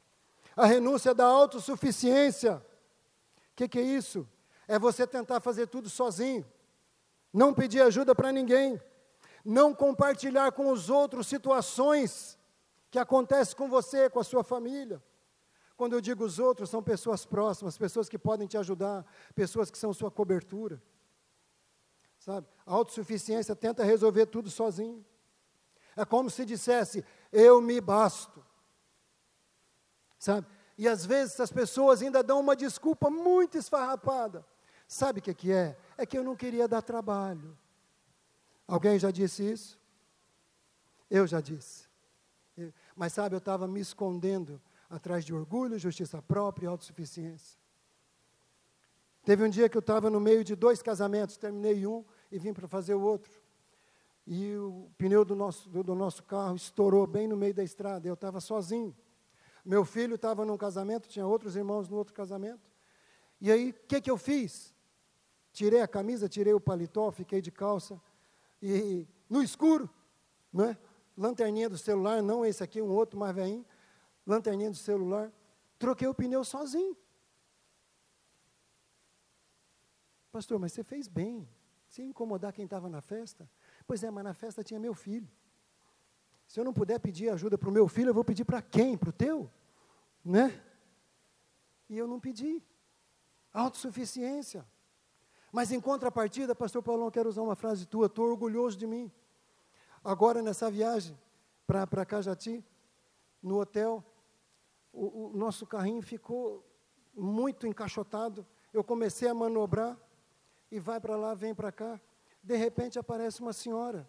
A 0.56 0.66
renúncia 0.66 1.14
da 1.14 1.24
autossuficiência, 1.24 2.56
o 2.56 3.54
que, 3.54 3.68
que 3.68 3.78
é 3.78 3.82
isso? 3.82 4.28
É 4.66 4.78
você 4.78 5.06
tentar 5.06 5.40
fazer 5.40 5.66
tudo 5.68 5.88
sozinho 5.88 6.44
não 7.34 7.52
pedir 7.52 7.80
ajuda 7.82 8.14
para 8.14 8.30
ninguém, 8.30 8.80
não 9.44 9.74
compartilhar 9.74 10.52
com 10.52 10.70
os 10.70 10.88
outros 10.88 11.26
situações 11.26 12.38
que 12.92 12.98
acontecem 12.98 13.56
com 13.56 13.68
você, 13.68 14.08
com 14.08 14.20
a 14.20 14.24
sua 14.24 14.44
família. 14.44 15.02
Quando 15.76 15.94
eu 15.94 16.00
digo 16.00 16.24
os 16.24 16.38
outros, 16.38 16.70
são 16.70 16.82
pessoas 16.82 17.26
próximas, 17.26 17.76
pessoas 17.76 18.08
que 18.08 18.18
podem 18.18 18.46
te 18.46 18.56
ajudar, 18.56 19.04
pessoas 19.34 19.70
que 19.70 19.78
são 19.78 19.92
sua 19.92 20.10
cobertura. 20.10 20.80
Sabe? 22.18 22.46
A 22.64 22.72
autossuficiência 22.72 23.56
tenta 23.56 23.84
resolver 23.84 24.26
tudo 24.26 24.48
sozinho. 24.50 25.04
É 25.96 26.04
como 26.04 26.30
se 26.30 26.44
dissesse, 26.44 27.04
eu 27.32 27.60
me 27.60 27.80
basto. 27.80 28.44
Sabe? 30.18 30.46
E 30.78 30.88
às 30.88 31.04
vezes 31.04 31.38
as 31.38 31.52
pessoas 31.52 32.02
ainda 32.02 32.22
dão 32.22 32.40
uma 32.40 32.56
desculpa 32.56 33.10
muito 33.10 33.58
esfarrapada. 33.58 34.44
Sabe 34.86 35.20
o 35.20 35.22
que, 35.22 35.34
que 35.34 35.52
é? 35.52 35.76
É 35.96 36.06
que 36.06 36.16
eu 36.16 36.24
não 36.24 36.36
queria 36.36 36.66
dar 36.66 36.82
trabalho. 36.82 37.56
Alguém 38.66 38.98
já 38.98 39.10
disse 39.10 39.50
isso? 39.50 39.78
Eu 41.10 41.26
já 41.26 41.40
disse. 41.40 41.88
Mas 42.96 43.12
sabe, 43.12 43.34
eu 43.34 43.38
estava 43.38 43.66
me 43.66 43.80
escondendo 43.80 44.60
atrás 44.94 45.24
de 45.24 45.34
orgulho, 45.34 45.78
justiça 45.78 46.20
própria 46.22 46.66
e 46.66 46.68
autossuficiência. 46.68 47.58
Teve 49.24 49.44
um 49.44 49.48
dia 49.48 49.68
que 49.68 49.76
eu 49.76 49.80
estava 49.80 50.10
no 50.10 50.20
meio 50.20 50.44
de 50.44 50.54
dois 50.54 50.82
casamentos, 50.82 51.36
terminei 51.36 51.86
um 51.86 52.04
e 52.30 52.38
vim 52.38 52.52
para 52.52 52.68
fazer 52.68 52.94
o 52.94 53.00
outro. 53.00 53.32
E 54.26 54.54
o 54.56 54.90
pneu 54.98 55.24
do 55.24 55.34
nosso, 55.34 55.68
do, 55.68 55.82
do 55.82 55.94
nosso 55.94 56.22
carro 56.22 56.56
estourou 56.56 57.06
bem 57.06 57.26
no 57.26 57.36
meio 57.36 57.54
da 57.54 57.62
estrada, 57.62 58.06
eu 58.06 58.14
estava 58.14 58.40
sozinho. 58.40 58.94
Meu 59.64 59.84
filho 59.84 60.14
estava 60.14 60.44
num 60.44 60.56
casamento, 60.56 61.08
tinha 61.08 61.26
outros 61.26 61.56
irmãos 61.56 61.88
no 61.88 61.96
outro 61.96 62.12
casamento. 62.12 62.70
E 63.40 63.50
aí, 63.50 63.70
o 63.70 63.74
que, 63.86 64.00
que 64.00 64.10
eu 64.10 64.16
fiz? 64.16 64.74
tirei 65.54 65.80
a 65.80 65.88
camisa, 65.88 66.28
tirei 66.28 66.52
o 66.52 66.60
paletó, 66.60 67.10
fiquei 67.12 67.40
de 67.40 67.50
calça, 67.50 67.98
e 68.60 69.06
no 69.30 69.40
escuro, 69.40 69.88
né? 70.52 70.76
lanterninha 71.16 71.70
do 71.70 71.78
celular, 71.78 72.20
não 72.20 72.44
esse 72.44 72.62
aqui, 72.62 72.82
um 72.82 72.90
outro 72.90 73.16
mais 73.16 73.34
velhinho, 73.34 73.64
lanterninha 74.26 74.70
do 74.70 74.76
celular, 74.76 75.32
troquei 75.78 76.08
o 76.08 76.14
pneu 76.14 76.44
sozinho. 76.44 76.96
Pastor, 80.32 80.58
mas 80.58 80.72
você 80.72 80.82
fez 80.82 81.06
bem, 81.06 81.48
sem 81.88 82.08
incomodar 82.08 82.52
quem 82.52 82.64
estava 82.64 82.88
na 82.88 83.00
festa. 83.00 83.48
Pois 83.86 84.02
é, 84.02 84.10
mas 84.10 84.24
na 84.24 84.34
festa 84.34 84.64
tinha 84.64 84.80
meu 84.80 84.94
filho. 84.94 85.30
Se 86.48 86.58
eu 86.58 86.64
não 86.64 86.72
puder 86.72 86.98
pedir 86.98 87.28
ajuda 87.28 87.56
para 87.56 87.68
o 87.68 87.72
meu 87.72 87.86
filho, 87.88 88.10
eu 88.10 88.14
vou 88.14 88.24
pedir 88.24 88.44
para 88.44 88.60
quem? 88.60 88.96
Para 88.96 89.10
o 89.10 89.12
teu? 89.12 89.50
Né? 90.24 90.60
E 91.88 91.96
eu 91.96 92.06
não 92.06 92.18
pedi. 92.18 92.62
Autossuficiência. 93.52 94.66
Mas 95.52 95.70
em 95.70 95.80
contrapartida, 95.80 96.52
pastor 96.52 96.82
Paulão, 96.82 97.10
quero 97.12 97.28
usar 97.28 97.42
uma 97.42 97.54
frase 97.54 97.86
tua, 97.86 98.06
estou 98.06 98.28
orgulhoso 98.28 98.76
de 98.76 98.88
mim. 98.88 99.10
Agora 100.02 100.42
nessa 100.42 100.68
viagem 100.68 101.16
para 101.66 102.04
Cajati, 102.04 102.64
no 103.40 103.60
hotel, 103.60 104.04
o, 104.94 105.32
o 105.32 105.36
nosso 105.36 105.66
carrinho 105.66 106.00
ficou 106.00 106.64
muito 107.14 107.66
encaixotado. 107.66 108.46
Eu 108.72 108.82
comecei 108.82 109.28
a 109.28 109.34
manobrar 109.34 109.98
e 110.70 110.78
vai 110.78 111.00
para 111.00 111.16
lá, 111.16 111.34
vem 111.34 111.54
para 111.54 111.72
cá. 111.72 112.00
De 112.42 112.56
repente 112.56 112.98
aparece 112.98 113.40
uma 113.40 113.52
senhora 113.52 114.08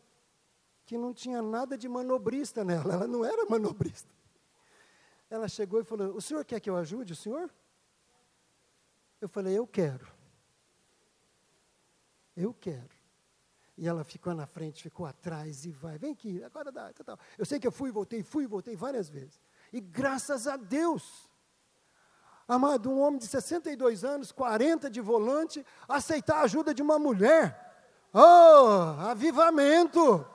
que 0.85 0.97
não 0.97 1.13
tinha 1.13 1.41
nada 1.41 1.77
de 1.77 1.89
manobrista 1.89 2.63
nela, 2.63 2.93
ela 2.93 3.07
não 3.07 3.25
era 3.25 3.45
manobrista. 3.49 4.13
Ela 5.29 5.47
chegou 5.47 5.79
e 5.79 5.83
falou: 5.83 6.15
O 6.15 6.21
senhor 6.21 6.45
quer 6.45 6.59
que 6.59 6.69
eu 6.69 6.77
ajude 6.77 7.13
o 7.13 7.15
senhor? 7.15 7.51
Eu 9.19 9.27
falei: 9.27 9.57
Eu 9.57 9.65
quero. 9.65 10.07
Eu 12.37 12.53
quero. 12.53 12.95
E 13.77 13.87
ela 13.87 14.03
ficou 14.03 14.33
na 14.33 14.45
frente, 14.45 14.83
ficou 14.83 15.05
atrás 15.05 15.65
e 15.65 15.71
vai, 15.71 15.97
vem 15.97 16.13
aqui, 16.13 16.43
agora 16.43 16.71
dá. 16.71 16.93
Tal. 16.93 17.19
Eu 17.37 17.45
sei 17.45 17.59
que 17.59 17.67
eu 17.67 17.71
fui, 17.71 17.91
voltei, 17.91 18.23
fui, 18.23 18.47
voltei 18.47 18.75
várias 18.75 19.09
vezes. 19.09 19.39
E 19.71 19.79
graças 19.79 20.47
a 20.47 20.55
Deus, 20.55 21.29
amado, 22.47 22.89
um 22.89 22.99
homem 22.99 23.19
de 23.19 23.27
62 23.27 24.03
anos, 24.03 24.31
40 24.31 24.89
de 24.89 25.01
volante, 25.01 25.65
aceitar 25.87 26.37
a 26.37 26.43
ajuda 26.43 26.73
de 26.73 26.81
uma 26.81 26.97
mulher. 26.97 27.61
Oh, 28.13 28.99
avivamento! 29.09 30.25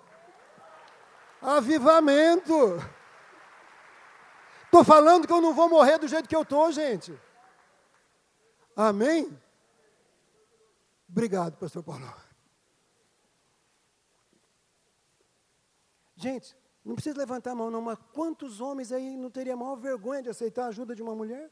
Avivamento. 1.40 2.78
Estou 4.66 4.84
falando 4.84 5.26
que 5.26 5.32
eu 5.32 5.40
não 5.40 5.54
vou 5.54 5.68
morrer 5.68 5.98
do 5.98 6.06
jeito 6.06 6.28
que 6.28 6.36
eu 6.36 6.42
estou, 6.42 6.70
gente. 6.70 7.18
Amém? 8.76 9.36
Obrigado, 11.08 11.56
pastor 11.56 11.82
Paulo. 11.82 12.14
Gente, 16.14 16.54
não 16.84 16.94
precisa 16.94 17.18
levantar 17.18 17.52
a 17.52 17.54
mão, 17.54 17.70
não, 17.70 17.80
mas 17.80 17.98
quantos 18.12 18.60
homens 18.60 18.90
aí 18.90 19.16
não 19.16 19.30
teriam 19.30 19.54
a 19.54 19.60
maior 19.60 19.76
vergonha 19.76 20.22
de 20.22 20.30
aceitar 20.30 20.64
a 20.64 20.68
ajuda 20.68 20.94
de 20.94 21.02
uma 21.02 21.14
mulher? 21.14 21.50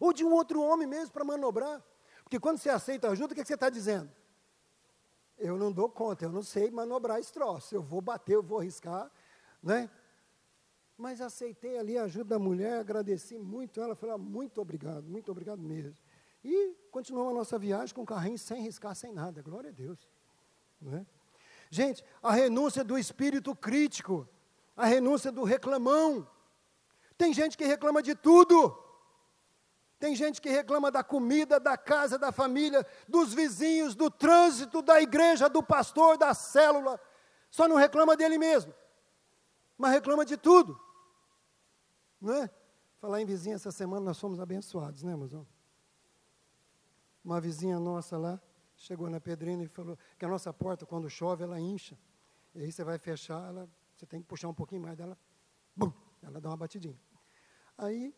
Ou 0.00 0.12
de 0.12 0.24
um 0.24 0.32
outro 0.32 0.60
homem 0.62 0.86
mesmo 0.86 1.12
para 1.12 1.24
manobrar? 1.24 1.82
Porque 2.24 2.40
quando 2.40 2.58
você 2.58 2.70
aceita 2.70 3.08
a 3.08 3.12
ajuda, 3.12 3.32
o 3.32 3.36
que, 3.36 3.44
você 3.44 3.54
está 3.54 3.70
dizendo? 3.70 4.10
Eu 5.38 5.56
não 5.56 5.72
dou 5.72 5.88
conta, 5.88 6.24
eu 6.24 6.32
não 6.32 6.42
sei 6.42 6.70
manobrar 6.70 7.18
esse 7.18 7.32
troço. 7.32 7.74
Eu 7.74 7.82
vou 7.82 8.00
bater, 8.00 8.34
eu 8.34 8.42
vou 8.42 8.58
arriscar, 8.58 9.10
né? 9.62 9.90
Mas 10.96 11.20
aceitei 11.20 11.78
ali 11.78 11.96
a 11.96 12.04
ajuda 12.04 12.30
da 12.30 12.38
mulher, 12.38 12.78
agradeci 12.78 13.38
muito 13.38 13.80
ela, 13.80 13.94
falei, 13.94 14.14
ah, 14.14 14.18
muito 14.18 14.60
obrigado, 14.60 15.04
muito 15.04 15.30
obrigado 15.30 15.62
mesmo. 15.62 15.96
E 16.44 16.74
continuamos 16.90 17.32
a 17.32 17.36
nossa 17.38 17.58
viagem 17.58 17.94
com 17.94 18.02
o 18.02 18.06
carrinho 18.06 18.38
sem 18.38 18.62
riscar, 18.62 18.94
sem 18.94 19.12
nada, 19.12 19.40
glória 19.40 19.70
a 19.70 19.72
Deus. 19.72 20.08
Né? 20.80 21.06
Gente, 21.70 22.04
a 22.20 22.32
renúncia 22.32 22.82
do 22.82 22.98
espírito 22.98 23.54
crítico, 23.54 24.28
a 24.76 24.86
renúncia 24.86 25.30
do 25.30 25.44
reclamão. 25.44 26.28
Tem 27.16 27.32
gente 27.32 27.56
que 27.56 27.64
reclama 27.64 28.02
de 28.02 28.14
tudo. 28.16 28.76
Tem 30.00 30.16
gente 30.16 30.40
que 30.40 30.48
reclama 30.48 30.90
da 30.90 31.04
comida, 31.04 31.60
da 31.60 31.76
casa, 31.78 32.18
da 32.18 32.32
família, 32.32 32.84
dos 33.06 33.32
vizinhos, 33.32 33.94
do 33.94 34.10
trânsito, 34.10 34.82
da 34.82 35.00
igreja, 35.00 35.48
do 35.48 35.62
pastor, 35.62 36.18
da 36.18 36.34
célula. 36.34 37.00
Só 37.50 37.68
não 37.68 37.76
reclama 37.76 38.16
dele 38.16 38.36
mesmo. 38.36 38.74
Mas 39.78 39.92
reclama 39.92 40.24
de 40.24 40.36
tudo. 40.36 40.80
Não 42.20 42.34
é? 42.34 42.50
Falar 42.98 43.20
em 43.20 43.26
vizinha 43.26 43.54
essa 43.54 43.70
semana 43.70 44.04
nós 44.04 44.18
fomos 44.18 44.40
abençoados, 44.40 45.04
né, 45.04 45.12
irmãos? 45.12 45.46
Uma 47.24 47.40
vizinha 47.40 47.78
nossa 47.78 48.18
lá 48.18 48.40
chegou 48.80 49.10
na 49.10 49.20
pedrina 49.20 49.62
e 49.62 49.68
falou 49.68 49.96
que 50.18 50.24
a 50.24 50.28
nossa 50.28 50.52
porta, 50.52 50.86
quando 50.86 51.08
chove, 51.08 51.44
ela 51.44 51.60
incha. 51.60 51.96
E 52.54 52.62
aí 52.62 52.72
você 52.72 52.82
vai 52.82 52.98
fechar, 52.98 53.48
ela, 53.48 53.68
você 53.94 54.06
tem 54.06 54.20
que 54.20 54.26
puxar 54.26 54.48
um 54.48 54.54
pouquinho 54.54 54.80
mais 54.80 54.96
dela, 54.96 55.16
bum, 55.76 55.92
ela 56.22 56.40
dá 56.40 56.48
uma 56.48 56.56
batidinha. 56.56 56.98
Aí 57.76 58.14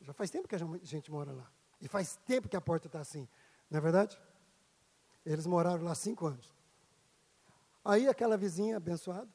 já 0.00 0.12
faz 0.12 0.30
tempo 0.30 0.48
que 0.48 0.54
a 0.54 0.58
gente 0.82 1.10
mora 1.10 1.32
lá. 1.32 1.50
E 1.80 1.86
faz 1.86 2.16
tempo 2.24 2.48
que 2.48 2.56
a 2.56 2.60
porta 2.60 2.88
está 2.88 3.00
assim. 3.00 3.28
Não 3.70 3.78
é 3.78 3.80
verdade? 3.80 4.18
Eles 5.24 5.46
moraram 5.46 5.84
lá 5.84 5.94
cinco 5.94 6.26
anos. 6.26 6.52
Aí 7.84 8.08
aquela 8.08 8.36
vizinha 8.36 8.78
abençoada 8.78 9.28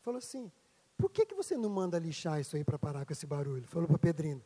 falou 0.00 0.18
assim: 0.18 0.50
por 0.96 1.10
que, 1.10 1.26
que 1.26 1.34
você 1.34 1.56
não 1.56 1.68
manda 1.68 1.98
lixar 1.98 2.40
isso 2.40 2.56
aí 2.56 2.64
para 2.64 2.78
parar 2.78 3.04
com 3.04 3.12
esse 3.12 3.26
barulho? 3.26 3.66
Falou 3.68 3.86
para 3.86 3.98
Pedrino. 3.98 4.42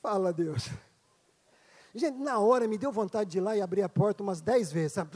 Fala, 0.00 0.32
Deus. 0.32 0.70
Gente, 1.94 2.18
na 2.18 2.38
hora 2.38 2.68
me 2.68 2.78
deu 2.78 2.92
vontade 2.92 3.30
de 3.30 3.38
ir 3.38 3.40
lá 3.40 3.56
e 3.56 3.60
abrir 3.60 3.82
a 3.82 3.88
porta 3.88 4.22
umas 4.22 4.40
dez 4.40 4.70
vezes. 4.70 4.92
Sabe? 4.92 5.10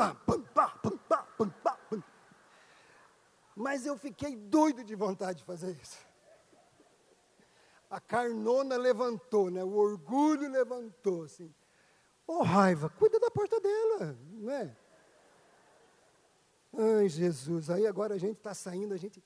Mas 3.55 3.87
eu 3.87 3.97
fiquei 3.97 4.35
doido 4.35 4.83
de 4.83 4.95
vontade 4.95 5.39
de 5.39 5.45
fazer 5.45 5.71
isso. 5.81 5.99
A 7.89 8.01
carnona 8.01 8.77
levantou, 8.77 9.51
né? 9.51 9.63
o 9.63 9.77
orgulho 9.77 10.51
levantou, 10.51 11.23
assim. 11.23 11.55
Ô 12.27 12.39
oh, 12.39 12.43
raiva, 12.43 12.89
cuida 12.89 13.21
da 13.21 13.31
porta 13.31 13.61
dela, 13.61 14.19
não 14.33 14.51
é? 14.51 14.77
Ai, 16.77 17.09
Jesus, 17.09 17.71
aí 17.71 17.87
agora 17.87 18.15
a 18.15 18.19
gente 18.19 18.39
está 18.39 18.53
saindo, 18.53 18.95
a 18.95 18.97
gente. 18.97 19.23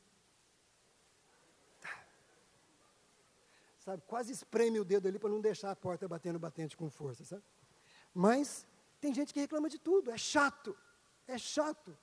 Sabe, 3.88 4.02
quase 4.06 4.30
espreme 4.30 4.78
o 4.78 4.84
dedo 4.84 5.08
ali 5.08 5.18
para 5.18 5.30
não 5.30 5.40
deixar 5.40 5.70
a 5.70 5.74
porta 5.74 6.06
batendo 6.06 6.38
batente 6.38 6.76
com 6.76 6.90
força, 6.90 7.24
sabe? 7.24 7.42
Mas 8.12 8.66
tem 9.00 9.14
gente 9.14 9.32
que 9.32 9.40
reclama 9.40 9.66
de 9.70 9.78
tudo, 9.78 10.10
é 10.10 10.18
chato, 10.18 10.76
é 11.26 11.38
chato. 11.38 11.96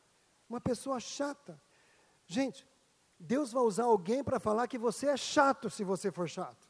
Uma 0.50 0.60
pessoa 0.60 1.00
chata. 1.00 1.62
Gente, 2.26 2.68
Deus 3.20 3.52
vai 3.52 3.62
usar 3.62 3.84
alguém 3.84 4.24
para 4.24 4.40
falar 4.40 4.68
que 4.68 4.80
você 4.80 5.10
é 5.10 5.16
chato 5.16 5.70
se 5.70 5.84
você 5.84 6.12
for 6.12 6.28
chato. 6.28 6.68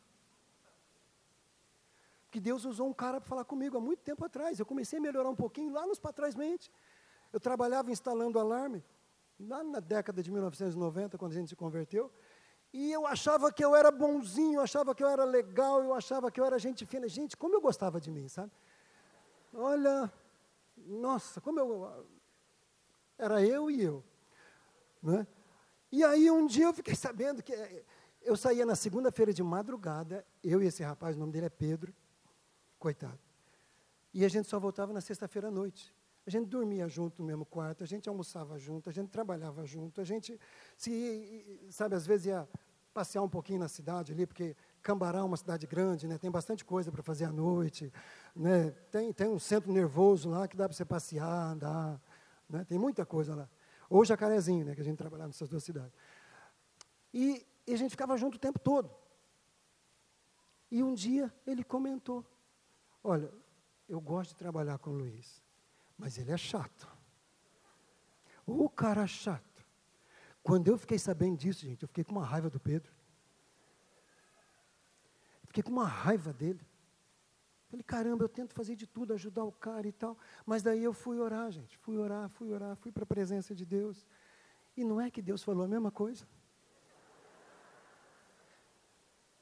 Que 2.29 2.41
Deus 2.41 2.65
usou 2.65 2.89
um 2.89 2.93
cara 2.93 3.21
para 3.21 3.29
falar 3.29 3.45
comigo 3.45 3.77
há 3.77 3.79
muito 3.79 4.03
tempo 4.03 4.25
atrás. 4.25 4.59
Eu 4.59 4.65
comecei 4.65 4.99
a 4.99 5.01
melhorar 5.01 5.29
um 5.29 5.35
pouquinho 5.35 5.71
lá 5.71 5.87
nos 5.87 5.97
para 5.97 6.11
trás 6.11 6.35
mente. 6.35 6.69
Eu 7.31 7.39
trabalhava 7.39 7.89
instalando 7.89 8.37
alarme, 8.37 8.83
lá 9.39 9.63
na 9.63 9.79
década 9.79 10.21
de 10.21 10.29
1990, 10.29 11.17
quando 11.17 11.31
a 11.31 11.35
gente 11.35 11.47
se 11.47 11.55
converteu. 11.55 12.11
E 12.77 12.91
eu 12.91 13.07
achava 13.07 13.53
que 13.53 13.63
eu 13.63 13.73
era 13.73 13.89
bonzinho, 13.89 14.55
eu 14.55 14.61
achava 14.61 14.93
que 14.93 15.01
eu 15.01 15.07
era 15.07 15.23
legal, 15.23 15.81
eu 15.81 15.93
achava 15.93 16.29
que 16.29 16.41
eu 16.41 16.43
era 16.43 16.59
gente 16.59 16.85
fina. 16.85 17.07
Gente, 17.07 17.37
como 17.37 17.55
eu 17.55 17.61
gostava 17.61 18.01
de 18.01 18.11
mim, 18.11 18.27
sabe? 18.27 18.51
Olha, 19.53 20.11
nossa, 20.75 21.39
como 21.39 21.57
eu. 21.57 22.05
Era 23.17 23.41
eu 23.41 23.71
e 23.71 23.81
eu. 23.81 24.03
Né? 25.01 25.25
E 25.89 26.03
aí 26.03 26.29
um 26.29 26.45
dia 26.45 26.65
eu 26.65 26.73
fiquei 26.73 26.93
sabendo 27.07 27.41
que 27.41 27.53
eh, 27.53 27.85
eu 28.21 28.35
saía 28.35 28.65
na 28.65 28.75
segunda-feira 28.75 29.31
de 29.31 29.41
madrugada, 29.41 30.27
eu 30.43 30.61
e 30.61 30.67
esse 30.67 30.83
rapaz, 30.83 31.15
o 31.15 31.19
nome 31.19 31.31
dele 31.31 31.45
é 31.45 31.49
Pedro, 31.49 31.95
coitado. 32.77 33.21
E 34.13 34.25
a 34.25 34.27
gente 34.27 34.49
só 34.49 34.59
voltava 34.59 34.91
na 34.91 34.99
sexta-feira 34.99 35.47
à 35.47 35.51
noite. 35.51 35.95
A 36.27 36.29
gente 36.29 36.49
dormia 36.49 36.89
junto 36.89 37.21
no 37.21 37.25
mesmo 37.25 37.45
quarto, 37.45 37.85
a 37.85 37.87
gente 37.87 38.09
almoçava 38.09 38.59
junto, 38.59 38.89
a 38.89 38.91
gente 38.91 39.09
trabalhava 39.11 39.65
junto, 39.65 40.01
a 40.01 40.03
gente 40.03 40.37
se, 40.75 41.69
sabe, 41.69 41.95
às 41.95 42.05
vezes 42.05 42.25
ia 42.25 42.45
passear 42.95 43.21
um 43.21 43.27
pouquinho 43.27 43.59
na 43.59 43.67
cidade 43.67 44.13
ali, 44.13 44.25
porque 44.25 44.55
Cambará 44.81 45.19
é 45.19 45.21
uma 45.21 45.35
cidade 45.35 45.67
grande, 45.67 46.07
né? 46.07 46.17
Tem 46.17 46.31
bastante 46.31 46.63
coisa 46.63 46.93
para 46.93 47.03
fazer 47.03 47.25
à 47.25 47.31
noite, 47.31 47.91
né? 48.33 48.71
Tem 48.89 49.11
tem 49.11 49.27
um 49.27 49.37
centro 49.37 49.69
nervoso 49.69 50.29
lá 50.29 50.47
que 50.47 50.55
dá 50.55 50.63
para 50.63 50.73
você 50.73 50.85
passear, 50.85 51.51
andar, 51.51 52.01
né? 52.49 52.63
Tem 52.63 52.79
muita 52.79 53.05
coisa 53.05 53.35
lá. 53.35 53.49
Ou 53.89 54.05
Jacarezinho, 54.05 54.65
né, 54.65 54.73
que 54.73 54.79
a 54.79 54.83
gente 54.83 54.97
trabalhava 54.97 55.27
nessas 55.27 55.49
duas 55.49 55.61
cidades. 55.61 55.91
E, 57.13 57.45
e 57.67 57.73
a 57.73 57.77
gente 57.77 57.91
ficava 57.91 58.15
junto 58.17 58.35
o 58.35 58.39
tempo 58.39 58.59
todo. 58.59 58.89
E 60.71 60.81
um 60.81 60.93
dia 60.93 61.33
ele 61.45 61.65
comentou: 61.65 62.25
Olha, 63.03 63.29
eu 63.89 63.99
gosto 63.99 64.29
de 64.29 64.37
trabalhar 64.37 64.77
com 64.77 64.91
o 64.91 64.93
Luiz, 64.93 65.43
mas 65.97 66.17
ele 66.17 66.31
é 66.31 66.37
chato. 66.37 66.87
O 68.47 68.69
cara 68.69 69.05
chato. 69.05 69.54
Quando 70.45 70.67
eu 70.67 70.77
fiquei 70.77 70.99
sabendo 70.99 71.35
disso, 71.35 71.65
gente, 71.65 71.81
eu 71.81 71.87
fiquei 71.87 72.03
com 72.03 72.11
uma 72.11 72.23
raiva 72.23 72.51
do 72.51 72.59
Pedro. 72.59 72.93
Fiquei 75.47 75.63
com 75.63 75.71
uma 75.71 75.87
raiva 75.87 76.31
dele. 76.31 76.61
Falei, 77.67 77.83
caramba, 77.83 78.25
eu 78.25 78.29
tento 78.29 78.53
fazer 78.53 78.75
de 78.75 78.85
tudo, 78.85 79.11
ajudar 79.13 79.43
o 79.43 79.51
cara 79.51 79.87
e 79.87 79.91
tal. 79.91 80.15
Mas 80.45 80.61
daí 80.61 80.83
eu 80.83 80.93
fui 80.93 81.17
orar, 81.17 81.51
gente. 81.51 81.75
Fui 81.79 81.97
orar, 81.97 82.29
fui 82.29 82.53
orar, 82.53 82.75
fui 82.75 82.91
para 82.91 83.01
a 83.01 83.07
presença 83.07 83.55
de 83.55 83.65
Deus. 83.65 84.05
E 84.77 84.83
não 84.83 85.01
é 85.01 85.09
que 85.09 85.19
Deus 85.19 85.43
falou 85.43 85.65
a 85.65 85.67
mesma 85.67 85.89
coisa? 85.89 86.27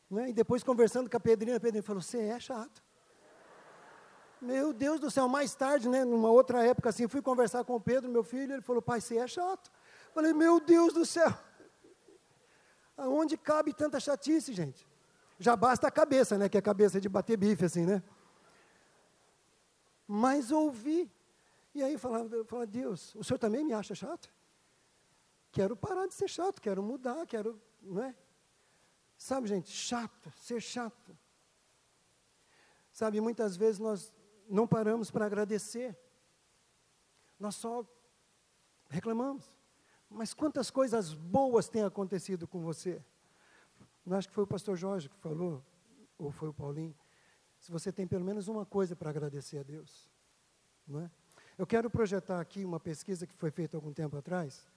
Não 0.10 0.20
é? 0.20 0.30
E 0.30 0.34
depois 0.34 0.64
conversando 0.64 1.10
com 1.10 1.18
a 1.18 1.20
Pedrinha, 1.20 1.58
a 1.58 1.60
Pedrinha 1.60 1.84
falou, 1.84 2.02
você 2.02 2.20
é 2.20 2.40
chato. 2.40 2.82
Meu 4.40 4.72
Deus 4.72 5.02
do 5.02 5.12
céu, 5.12 5.28
mais 5.28 5.54
tarde, 5.54 5.90
né, 5.90 6.06
numa 6.06 6.32
outra 6.32 6.66
época 6.66 6.88
assim, 6.88 7.10
fui 7.10 7.22
conversar 7.22 7.66
com 7.66 7.76
o 7.76 7.82
Pedro, 7.82 8.10
meu 8.10 8.24
filho, 8.24 8.54
ele 8.54 8.62
falou, 8.62 8.82
pai, 8.82 9.02
você 9.02 9.18
é 9.18 9.28
chato. 9.28 9.70
Falei, 10.14 10.34
meu 10.34 10.60
Deus 10.60 10.94
do 10.94 11.06
céu. 11.06 11.34
Aonde 12.96 13.36
cabe 13.36 13.74
tanta 13.74 14.00
chatice, 14.00 14.54
gente? 14.54 14.88
Já 15.40 15.56
basta 15.56 15.88
a 15.88 15.92
cabeça, 15.92 16.38
né? 16.38 16.48
Que 16.48 16.58
é 16.58 16.60
a 16.60 16.64
cabeça 16.64 17.02
de 17.02 17.10
bater 17.10 17.36
bife, 17.36 17.66
assim, 17.66 17.86
né? 17.86 18.04
Mas 20.08 20.52
ouvi. 20.52 21.12
E 21.74 21.82
aí 21.82 21.98
falava, 21.98 22.46
falava, 22.46 22.68
Deus, 22.68 23.16
o 23.16 23.24
senhor 23.24 23.40
também 23.40 23.66
me 23.66 23.74
acha 23.74 23.96
chato? 23.96 24.32
Quero 25.52 25.76
parar 25.76 26.06
de 26.08 26.14
ser 26.14 26.28
chato, 26.28 26.62
quero 26.62 26.84
mudar, 26.84 27.26
quero, 27.26 27.60
não 27.82 28.04
é? 28.04 28.16
Sabe, 29.18 29.48
gente, 29.48 29.72
chato, 29.72 30.32
ser 30.38 30.62
chato. 30.62 31.18
Sabe, 32.92 33.20
muitas 33.20 33.56
vezes 33.56 33.80
nós 33.80 34.14
não 34.48 34.68
paramos 34.68 35.10
para 35.10 35.26
agradecer. 35.26 35.98
Nós 37.40 37.56
só 37.56 37.84
reclamamos. 38.90 39.63
Mas 40.14 40.34
quantas 40.34 40.70
coisas 40.70 41.14
boas 41.14 41.68
têm 41.68 41.84
acontecido 41.84 42.48
com 42.48 42.62
você? 42.62 43.02
Não 44.06 44.18
acho 44.18 44.28
que 44.28 44.34
foi 44.34 44.44
o 44.44 44.48
pastor 44.48 44.76
Jorge 44.78 45.10
que 45.10 45.18
falou, 45.18 45.64
ou 46.18 46.32
foi 46.32 46.50
o 46.50 46.54
Paulinho. 46.54 46.96
Se 47.60 47.72
você 47.72 47.92
tem 47.92 48.06
pelo 48.06 48.24
menos 48.24 48.48
uma 48.48 48.66
coisa 48.66 48.96
para 48.96 49.10
agradecer 49.10 49.58
a 49.58 49.64
Deus. 49.64 50.10
Não 50.88 51.02
é? 51.02 51.12
Eu 51.58 51.66
quero 51.66 51.90
projetar 51.90 52.40
aqui 52.40 52.64
uma 52.64 52.80
pesquisa 52.80 53.26
que 53.26 53.34
foi 53.34 53.52
feita 53.52 53.78
algum 53.78 53.94
tempo 53.94 54.18
atrás, 54.18 54.68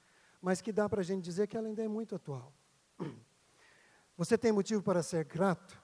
mas 0.40 0.60
que 0.60 0.72
dá 0.72 0.88
para 0.88 1.00
a 1.00 1.04
gente 1.04 1.24
dizer 1.24 1.46
que 1.46 1.56
ela 1.56 1.68
ainda 1.68 1.82
é 1.82 1.88
muito 1.88 2.14
atual. 2.14 2.52
Você 4.16 4.38
tem 4.38 4.52
motivo 4.52 4.82
para 4.82 5.02
ser 5.02 5.24
grato 5.24 5.80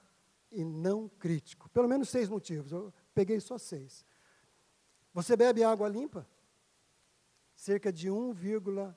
e 0.51 0.63
não 0.63 1.07
crítico. 1.07 1.69
Pelo 1.69 1.87
menos 1.87 2.09
seis 2.09 2.29
motivos. 2.29 2.71
Eu 2.71 2.93
peguei 3.13 3.39
só 3.39 3.57
seis. 3.57 4.05
Você 5.13 5.35
bebe 5.35 5.63
água 5.63 5.87
limpa? 5.87 6.27
cerca 7.55 7.91
de 7.91 8.09
1,1 8.09 8.93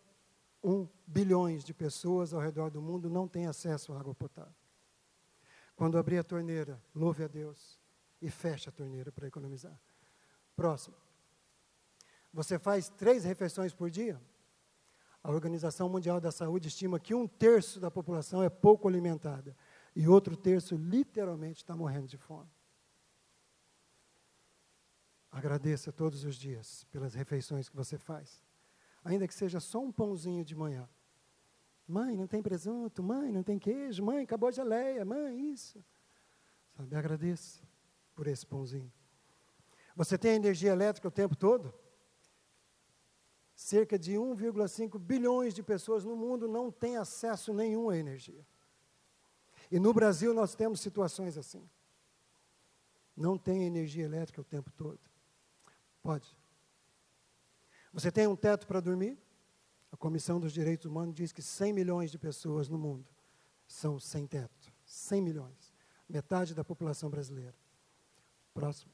bilhões 1.07 1.63
de 1.63 1.73
pessoas 1.73 2.35
ao 2.35 2.41
redor 2.41 2.71
do 2.71 2.83
mundo 2.83 3.09
não 3.09 3.29
têm 3.29 3.47
acesso 3.47 3.93
à 3.93 4.01
água 4.01 4.15
potável. 4.15 4.55
Quando 5.77 5.99
abrir 5.99 6.19
a 6.19 6.25
torneira, 6.25 6.83
louve 6.95 7.23
a 7.23 7.29
Deus 7.29 7.79
e 8.21 8.31
feche 8.31 8.69
a 8.69 8.73
torneira 8.73 9.13
para 9.13 9.29
economizar. 9.29 9.79
Próximo. 10.57 10.97
Você 12.33 12.59
faz 12.59 12.89
três 12.89 13.25
refeições 13.25 13.73
por 13.73 13.91
dia? 13.91 14.21
A 15.23 15.31
Organização 15.31 15.89
Mundial 15.89 16.21
da 16.21 16.31
Saúde 16.33 16.69
estima 16.69 17.01
que 17.01 17.15
um 17.15 17.27
terço 17.27 17.79
da 17.81 17.91
população 17.91 18.43
é 18.43 18.49
pouco 18.49 18.89
alimentada 18.89 19.57
e 19.95 20.09
outro 20.09 20.37
terço 20.37 20.77
literalmente 20.77 21.59
está 21.59 21.75
morrendo 21.77 22.07
de 22.07 22.17
fome. 22.17 22.51
Agradeça 25.31 25.93
todos 25.93 26.25
os 26.25 26.37
dias 26.37 26.85
pelas 26.85 27.15
refeições 27.15 27.69
que 27.69 27.77
você 27.77 27.99
faz, 27.99 28.46
ainda 29.07 29.29
que 29.29 29.35
seja 29.35 29.61
só 29.61 29.81
um 29.81 29.93
pãozinho 29.93 30.45
de 30.45 30.55
manhã. 30.55 30.89
Mãe, 31.87 32.17
não 32.17 32.27
tem 32.27 32.43
presunto, 32.43 33.03
mãe, 33.03 33.31
não 33.31 33.45
tem 33.45 33.59
queijo, 33.59 34.05
mãe, 34.05 34.25
acabou 34.25 34.49
a 34.49 34.53
geleia, 34.53 35.05
mãe, 35.05 35.53
isso. 35.53 35.83
Sabe, 36.77 36.97
agradeça 36.97 37.63
por 38.15 38.27
esse 38.27 38.45
pãozinho. 38.45 38.93
Você 39.95 40.19
tem 40.19 40.35
energia 40.35 40.73
elétrica 40.73 41.07
o 41.07 41.11
tempo 41.11 41.37
todo? 41.37 41.73
Cerca 43.55 43.97
de 43.97 44.15
1,5 44.15 44.99
bilhões 44.99 45.55
de 45.55 45.63
pessoas 45.63 46.05
no 46.05 46.17
mundo 46.17 46.49
não 46.49 46.71
têm 46.71 46.97
acesso 46.97 47.55
nenhum 47.55 47.89
à 47.89 47.97
energia. 47.97 48.45
E 49.71 49.79
no 49.79 49.95
Brasil 49.95 50.35
nós 50.35 50.55
temos 50.55 50.81
situações 50.81 51.39
assim. 51.39 51.67
Não 53.17 53.39
tem 53.39 53.65
energia 53.65 54.05
elétrica 54.05 54.41
o 54.41 54.45
tempo 54.45 54.71
todo. 54.73 55.01
Pode. 56.03 56.37
Você 57.97 58.13
tem 58.13 58.27
um 58.27 58.37
teto 58.37 58.67
para 58.67 58.79
dormir? 58.79 59.19
A 59.91 59.97
Comissão 59.97 60.39
dos 60.39 60.53
Direitos 60.53 60.85
Humanos 60.85 61.15
diz 61.15 61.33
que 61.33 61.41
100 61.41 61.73
milhões 61.73 62.11
de 62.11 62.19
pessoas 62.19 62.69
no 62.69 62.77
mundo 62.77 63.09
são 63.67 63.99
sem 63.99 64.27
teto. 64.27 64.71
100 64.85 65.23
milhões. 65.23 65.73
Metade 66.07 66.55
da 66.55 66.63
população 66.63 67.09
brasileira. 67.09 67.55
Próximo. 68.53 68.93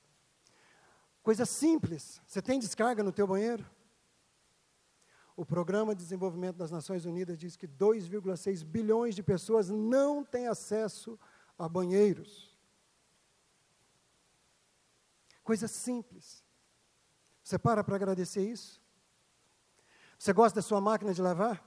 Coisa 1.20 1.44
simples. 1.44 2.22
Você 2.24 2.40
tem 2.40 2.60
descarga 2.60 3.02
no 3.02 3.10
teu 3.10 3.26
banheiro? 3.26 3.68
O 5.34 5.44
Programa 5.44 5.96
de 5.96 6.02
Desenvolvimento 6.04 6.58
das 6.58 6.70
Nações 6.70 7.04
Unidas 7.04 7.36
diz 7.36 7.56
que 7.56 7.66
2,6 7.66 8.62
bilhões 8.62 9.16
de 9.16 9.22
pessoas 9.24 9.68
não 9.68 10.22
têm 10.22 10.46
acesso 10.46 11.18
a 11.58 11.68
banheiros. 11.68 12.56
Coisa 15.42 15.66
simples. 15.66 16.44
Você 17.42 17.58
para 17.58 17.82
para 17.82 17.96
agradecer 17.96 18.48
isso? 18.48 18.80
Você 20.22 20.32
gosta 20.32 20.60
da 20.60 20.62
sua 20.62 20.80
máquina 20.80 21.12
de 21.12 21.20
lavar? 21.20 21.60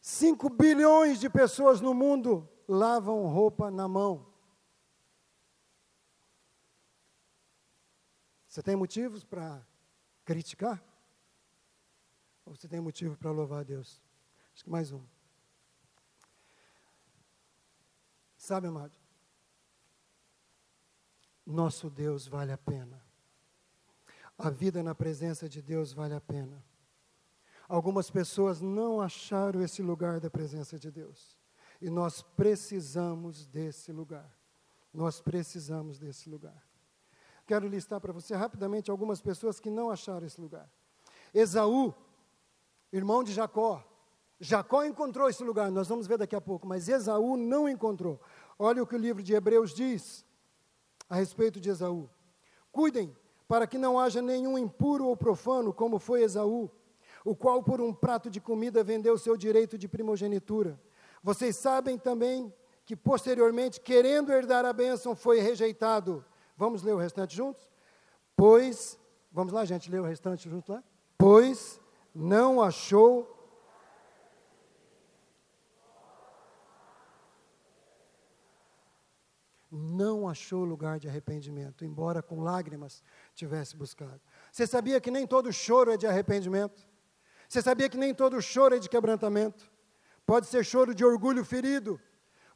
5 0.00 0.48
bilhões 0.50 1.18
de 1.18 1.28
pessoas 1.28 1.80
no 1.80 1.92
mundo 1.92 2.48
lavam 2.68 3.26
roupa 3.26 3.72
na 3.72 3.88
mão. 3.88 4.32
Você 8.46 8.62
tem 8.62 8.76
motivos 8.76 9.24
para 9.24 9.66
criticar? 10.24 10.80
Ou 12.44 12.54
você 12.54 12.68
tem 12.68 12.78
motivo 12.80 13.16
para 13.16 13.32
louvar 13.32 13.62
a 13.62 13.64
Deus? 13.64 14.00
Acho 14.54 14.62
que 14.62 14.70
mais 14.70 14.92
um. 14.92 15.02
Sabe, 18.36 18.68
amado? 18.68 18.94
Nosso 21.44 21.90
Deus 21.90 22.28
vale 22.28 22.52
a 22.52 22.58
pena. 22.58 23.04
A 24.38 24.50
vida 24.50 24.84
na 24.84 24.94
presença 24.94 25.48
de 25.48 25.60
Deus 25.60 25.92
vale 25.92 26.14
a 26.14 26.20
pena. 26.20 26.64
Algumas 27.68 28.10
pessoas 28.10 28.60
não 28.60 29.00
acharam 29.00 29.60
esse 29.62 29.82
lugar 29.82 30.20
da 30.20 30.30
presença 30.30 30.78
de 30.78 30.90
Deus. 30.90 31.36
E 31.80 31.90
nós 31.90 32.22
precisamos 32.22 33.46
desse 33.46 33.92
lugar. 33.92 34.30
Nós 34.92 35.20
precisamos 35.20 35.98
desse 35.98 36.28
lugar. 36.28 36.66
Quero 37.46 37.68
listar 37.68 38.00
para 38.00 38.12
você 38.12 38.34
rapidamente 38.34 38.90
algumas 38.90 39.20
pessoas 39.20 39.60
que 39.60 39.70
não 39.70 39.90
acharam 39.90 40.26
esse 40.26 40.40
lugar. 40.40 40.70
Esaú, 41.34 41.94
irmão 42.92 43.22
de 43.22 43.32
Jacó. 43.32 43.84
Jacó 44.38 44.84
encontrou 44.84 45.28
esse 45.28 45.42
lugar, 45.42 45.70
nós 45.70 45.88
vamos 45.88 46.06
ver 46.06 46.18
daqui 46.18 46.36
a 46.36 46.40
pouco, 46.40 46.66
mas 46.66 46.88
Esaú 46.88 47.36
não 47.36 47.68
encontrou. 47.68 48.20
Olha 48.58 48.82
o 48.82 48.86
que 48.86 48.94
o 48.94 48.98
livro 48.98 49.22
de 49.22 49.34
Hebreus 49.34 49.72
diz 49.72 50.24
a 51.08 51.16
respeito 51.16 51.60
de 51.60 51.70
Esaú. 51.70 52.08
Cuidem 52.70 53.16
para 53.48 53.66
que 53.66 53.78
não 53.78 53.98
haja 53.98 54.20
nenhum 54.20 54.58
impuro 54.58 55.06
ou 55.06 55.16
profano, 55.16 55.72
como 55.72 55.98
foi 55.98 56.22
Esaú, 56.22 56.70
o 57.26 57.34
qual 57.34 57.62
por 57.62 57.80
um 57.80 57.92
prato 57.92 58.30
de 58.30 58.40
comida 58.40 58.82
vendeu 58.82 59.18
seu 59.18 59.36
direito 59.36 59.76
de 59.76 59.88
primogenitura. 59.88 60.80
Vocês 61.22 61.56
sabem 61.56 61.98
também 61.98 62.54
que 62.84 62.94
posteriormente, 62.94 63.80
querendo 63.80 64.32
herdar 64.32 64.64
a 64.64 64.72
bênção, 64.72 65.16
foi 65.16 65.40
rejeitado 65.40 66.24
Vamos 66.56 66.82
ler 66.82 66.94
o 66.94 66.98
restante 66.98 67.36
juntos? 67.36 67.68
Pois, 68.34 68.98
vamos 69.30 69.52
lá, 69.52 69.64
gente, 69.64 69.90
ler 69.90 70.00
o 70.00 70.04
restante 70.04 70.48
junto 70.48 70.72
lá? 70.72 70.82
Pois 71.18 71.80
não 72.14 72.62
achou 72.62 73.34
não 79.70 80.26
achou 80.26 80.64
lugar 80.64 80.98
de 80.98 81.06
arrependimento, 81.06 81.84
embora 81.84 82.22
com 82.22 82.42
lágrimas 82.42 83.02
tivesse 83.34 83.76
buscado. 83.76 84.20
Você 84.50 84.66
sabia 84.66 85.00
que 85.00 85.10
nem 85.10 85.26
todo 85.26 85.52
choro 85.52 85.90
é 85.90 85.98
de 85.98 86.06
arrependimento? 86.06 86.86
Você 87.48 87.62
sabia 87.62 87.88
que 87.88 87.96
nem 87.96 88.14
todo 88.14 88.40
choro 88.40 88.76
é 88.76 88.78
de 88.78 88.88
quebrantamento? 88.88 89.70
Pode 90.24 90.46
ser 90.46 90.64
choro 90.64 90.94
de 90.94 91.04
orgulho 91.04 91.44
ferido, 91.44 92.00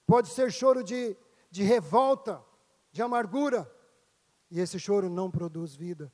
pode 0.07 0.29
ser 0.29 0.51
choro 0.53 0.83
de, 0.83 1.17
de 1.51 1.63
revolta, 1.63 2.43
de 2.91 3.01
amargura, 3.01 3.71
e 4.51 4.59
esse 4.59 4.79
choro 4.79 5.09
não 5.09 5.31
produz 5.31 5.75
vida. 5.75 6.13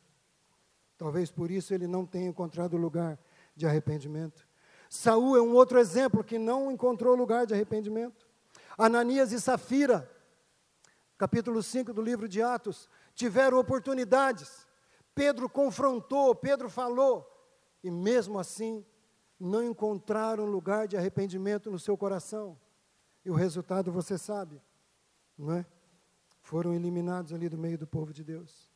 Talvez 0.99 1.31
por 1.31 1.51
isso 1.51 1.73
ele 1.73 1.87
não 1.87 2.05
tenha 2.05 2.29
encontrado 2.29 2.77
lugar 2.77 3.19
de 3.55 3.67
arrependimento. 3.67 4.47
Saul 4.89 5.37
é 5.37 5.43
um 5.43 5.55
outro 5.55 5.79
exemplo 5.79 6.23
que 6.23 6.39
não 6.39 6.71
encontrou 6.71 7.15
lugar 7.15 7.47
de 7.47 7.55
arrependimento. 7.55 8.27
Ananias 8.79 9.33
e 9.33 9.41
Safira, 9.41 10.11
capítulo 11.17 11.63
5 11.63 11.93
do 11.93 12.03
livro 12.03 12.29
de 12.29 12.43
Atos, 12.43 12.89
tiveram 13.15 13.59
oportunidades. 13.59 14.67
Pedro 15.15 15.49
confrontou, 15.49 16.35
Pedro 16.35 16.69
falou, 16.69 17.27
e 17.87 17.91
mesmo 17.91 18.37
assim 18.37 18.85
não 19.39 19.63
encontraram 19.63 20.45
lugar 20.45 20.89
de 20.89 20.97
arrependimento 20.97 21.71
no 21.71 21.79
seu 21.79 21.97
coração. 21.97 22.59
E 23.25 23.31
o 23.31 23.35
resultado 23.35 23.93
você 23.93 24.19
sabe, 24.19 24.61
não 25.39 25.53
é? 25.53 25.67
foram 26.41 26.75
eliminados 26.75 27.33
ali 27.33 27.49
do 27.49 27.57
meio 27.57 27.79
do 27.79 27.87
povo 27.87 28.13
de 28.13 28.25
Deus. 28.25 28.73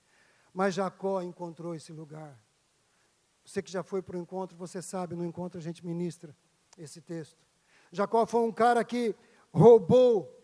Mas 0.54 0.74
Jacó 0.74 1.22
encontrou 1.22 1.74
esse 1.74 1.92
lugar. 1.92 2.40
Você 3.44 3.60
que 3.60 3.70
já 3.70 3.82
foi 3.82 4.00
para 4.00 4.16
o 4.16 4.20
encontro, 4.20 4.56
você 4.56 4.80
sabe, 4.80 5.16
no 5.16 5.24
encontro 5.24 5.58
a 5.58 5.62
gente 5.62 5.84
ministra 5.84 6.36
esse 6.78 7.00
texto. 7.00 7.38
Jacó 7.90 8.26
foi 8.26 8.42
um 8.42 8.52
cara 8.52 8.84
que 8.84 9.14
roubou, 9.52 10.40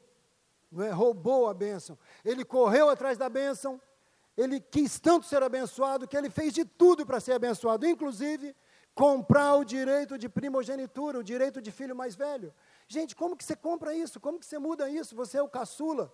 não 0.73 0.85
é? 0.85 0.91
roubou 0.91 1.49
a 1.49 1.55
bênção. 1.55 1.97
Ele 2.25 2.45
correu 2.45 2.89
atrás 2.89 3.17
da 3.17 3.29
bênção, 3.29 3.81
ele 4.37 4.61
quis 4.61 5.01
tanto 5.01 5.27
ser 5.27 5.43
abençoado 5.43 6.07
que 6.07 6.17
ele 6.17 6.29
fez 6.29 6.53
de 6.53 6.65
tudo 6.65 7.07
para 7.07 7.21
ser 7.21 7.33
abençoado, 7.33 7.87
inclusive 7.87 8.55
comprar 8.95 9.57
o 9.57 9.65
direito 9.65 10.17
de 10.17 10.29
primogenitura, 10.29 11.19
o 11.19 11.25
direito 11.25 11.61
de 11.61 11.71
filho 11.71 11.95
mais 11.95 12.15
velho. 12.15 12.53
Gente, 12.89 13.15
como 13.15 13.37
que 13.37 13.45
você 13.45 13.55
compra 13.55 13.95
isso? 13.95 14.19
Como 14.19 14.39
que 14.39 14.47
você 14.47 14.59
muda 14.59 14.89
isso? 14.89 15.15
Você 15.15 15.39
é 15.39 15.43
o 15.43 15.49
caçula. 15.49 16.13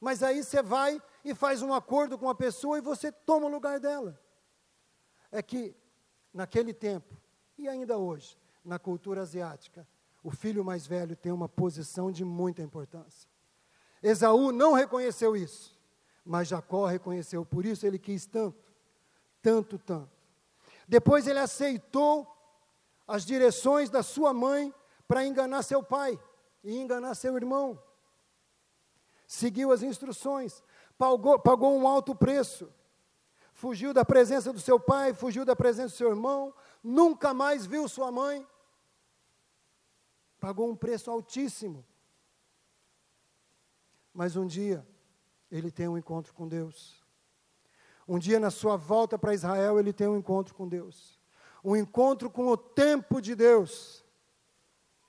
Mas 0.00 0.22
aí 0.22 0.42
você 0.42 0.62
vai 0.62 1.00
e 1.24 1.34
faz 1.34 1.62
um 1.62 1.72
acordo 1.74 2.18
com 2.18 2.28
a 2.28 2.34
pessoa 2.34 2.78
e 2.78 2.80
você 2.80 3.12
toma 3.12 3.46
o 3.46 3.50
lugar 3.50 3.78
dela. 3.78 4.18
É 5.30 5.42
que, 5.42 5.76
naquele 6.32 6.72
tempo, 6.72 7.16
e 7.56 7.68
ainda 7.68 7.98
hoje, 7.98 8.36
na 8.64 8.78
cultura 8.78 9.22
asiática, 9.22 9.86
o 10.22 10.30
filho 10.30 10.64
mais 10.64 10.86
velho 10.86 11.14
tem 11.14 11.30
uma 11.30 11.48
posição 11.48 12.10
de 12.10 12.24
muita 12.24 12.62
importância. 12.62 13.28
Esaú 14.02 14.50
não 14.50 14.72
reconheceu 14.72 15.36
isso, 15.36 15.78
mas 16.30 16.48
Jacó 16.48 16.86
reconheceu, 16.86 17.44
por 17.44 17.64
isso 17.66 17.86
ele 17.86 17.98
quis 17.98 18.26
tanto, 18.26 18.62
tanto, 19.42 19.78
tanto. 19.78 20.10
Depois 20.86 21.26
ele 21.26 21.38
aceitou 21.38 22.26
as 23.06 23.24
direções 23.24 23.90
da 23.90 24.02
sua 24.02 24.32
mãe 24.32 24.72
para 25.08 25.26
enganar 25.26 25.62
seu 25.62 25.82
pai 25.82 26.18
e 26.62 26.76
enganar 26.76 27.14
seu 27.14 27.36
irmão 27.36 27.78
seguiu 29.30 29.70
as 29.70 29.80
instruções, 29.84 30.60
pagou, 30.98 31.38
pagou 31.38 31.78
um 31.78 31.86
alto 31.86 32.16
preço, 32.16 32.68
fugiu 33.52 33.94
da 33.94 34.04
presença 34.04 34.52
do 34.52 34.58
seu 34.58 34.80
pai, 34.80 35.14
fugiu 35.14 35.44
da 35.44 35.54
presença 35.54 35.94
do 35.94 35.96
seu 35.96 36.08
irmão, 36.10 36.52
nunca 36.82 37.32
mais 37.32 37.64
viu 37.64 37.88
sua 37.88 38.10
mãe, 38.10 38.44
pagou 40.40 40.68
um 40.68 40.74
preço 40.74 41.12
altíssimo. 41.12 41.86
Mas 44.12 44.34
um 44.34 44.48
dia, 44.48 44.84
ele 45.50 45.70
tem 45.70 45.88
um 45.88 45.98
encontro 45.98 46.32
com 46.32 46.46
Deus. 46.46 47.04
Um 48.06 48.18
dia, 48.18 48.40
na 48.40 48.50
sua 48.50 48.76
volta 48.76 49.18
para 49.18 49.34
Israel, 49.34 49.78
ele 49.78 49.92
tem 49.92 50.08
um 50.08 50.16
encontro 50.16 50.54
com 50.54 50.68
Deus. 50.68 51.18
um 51.62 51.76
encontro 51.76 52.30
com 52.30 52.46
o 52.46 52.56
tempo 52.56 53.20
de 53.20 53.34
Deus. 53.34 54.02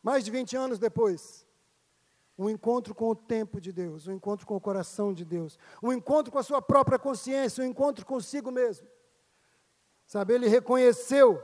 Mais 0.03 0.25
de 0.25 0.31
20 0.31 0.57
anos 0.57 0.79
depois, 0.79 1.47
um 2.37 2.49
encontro 2.49 2.95
com 2.95 3.09
o 3.09 3.15
tempo 3.15 3.61
de 3.61 3.71
Deus, 3.71 4.07
um 4.07 4.13
encontro 4.13 4.47
com 4.47 4.55
o 4.55 4.61
coração 4.61 5.13
de 5.13 5.23
Deus, 5.23 5.59
um 5.81 5.93
encontro 5.93 6.31
com 6.31 6.39
a 6.39 6.43
sua 6.43 6.61
própria 6.61 6.97
consciência, 6.97 7.63
um 7.63 7.67
encontro 7.67 8.05
consigo 8.05 8.51
mesmo. 8.51 8.87
Sabe, 10.07 10.33
ele 10.33 10.47
reconheceu 10.47 11.41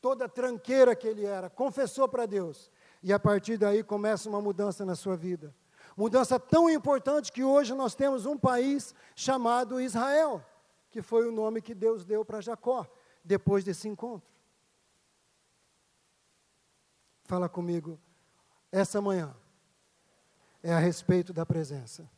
toda 0.00 0.24
a 0.24 0.28
tranqueira 0.28 0.96
que 0.96 1.06
ele 1.06 1.24
era, 1.24 1.48
confessou 1.50 2.08
para 2.08 2.26
Deus, 2.26 2.70
e 3.02 3.12
a 3.12 3.20
partir 3.20 3.56
daí 3.56 3.84
começa 3.84 4.28
uma 4.28 4.40
mudança 4.40 4.84
na 4.84 4.96
sua 4.96 5.16
vida. 5.16 5.54
Mudança 5.96 6.38
tão 6.38 6.68
importante 6.70 7.30
que 7.30 7.44
hoje 7.44 7.74
nós 7.74 7.94
temos 7.94 8.26
um 8.26 8.38
país 8.38 8.94
chamado 9.14 9.80
Israel, 9.80 10.44
que 10.90 11.02
foi 11.02 11.28
o 11.28 11.32
nome 11.32 11.60
que 11.60 11.74
Deus 11.74 12.04
deu 12.04 12.24
para 12.24 12.40
Jacó, 12.40 12.86
depois 13.24 13.64
desse 13.64 13.88
encontro. 13.88 14.30
Fala 17.24 17.48
comigo, 17.48 17.98
essa 18.70 19.00
manhã 19.00 19.34
é 20.62 20.72
a 20.72 20.78
respeito 20.78 21.32
da 21.32 21.44
presença. 21.44 22.10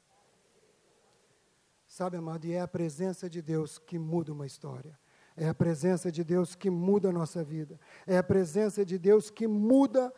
Sabe, 1.86 2.16
amado, 2.16 2.44
e 2.46 2.52
é 2.52 2.60
a 2.60 2.68
presença 2.68 3.30
de 3.30 3.40
Deus 3.40 3.78
que 3.78 3.98
muda 3.98 4.32
uma 4.32 4.46
história. 4.46 4.98
É 5.36 5.48
a 5.48 5.54
presença 5.54 6.10
de 6.10 6.22
Deus 6.22 6.54
que 6.54 6.70
muda 6.70 7.08
a 7.08 7.12
nossa 7.12 7.42
vida. 7.42 7.78
É 8.06 8.18
a 8.18 8.22
presença 8.22 8.84
de 8.84 8.98
Deus 8.98 9.30
que 9.30 9.46
muda 9.46 10.12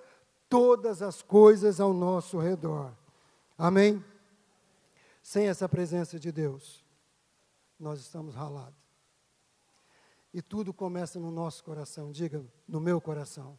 todas 0.49 1.03
as 1.03 1.23
coisas 1.23 1.81
ao 1.81 1.93
nosso 1.93 2.39
redor. 2.39 2.95
Amém? 3.59 4.05
Sem 5.23 5.49
essa 5.49 5.69
presença 5.69 6.21
de 6.21 6.31
Deus, 6.31 6.85
nós 7.81 8.01
estamos 8.01 8.35
ralados. 8.35 8.79
E 10.33 10.43
tudo 10.43 10.75
começa 10.75 11.19
no 11.19 11.31
nosso 11.31 11.65
coração, 11.65 12.13
diga, 12.13 12.45
no 12.69 12.79
meu 12.81 13.01
coração. 13.01 13.59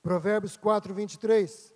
Provérbios 0.00 0.56
4, 0.56 0.94
23. 0.94 1.74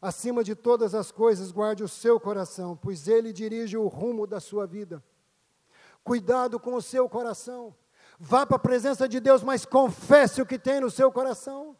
Acima 0.00 0.42
de 0.42 0.54
todas 0.54 0.94
as 0.94 1.12
coisas, 1.12 1.52
guarde 1.52 1.84
o 1.84 1.88
seu 1.88 2.18
coração, 2.18 2.74
pois 2.74 3.06
ele 3.06 3.32
dirige 3.32 3.76
o 3.76 3.86
rumo 3.86 4.26
da 4.26 4.40
sua 4.40 4.66
vida. 4.66 5.04
Cuidado 6.02 6.58
com 6.58 6.74
o 6.74 6.80
seu 6.80 7.06
coração. 7.10 7.76
Vá 8.18 8.46
para 8.46 8.56
a 8.56 8.60
presença 8.60 9.06
de 9.06 9.20
Deus, 9.20 9.42
mas 9.42 9.66
confesse 9.66 10.40
o 10.40 10.46
que 10.46 10.58
tem 10.58 10.80
no 10.80 10.90
seu 10.90 11.12
coração. 11.12 11.76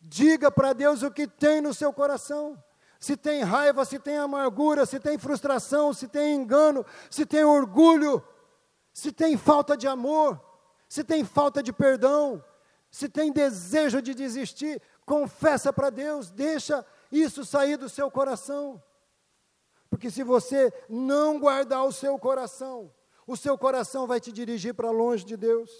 Diga 0.00 0.50
para 0.50 0.72
Deus 0.72 1.02
o 1.02 1.10
que 1.10 1.28
tem 1.28 1.60
no 1.60 1.74
seu 1.74 1.92
coração 1.92 2.62
se 3.00 3.16
tem 3.16 3.42
raiva, 3.42 3.82
se 3.86 3.98
tem 3.98 4.18
amargura, 4.18 4.84
se 4.84 5.00
tem 5.00 5.16
frustração, 5.16 5.94
se 5.94 6.06
tem 6.06 6.34
engano, 6.34 6.84
se 7.10 7.24
tem 7.24 7.42
orgulho, 7.42 8.22
se 8.92 9.10
tem 9.10 9.38
falta 9.38 9.74
de 9.74 9.88
amor, 9.88 10.38
se 10.86 11.02
tem 11.02 11.24
falta 11.24 11.62
de 11.62 11.72
perdão, 11.72 12.44
se 12.90 13.08
tem 13.08 13.32
desejo 13.32 14.02
de 14.02 14.12
desistir, 14.12 14.82
confessa 15.06 15.72
para 15.72 15.88
Deus, 15.88 16.30
deixa 16.30 16.84
isso 17.10 17.42
sair 17.42 17.78
do 17.78 17.88
seu 17.88 18.10
coração. 18.10 18.82
Porque 19.88 20.10
se 20.10 20.22
você 20.22 20.70
não 20.86 21.40
guardar 21.40 21.86
o 21.86 21.92
seu 21.92 22.18
coração, 22.18 22.92
o 23.26 23.34
seu 23.34 23.56
coração 23.56 24.06
vai 24.06 24.20
te 24.20 24.30
dirigir 24.30 24.74
para 24.74 24.90
longe 24.90 25.24
de 25.24 25.38
Deus. 25.38 25.70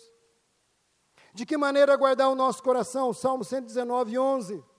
De 1.35 1.45
que 1.45 1.59
maneira 1.59 1.95
guardar 1.97 2.31
o 2.31 2.35
nosso 2.35 2.63
coração? 2.63 3.13
Salmo 3.13 3.45
119, 3.45 4.19
11 4.19 4.70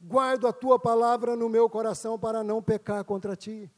guardo 0.00 0.46
a 0.46 0.52
tua 0.52 0.78
palavra 0.78 1.36
no 1.36 1.48
meu 1.48 1.68
coração 1.68 2.18
para 2.18 2.42
não 2.42 2.62
pecar 2.62 3.04
contra 3.04 3.36
ti. 3.36 3.70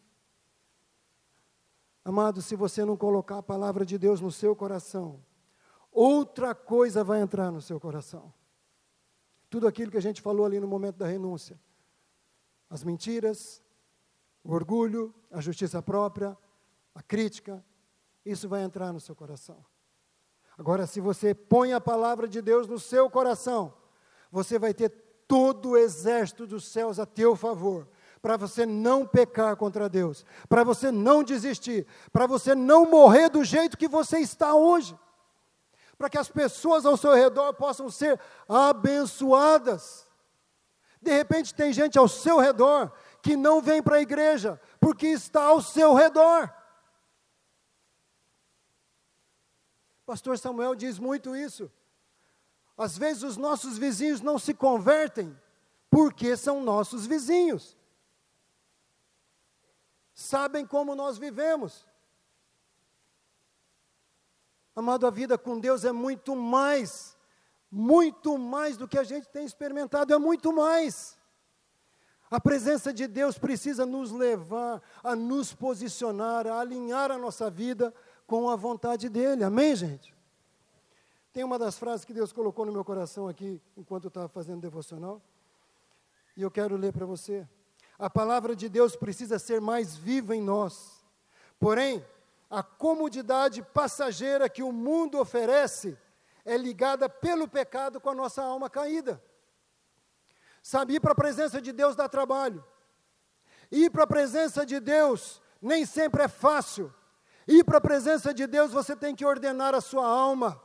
Amado, 2.04 2.40
se 2.40 2.54
você 2.54 2.84
não 2.84 2.96
colocar 2.96 3.38
a 3.38 3.42
palavra 3.42 3.84
de 3.84 3.98
Deus 3.98 4.20
no 4.20 4.30
seu 4.30 4.54
coração, 4.54 5.24
outra 5.90 6.54
coisa 6.54 7.02
vai 7.02 7.20
entrar 7.20 7.50
no 7.50 7.60
seu 7.60 7.80
coração. 7.80 8.32
Tudo 9.50 9.66
aquilo 9.66 9.90
que 9.90 9.98
a 9.98 10.02
gente 10.02 10.22
falou 10.22 10.46
ali 10.46 10.58
no 10.58 10.66
momento 10.66 10.96
da 10.96 11.06
renúncia. 11.06 11.60
As 12.70 12.82
mentiras, 12.82 13.62
o 14.42 14.52
orgulho, 14.52 15.14
a 15.30 15.40
justiça 15.40 15.82
própria, 15.82 16.36
a 16.94 17.02
crítica, 17.02 17.64
isso 18.24 18.48
vai 18.48 18.62
entrar 18.62 18.92
no 18.92 19.00
seu 19.00 19.14
coração. 19.14 19.64
Agora, 20.56 20.86
se 20.86 21.00
você 21.00 21.34
põe 21.34 21.72
a 21.72 21.80
palavra 21.80 22.28
de 22.28 22.40
Deus 22.40 22.66
no 22.66 22.78
seu 22.78 23.10
coração, 23.10 23.74
você 24.30 24.58
vai 24.58 24.72
ter 24.72 24.88
todo 25.32 25.70
o 25.70 25.76
exército 25.78 26.46
dos 26.46 26.66
céus 26.66 26.98
a 26.98 27.06
teu 27.06 27.34
favor, 27.34 27.88
para 28.20 28.36
você 28.36 28.66
não 28.66 29.06
pecar 29.06 29.56
contra 29.56 29.88
Deus, 29.88 30.26
para 30.46 30.62
você 30.62 30.92
não 30.92 31.24
desistir, 31.24 31.86
para 32.12 32.26
você 32.26 32.54
não 32.54 32.84
morrer 32.84 33.30
do 33.30 33.42
jeito 33.42 33.78
que 33.78 33.88
você 33.88 34.18
está 34.18 34.54
hoje, 34.54 34.94
para 35.96 36.10
que 36.10 36.18
as 36.18 36.28
pessoas 36.28 36.84
ao 36.84 36.98
seu 36.98 37.14
redor 37.14 37.54
possam 37.54 37.88
ser 37.88 38.20
abençoadas. 38.46 40.06
De 41.00 41.10
repente 41.10 41.54
tem 41.54 41.72
gente 41.72 41.98
ao 41.98 42.08
seu 42.08 42.38
redor 42.38 42.92
que 43.22 43.34
não 43.34 43.62
vem 43.62 43.82
para 43.82 43.96
a 43.96 44.02
igreja 44.02 44.60
porque 44.78 45.06
está 45.06 45.44
ao 45.44 45.62
seu 45.62 45.94
redor. 45.94 46.54
Pastor 50.04 50.36
Samuel 50.36 50.74
diz 50.74 50.98
muito 50.98 51.34
isso. 51.34 51.72
Às 52.82 52.98
vezes 52.98 53.22
os 53.22 53.36
nossos 53.36 53.78
vizinhos 53.78 54.20
não 54.20 54.38
se 54.38 54.52
convertem 54.52 55.38
porque 55.88 56.36
são 56.36 56.60
nossos 56.62 57.06
vizinhos. 57.06 57.76
Sabem 60.12 60.66
como 60.66 60.94
nós 60.96 61.16
vivemos. 61.16 61.86
Amado, 64.74 65.06
a 65.06 65.10
vida 65.10 65.38
com 65.38 65.60
Deus 65.60 65.84
é 65.84 65.92
muito 65.92 66.34
mais, 66.34 67.16
muito 67.70 68.36
mais 68.36 68.76
do 68.76 68.88
que 68.88 68.98
a 68.98 69.04
gente 69.04 69.28
tem 69.28 69.44
experimentado, 69.44 70.12
é 70.12 70.18
muito 70.18 70.52
mais. 70.52 71.16
A 72.28 72.40
presença 72.40 72.92
de 72.92 73.06
Deus 73.06 73.38
precisa 73.38 73.86
nos 73.86 74.10
levar 74.10 74.82
a 75.04 75.14
nos 75.14 75.54
posicionar, 75.54 76.48
a 76.48 76.58
alinhar 76.58 77.12
a 77.12 77.18
nossa 77.18 77.48
vida 77.48 77.94
com 78.26 78.50
a 78.50 78.56
vontade 78.56 79.08
dEle. 79.08 79.44
Amém, 79.44 79.76
gente? 79.76 80.11
Tem 81.32 81.42
uma 81.42 81.58
das 81.58 81.78
frases 81.78 82.04
que 82.04 82.12
Deus 82.12 82.32
colocou 82.32 82.66
no 82.66 82.72
meu 82.72 82.84
coração 82.84 83.26
aqui, 83.26 83.60
enquanto 83.76 84.04
eu 84.04 84.08
estava 84.08 84.28
fazendo 84.28 84.60
devocional, 84.60 85.22
e 86.36 86.42
eu 86.42 86.50
quero 86.50 86.76
ler 86.76 86.92
para 86.92 87.06
você. 87.06 87.48
A 87.98 88.10
palavra 88.10 88.54
de 88.54 88.68
Deus 88.68 88.96
precisa 88.96 89.38
ser 89.38 89.60
mais 89.60 89.96
viva 89.96 90.36
em 90.36 90.42
nós. 90.42 91.02
Porém, 91.58 92.04
a 92.50 92.62
comodidade 92.62 93.62
passageira 93.62 94.48
que 94.48 94.62
o 94.62 94.72
mundo 94.72 95.18
oferece 95.18 95.96
é 96.44 96.56
ligada 96.56 97.08
pelo 97.08 97.48
pecado 97.48 98.00
com 98.00 98.10
a 98.10 98.14
nossa 98.14 98.42
alma 98.42 98.68
caída. 98.68 99.22
Sabe, 100.62 100.94
ir 100.94 101.00
para 101.00 101.12
a 101.12 101.14
presença 101.14 101.62
de 101.62 101.72
Deus 101.72 101.96
dá 101.96 102.08
trabalho. 102.08 102.62
Ir 103.70 103.90
para 103.90 104.04
a 104.04 104.06
presença 104.06 104.66
de 104.66 104.78
Deus 104.80 105.40
nem 105.62 105.86
sempre 105.86 106.24
é 106.24 106.28
fácil. 106.28 106.92
Ir 107.48 107.64
para 107.64 107.78
a 107.78 107.80
presença 107.80 108.34
de 108.34 108.46
Deus 108.46 108.70
você 108.70 108.94
tem 108.94 109.14
que 109.14 109.24
ordenar 109.24 109.74
a 109.74 109.80
sua 109.80 110.06
alma. 110.06 110.60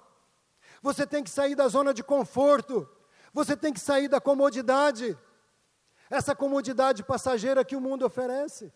Você 0.82 1.06
tem 1.06 1.24
que 1.24 1.30
sair 1.30 1.56
da 1.56 1.68
zona 1.68 1.94
de 1.94 2.04
conforto. 2.04 2.90
Você 3.34 3.56
tem 3.56 3.74
que 3.74 3.80
sair 3.80 4.08
da 4.08 4.22
comodidade. 4.22 5.18
Essa 6.10 6.36
comodidade 6.36 7.04
passageira 7.04 7.66
que 7.66 7.76
o 7.76 7.82
mundo 7.82 8.06
oferece. 8.06 8.72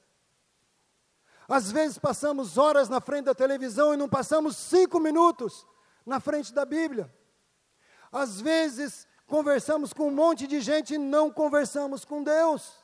Às 1.47 1.71
vezes 1.71 1.97
passamos 1.97 2.57
horas 2.57 2.87
na 2.87 3.01
frente 3.01 3.25
da 3.25 3.35
televisão 3.35 3.93
e 3.93 3.97
não 3.97 4.07
passamos 4.07 4.55
cinco 4.55 4.99
minutos 4.99 5.67
na 6.05 6.19
frente 6.19 6.53
da 6.53 6.65
Bíblia. 6.65 7.13
Às 8.11 8.39
vezes 8.41 9.07
conversamos 9.27 9.93
com 9.93 10.07
um 10.07 10.15
monte 10.15 10.47
de 10.47 10.59
gente 10.59 10.95
e 10.95 10.97
não 10.97 11.31
conversamos 11.31 12.03
com 12.03 12.23
Deus. 12.23 12.81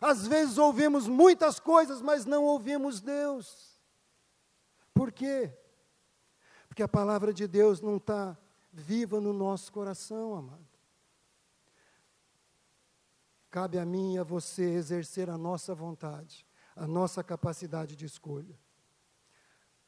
Às 0.00 0.26
vezes 0.26 0.58
ouvimos 0.58 1.08
muitas 1.08 1.58
coisas, 1.58 2.00
mas 2.00 2.24
não 2.24 2.44
ouvimos 2.44 3.00
Deus. 3.00 3.78
Por 4.94 5.12
quê? 5.12 5.57
Porque 6.78 6.84
a 6.84 6.86
palavra 6.86 7.34
de 7.34 7.48
Deus 7.48 7.80
não 7.80 7.96
está 7.96 8.38
viva 8.72 9.20
no 9.20 9.32
nosso 9.32 9.72
coração, 9.72 10.36
amado. 10.36 10.64
Cabe 13.50 13.80
a 13.80 13.84
mim 13.84 14.14
e 14.14 14.18
a 14.18 14.22
você 14.22 14.62
exercer 14.62 15.28
a 15.28 15.36
nossa 15.36 15.74
vontade, 15.74 16.46
a 16.76 16.86
nossa 16.86 17.24
capacidade 17.24 17.96
de 17.96 18.06
escolha. 18.06 18.56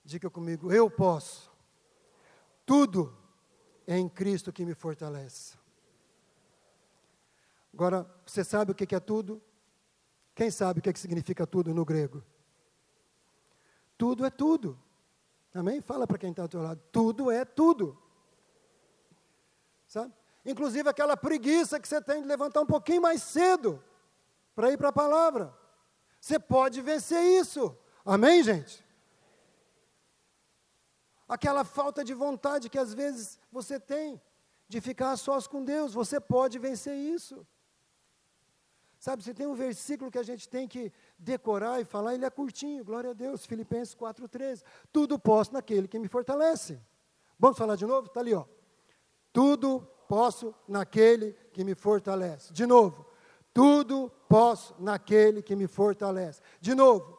Diga 0.04 0.28
comigo, 0.28 0.72
eu 0.72 0.90
posso. 0.90 1.52
Tudo 2.66 3.16
é 3.86 3.96
em 3.96 4.08
Cristo 4.08 4.52
que 4.52 4.64
me 4.64 4.74
fortalece. 4.74 5.56
Agora, 7.72 8.04
você 8.26 8.42
sabe 8.42 8.72
o 8.72 8.74
que 8.74 8.92
é 8.92 8.98
tudo? 8.98 9.40
Quem 10.34 10.50
sabe 10.50 10.80
o 10.80 10.82
que 10.82 10.98
significa 10.98 11.46
tudo 11.46 11.72
no 11.72 11.84
grego? 11.84 12.20
Tudo 13.96 14.26
é 14.26 14.30
tudo. 14.30 14.89
Amém? 15.54 15.80
Fala 15.80 16.06
para 16.06 16.18
quem 16.18 16.30
está 16.30 16.42
ao 16.42 16.48
teu 16.48 16.62
lado. 16.62 16.80
Tudo 16.92 17.30
é 17.30 17.44
tudo. 17.44 17.98
Sabe? 19.86 20.12
Inclusive 20.44 20.88
aquela 20.88 21.16
preguiça 21.16 21.80
que 21.80 21.88
você 21.88 22.00
tem 22.00 22.22
de 22.22 22.28
levantar 22.28 22.60
um 22.60 22.66
pouquinho 22.66 23.02
mais 23.02 23.22
cedo 23.22 23.82
para 24.54 24.70
ir 24.70 24.78
para 24.78 24.88
a 24.88 24.92
palavra. 24.92 25.54
Você 26.20 26.38
pode 26.38 26.80
vencer 26.80 27.22
isso. 27.22 27.76
Amém, 28.04 28.42
gente? 28.42 28.84
aquela 31.30 31.64
falta 31.64 32.02
de 32.02 32.12
vontade 32.12 32.68
que 32.68 32.78
às 32.78 32.92
vezes 32.92 33.38
você 33.52 33.78
tem 33.78 34.20
de 34.68 34.80
ficar 34.80 35.12
a 35.12 35.16
sós 35.16 35.46
com 35.46 35.64
Deus, 35.64 35.94
você 35.94 36.20
pode 36.20 36.58
vencer 36.58 36.96
isso. 36.96 37.46
Sabe, 39.00 39.24
se 39.24 39.32
tem 39.32 39.46
um 39.46 39.54
versículo 39.54 40.10
que 40.10 40.18
a 40.18 40.22
gente 40.22 40.46
tem 40.46 40.68
que 40.68 40.92
decorar 41.18 41.80
e 41.80 41.86
falar, 41.86 42.14
ele 42.14 42.26
é 42.26 42.28
curtinho, 42.28 42.84
glória 42.84 43.12
a 43.12 43.14
Deus, 43.14 43.46
Filipenses 43.46 43.94
4,13. 43.94 44.62
Tudo 44.92 45.18
posso 45.18 45.54
naquele 45.54 45.88
que 45.88 45.98
me 45.98 46.06
fortalece. 46.06 46.78
Vamos 47.38 47.56
falar 47.56 47.76
de 47.76 47.86
novo? 47.86 48.08
Está 48.08 48.20
ali, 48.20 48.34
ó. 48.34 48.44
Tudo 49.32 49.80
posso 50.06 50.54
naquele 50.68 51.32
que 51.50 51.64
me 51.64 51.74
fortalece. 51.74 52.52
De 52.52 52.66
novo. 52.66 53.06
Tudo 53.54 54.12
posso 54.28 54.76
naquele 54.78 55.42
que 55.42 55.56
me 55.56 55.66
fortalece. 55.66 56.42
De 56.60 56.74
novo. 56.74 57.18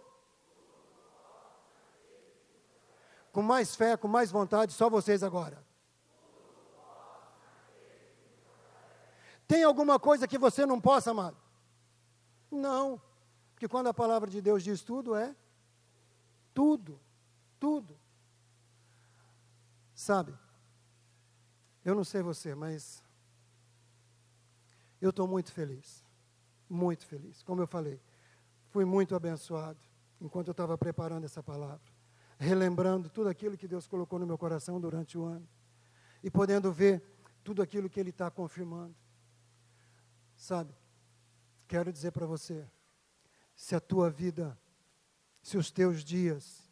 Com 3.32 3.41
mais 3.41 3.75
fé, 3.75 3.97
com 3.97 4.07
mais 4.07 4.29
vontade, 4.29 4.71
só 4.71 4.88
vocês 4.88 5.23
agora. 5.23 5.65
Tem 9.47 9.63
alguma 9.63 9.99
coisa 9.99 10.27
que 10.27 10.38
você 10.38 10.63
não 10.63 10.79
possa, 10.79 11.09
amado? 11.09 11.40
Não. 12.52 13.02
Porque 13.54 13.68
quando 13.68 13.88
a 13.88 13.93
palavra 13.93 14.30
de 14.30 14.41
Deus 14.41 14.64
diz 14.64 14.82
tudo, 14.82 15.16
é 15.16 15.36
tudo. 16.54 16.99
Tudo. 17.60 17.97
Sabe? 19.95 20.34
Eu 21.86 21.95
não 21.95 22.04
sei 22.04 22.22
você, 22.22 22.54
mas 22.54 23.04
eu 24.99 25.12
estou 25.12 25.28
muito 25.28 25.52
feliz. 25.52 26.04
Muito 26.70 27.06
feliz. 27.06 27.41
Como 27.43 27.62
eu 27.62 27.68
falei, 27.68 28.02
fui 28.70 28.86
muito 28.86 29.16
abençoado 29.16 29.80
enquanto 30.20 30.47
eu 30.47 30.52
estava 30.54 30.78
preparando 30.78 31.26
essa 31.26 31.41
palavra, 31.41 31.82
relembrando 32.38 33.10
tudo 33.10 33.30
aquilo 33.30 33.58
que 33.58 33.68
Deus 33.68 33.88
colocou 33.88 34.20
no 34.20 34.28
meu 34.28 34.38
coração 34.38 34.80
durante 34.80 35.18
o 35.18 35.24
ano 35.24 35.47
e 36.24 36.30
podendo 36.30 36.72
ver 36.72 37.04
tudo 37.43 37.62
aquilo 37.62 37.89
que 37.89 37.99
Ele 37.99 38.12
está 38.12 38.30
confirmando. 38.30 38.95
Sabe? 40.36 40.74
Quero 41.72 41.93
dizer 41.93 42.11
para 42.11 42.26
você: 42.26 42.69
se 43.55 43.74
a 43.74 43.80
tua 43.80 44.09
vida, 44.09 44.59
se 45.41 45.57
os 45.57 45.72
teus 45.72 46.03
dias 46.03 46.69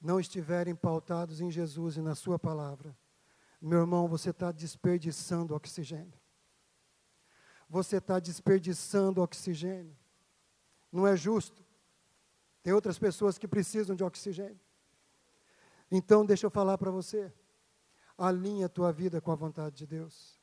não 0.00 0.18
estiverem 0.18 0.74
pautados 0.74 1.42
em 1.42 1.50
Jesus 1.50 1.98
e 1.98 2.00
na 2.00 2.14
Sua 2.14 2.38
palavra, 2.38 2.96
meu 3.60 3.80
irmão, 3.80 4.08
você 4.08 4.30
está 4.30 4.50
desperdiçando 4.50 5.54
oxigênio. 5.54 6.18
Você 7.68 7.98
está 7.98 8.18
desperdiçando 8.18 9.20
oxigênio. 9.20 9.94
Não 10.90 11.06
é 11.06 11.14
justo. 11.14 11.62
Tem 12.62 12.72
outras 12.72 12.98
pessoas 12.98 13.36
que 13.36 13.46
precisam 13.46 13.94
de 13.94 14.02
oxigênio. 14.02 14.60
Então, 15.90 16.24
deixa 16.24 16.46
eu 16.46 16.50
falar 16.50 16.78
para 16.78 16.90
você. 16.90 17.30
Alinha 18.16 18.66
a 18.66 18.70
tua 18.70 18.90
vida 18.90 19.20
com 19.20 19.32
a 19.32 19.34
vontade 19.34 19.76
de 19.76 19.86
Deus. 19.86 20.40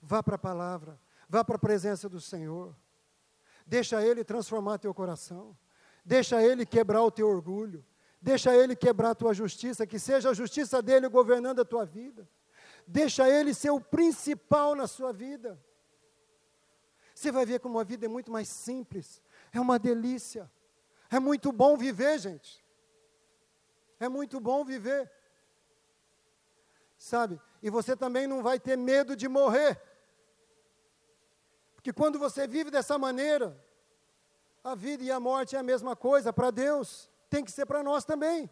Vá 0.00 0.22
para 0.22 0.36
a 0.36 0.38
palavra. 0.38 0.98
Vá 1.28 1.44
para 1.44 1.56
a 1.56 1.58
presença 1.58 2.08
do 2.08 2.20
Senhor. 2.20 2.74
Deixa 3.66 4.02
Ele 4.02 4.24
transformar 4.24 4.78
teu 4.78 4.94
coração. 4.94 5.56
Deixa 6.04 6.42
Ele 6.42 6.64
quebrar 6.64 7.02
o 7.02 7.10
teu 7.10 7.28
orgulho. 7.28 7.84
Deixa 8.20 8.54
Ele 8.54 8.74
quebrar 8.74 9.10
a 9.10 9.14
tua 9.14 9.34
justiça, 9.34 9.86
que 9.86 9.98
seja 9.98 10.30
a 10.30 10.34
justiça 10.34 10.80
dele 10.80 11.06
governando 11.08 11.60
a 11.60 11.64
tua 11.64 11.84
vida. 11.84 12.28
Deixa 12.86 13.28
Ele 13.28 13.52
ser 13.52 13.70
o 13.70 13.80
principal 13.80 14.74
na 14.74 14.86
sua 14.86 15.12
vida. 15.12 15.62
Você 17.14 17.30
vai 17.30 17.44
ver 17.44 17.60
como 17.60 17.78
a 17.78 17.84
vida 17.84 18.06
é 18.06 18.08
muito 18.08 18.30
mais 18.30 18.48
simples. 18.48 19.20
É 19.52 19.60
uma 19.60 19.78
delícia. 19.78 20.50
É 21.10 21.20
muito 21.20 21.52
bom 21.52 21.76
viver, 21.76 22.18
gente. 22.18 22.64
É 24.00 24.08
muito 24.08 24.40
bom 24.40 24.64
viver. 24.64 25.10
Sabe? 26.96 27.40
E 27.62 27.70
você 27.70 27.96
também 27.96 28.26
não 28.26 28.42
vai 28.42 28.58
ter 28.58 28.76
medo 28.76 29.14
de 29.14 29.28
morrer. 29.28 29.80
Porque 31.88 32.02
quando 32.02 32.18
você 32.18 32.46
vive 32.46 32.70
dessa 32.70 32.98
maneira, 32.98 33.58
a 34.62 34.74
vida 34.74 35.02
e 35.02 35.10
a 35.10 35.18
morte 35.18 35.56
é 35.56 35.58
a 35.58 35.62
mesma 35.62 35.96
coisa 35.96 36.30
para 36.30 36.50
Deus, 36.50 37.10
tem 37.30 37.42
que 37.42 37.50
ser 37.50 37.64
para 37.64 37.82
nós 37.82 38.04
também. 38.04 38.50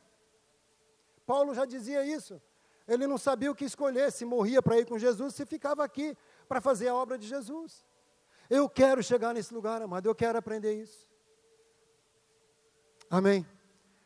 Paulo 1.26 1.54
já 1.54 1.66
dizia 1.66 2.02
isso. 2.02 2.40
Ele 2.88 3.06
não 3.06 3.18
sabia 3.18 3.50
o 3.50 3.54
que 3.54 3.66
escolher, 3.66 4.10
se 4.10 4.24
morria 4.24 4.62
para 4.62 4.78
ir 4.78 4.86
com 4.86 4.98
Jesus, 4.98 5.34
se 5.34 5.44
ficava 5.44 5.84
aqui 5.84 6.16
para 6.48 6.62
fazer 6.62 6.88
a 6.88 6.94
obra 6.94 7.18
de 7.18 7.26
Jesus. 7.26 7.84
Eu 8.48 8.70
quero 8.70 9.02
chegar 9.02 9.34
nesse 9.34 9.52
lugar, 9.52 9.82
amado, 9.82 10.08
eu 10.08 10.14
quero 10.14 10.38
aprender 10.38 10.72
isso. 10.72 11.06
Amém. 13.10 13.46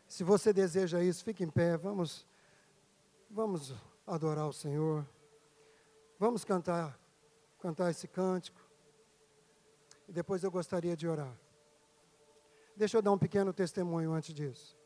Se 0.08 0.24
você 0.24 0.52
deseja 0.52 1.00
isso, 1.04 1.22
fique 1.22 1.44
em 1.44 1.50
pé, 1.50 1.76
vamos 1.76 2.26
vamos 3.30 3.72
adorar 4.04 4.48
o 4.48 4.52
Senhor. 4.52 5.06
Vamos 6.18 6.44
cantar 6.44 6.98
cantar 7.60 7.92
esse 7.92 8.08
cântico. 8.08 8.69
E 10.10 10.12
depois 10.12 10.42
eu 10.42 10.50
gostaria 10.50 10.96
de 10.96 11.06
orar. 11.06 11.32
Deixa 12.74 12.98
eu 12.98 13.02
dar 13.02 13.12
um 13.12 13.18
pequeno 13.18 13.52
testemunho 13.52 14.10
antes 14.10 14.34
disso. 14.34 14.76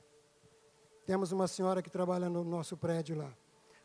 Temos 1.06 1.32
uma 1.32 1.48
senhora 1.48 1.80
que 1.80 1.88
trabalha 1.88 2.28
no 2.28 2.44
nosso 2.44 2.76
prédio 2.76 3.16
lá. 3.16 3.32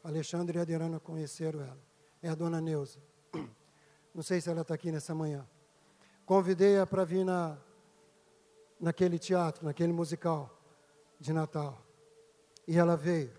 Alexandre 0.03 0.57
e 0.57 0.61
Adriana 0.61 0.99
conheceram 0.99 1.61
ela. 1.61 1.79
É 2.21 2.27
a 2.27 2.35
dona 2.35 2.59
Neuza. 2.59 2.99
Não 4.13 4.21
sei 4.21 4.41
se 4.41 4.49
ela 4.49 4.63
está 4.63 4.73
aqui 4.73 4.91
nessa 4.91 5.15
manhã. 5.15 5.47
Convidei-a 6.25 6.85
para 6.85 7.05
vir 7.05 7.23
na, 7.23 7.57
naquele 8.77 9.17
teatro, 9.17 9.63
naquele 9.63 9.93
musical 9.93 10.53
de 11.21 11.31
Natal. 11.31 11.81
E 12.67 12.77
ela 12.77 12.97
veio. 12.97 13.31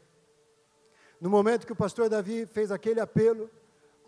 No 1.20 1.28
momento 1.28 1.66
que 1.66 1.72
o 1.74 1.76
pastor 1.76 2.08
Davi 2.08 2.46
fez 2.46 2.70
aquele 2.70 2.98
apelo 2.98 3.50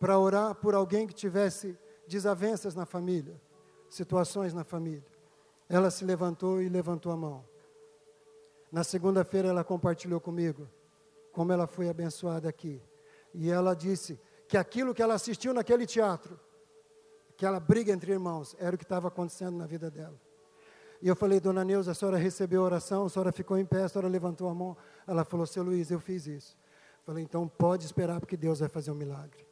para 0.01 0.19
orar 0.19 0.55
por 0.55 0.75
alguém 0.75 1.07
que 1.07 1.13
tivesse 1.13 1.79
desavenças 2.09 2.75
na 2.75 2.87
família, 2.87 3.39
situações 3.93 4.55
na 4.55 4.65
família. 4.65 5.05
Ela 5.69 5.91
se 5.91 6.05
levantou 6.05 6.63
e 6.63 6.69
levantou 6.69 7.13
a 7.13 7.17
mão. 7.17 7.45
Na 8.71 8.83
segunda-feira 8.83 9.49
ela 9.49 9.63
compartilhou 9.63 10.19
comigo 10.19 10.67
como 11.31 11.53
ela 11.53 11.67
foi 11.67 11.89
abençoada 11.89 12.49
aqui. 12.49 12.83
E 13.35 13.51
ela 13.51 13.75
disse 13.75 14.19
que 14.49 14.57
aquilo 14.57 14.95
que 14.95 15.03
ela 15.03 15.15
assistiu 15.15 15.53
naquele 15.53 15.87
teatro, 15.87 16.39
aquela 17.31 17.61
briga 17.61 17.93
entre 17.93 18.13
irmãos, 18.13 18.57
era 18.59 18.75
o 18.75 18.79
que 18.79 18.85
estava 18.85 19.09
acontecendo 19.09 19.57
na 19.57 19.67
vida 19.67 19.91
dela. 19.91 20.19
E 21.01 21.09
eu 21.09 21.17
falei, 21.17 21.41
dona 21.41 21.65
Neuza, 21.65 21.93
a 21.93 21.95
senhora 21.95 22.17
recebeu 22.17 22.63
a 22.63 22.65
oração, 22.65 23.07
a 23.07 23.09
senhora 23.09 23.33
ficou 23.33 23.59
em 23.59 23.65
pé, 23.65 23.83
a 23.83 23.89
senhora 23.89 24.09
levantou 24.09 24.49
a 24.49 24.55
mão. 24.55 24.77
Ela 25.07 25.25
falou, 25.25 25.47
seu 25.47 25.63
Luiz, 25.63 25.91
eu 25.91 25.99
fiz 25.99 26.27
isso. 26.27 26.57
Falei, 27.03 27.25
então 27.25 27.49
pode 27.49 27.85
esperar, 27.85 28.21
porque 28.21 28.37
Deus 28.37 28.61
vai 28.61 28.69
fazer 28.69 28.91
um 28.91 28.95
milagre. 28.95 29.47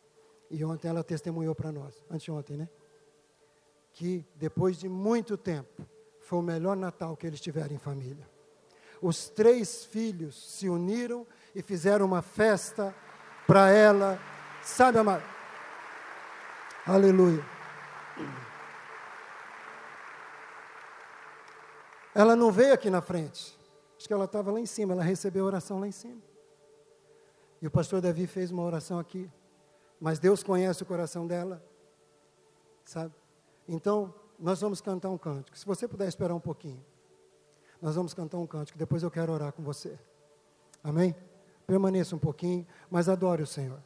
E 0.51 0.65
ontem 0.65 0.89
ela 0.89 1.03
testemunhou 1.03 1.55
para 1.55 1.73
nós, 1.73 2.03
anteontem, 2.11 2.57
né? 2.57 2.69
Que, 3.93 4.25
depois 4.37 4.79
de 4.79 4.89
muito 4.89 5.37
tempo, 5.37 5.87
foi 6.21 6.39
o 6.39 6.43
melhor 6.43 6.77
Natal 6.77 7.17
que 7.17 7.27
eles 7.27 7.41
tiveram 7.41 7.75
em 7.75 7.79
família. 7.79 8.29
Os 9.03 9.29
três 9.29 9.85
filhos 9.85 10.53
se 10.53 10.69
uniram 10.69 11.27
e 11.55 11.63
fizeram 11.63 12.07
uma 12.07 12.23
festa 12.23 12.95
para 13.47 13.71
ela, 13.71 14.19
sabe, 14.63 14.99
amado? 14.99 15.25
Aleluia. 16.87 17.45
Ela 22.15 22.37
não 22.37 22.51
veio 22.51 22.75
aqui 22.75 22.91
na 22.91 23.01
frente, 23.01 23.59
acho 23.97 24.07
que 24.07 24.13
ela 24.13 24.25
estava 24.25 24.51
lá 24.51 24.61
em 24.61 24.67
cima, 24.67 24.93
ela 24.93 25.03
recebeu 25.03 25.45
a 25.45 25.47
oração 25.47 25.81
lá 25.81 25.87
em 25.87 25.93
cima. 25.93 26.21
E 27.63 27.67
o 27.67 27.71
pastor 27.71 28.01
Davi 28.01 28.27
fez 28.27 28.51
uma 28.51 28.63
oração 28.63 28.99
aqui, 28.99 29.31
mas 30.01 30.19
Deus 30.19 30.43
conhece 30.43 30.83
o 30.83 30.87
coração 30.87 31.27
dela, 31.27 31.65
sabe? 32.85 33.15
Então, 33.73 34.13
nós 34.37 34.61
vamos 34.61 34.81
cantar 34.81 35.11
um 35.11 35.17
cântico. 35.17 35.57
Se 35.57 35.65
você 35.65 35.87
puder 35.87 36.09
esperar 36.09 36.35
um 36.35 36.41
pouquinho, 36.41 36.85
nós 37.81 37.95
vamos 37.95 38.13
cantar 38.13 38.37
um 38.39 38.47
cântico. 38.47 38.77
Depois 38.77 39.05
eu 39.05 39.11
quero 39.13 39.33
orar 39.33 39.53
com 39.53 39.63
você. 39.63 39.97
Amém? 40.83 41.15
Permaneça 41.69 42.17
um 42.17 42.19
pouquinho, 42.19 42.67
mas 42.91 43.09
adore 43.09 43.45
o 43.45 43.47
Senhor. 43.47 43.81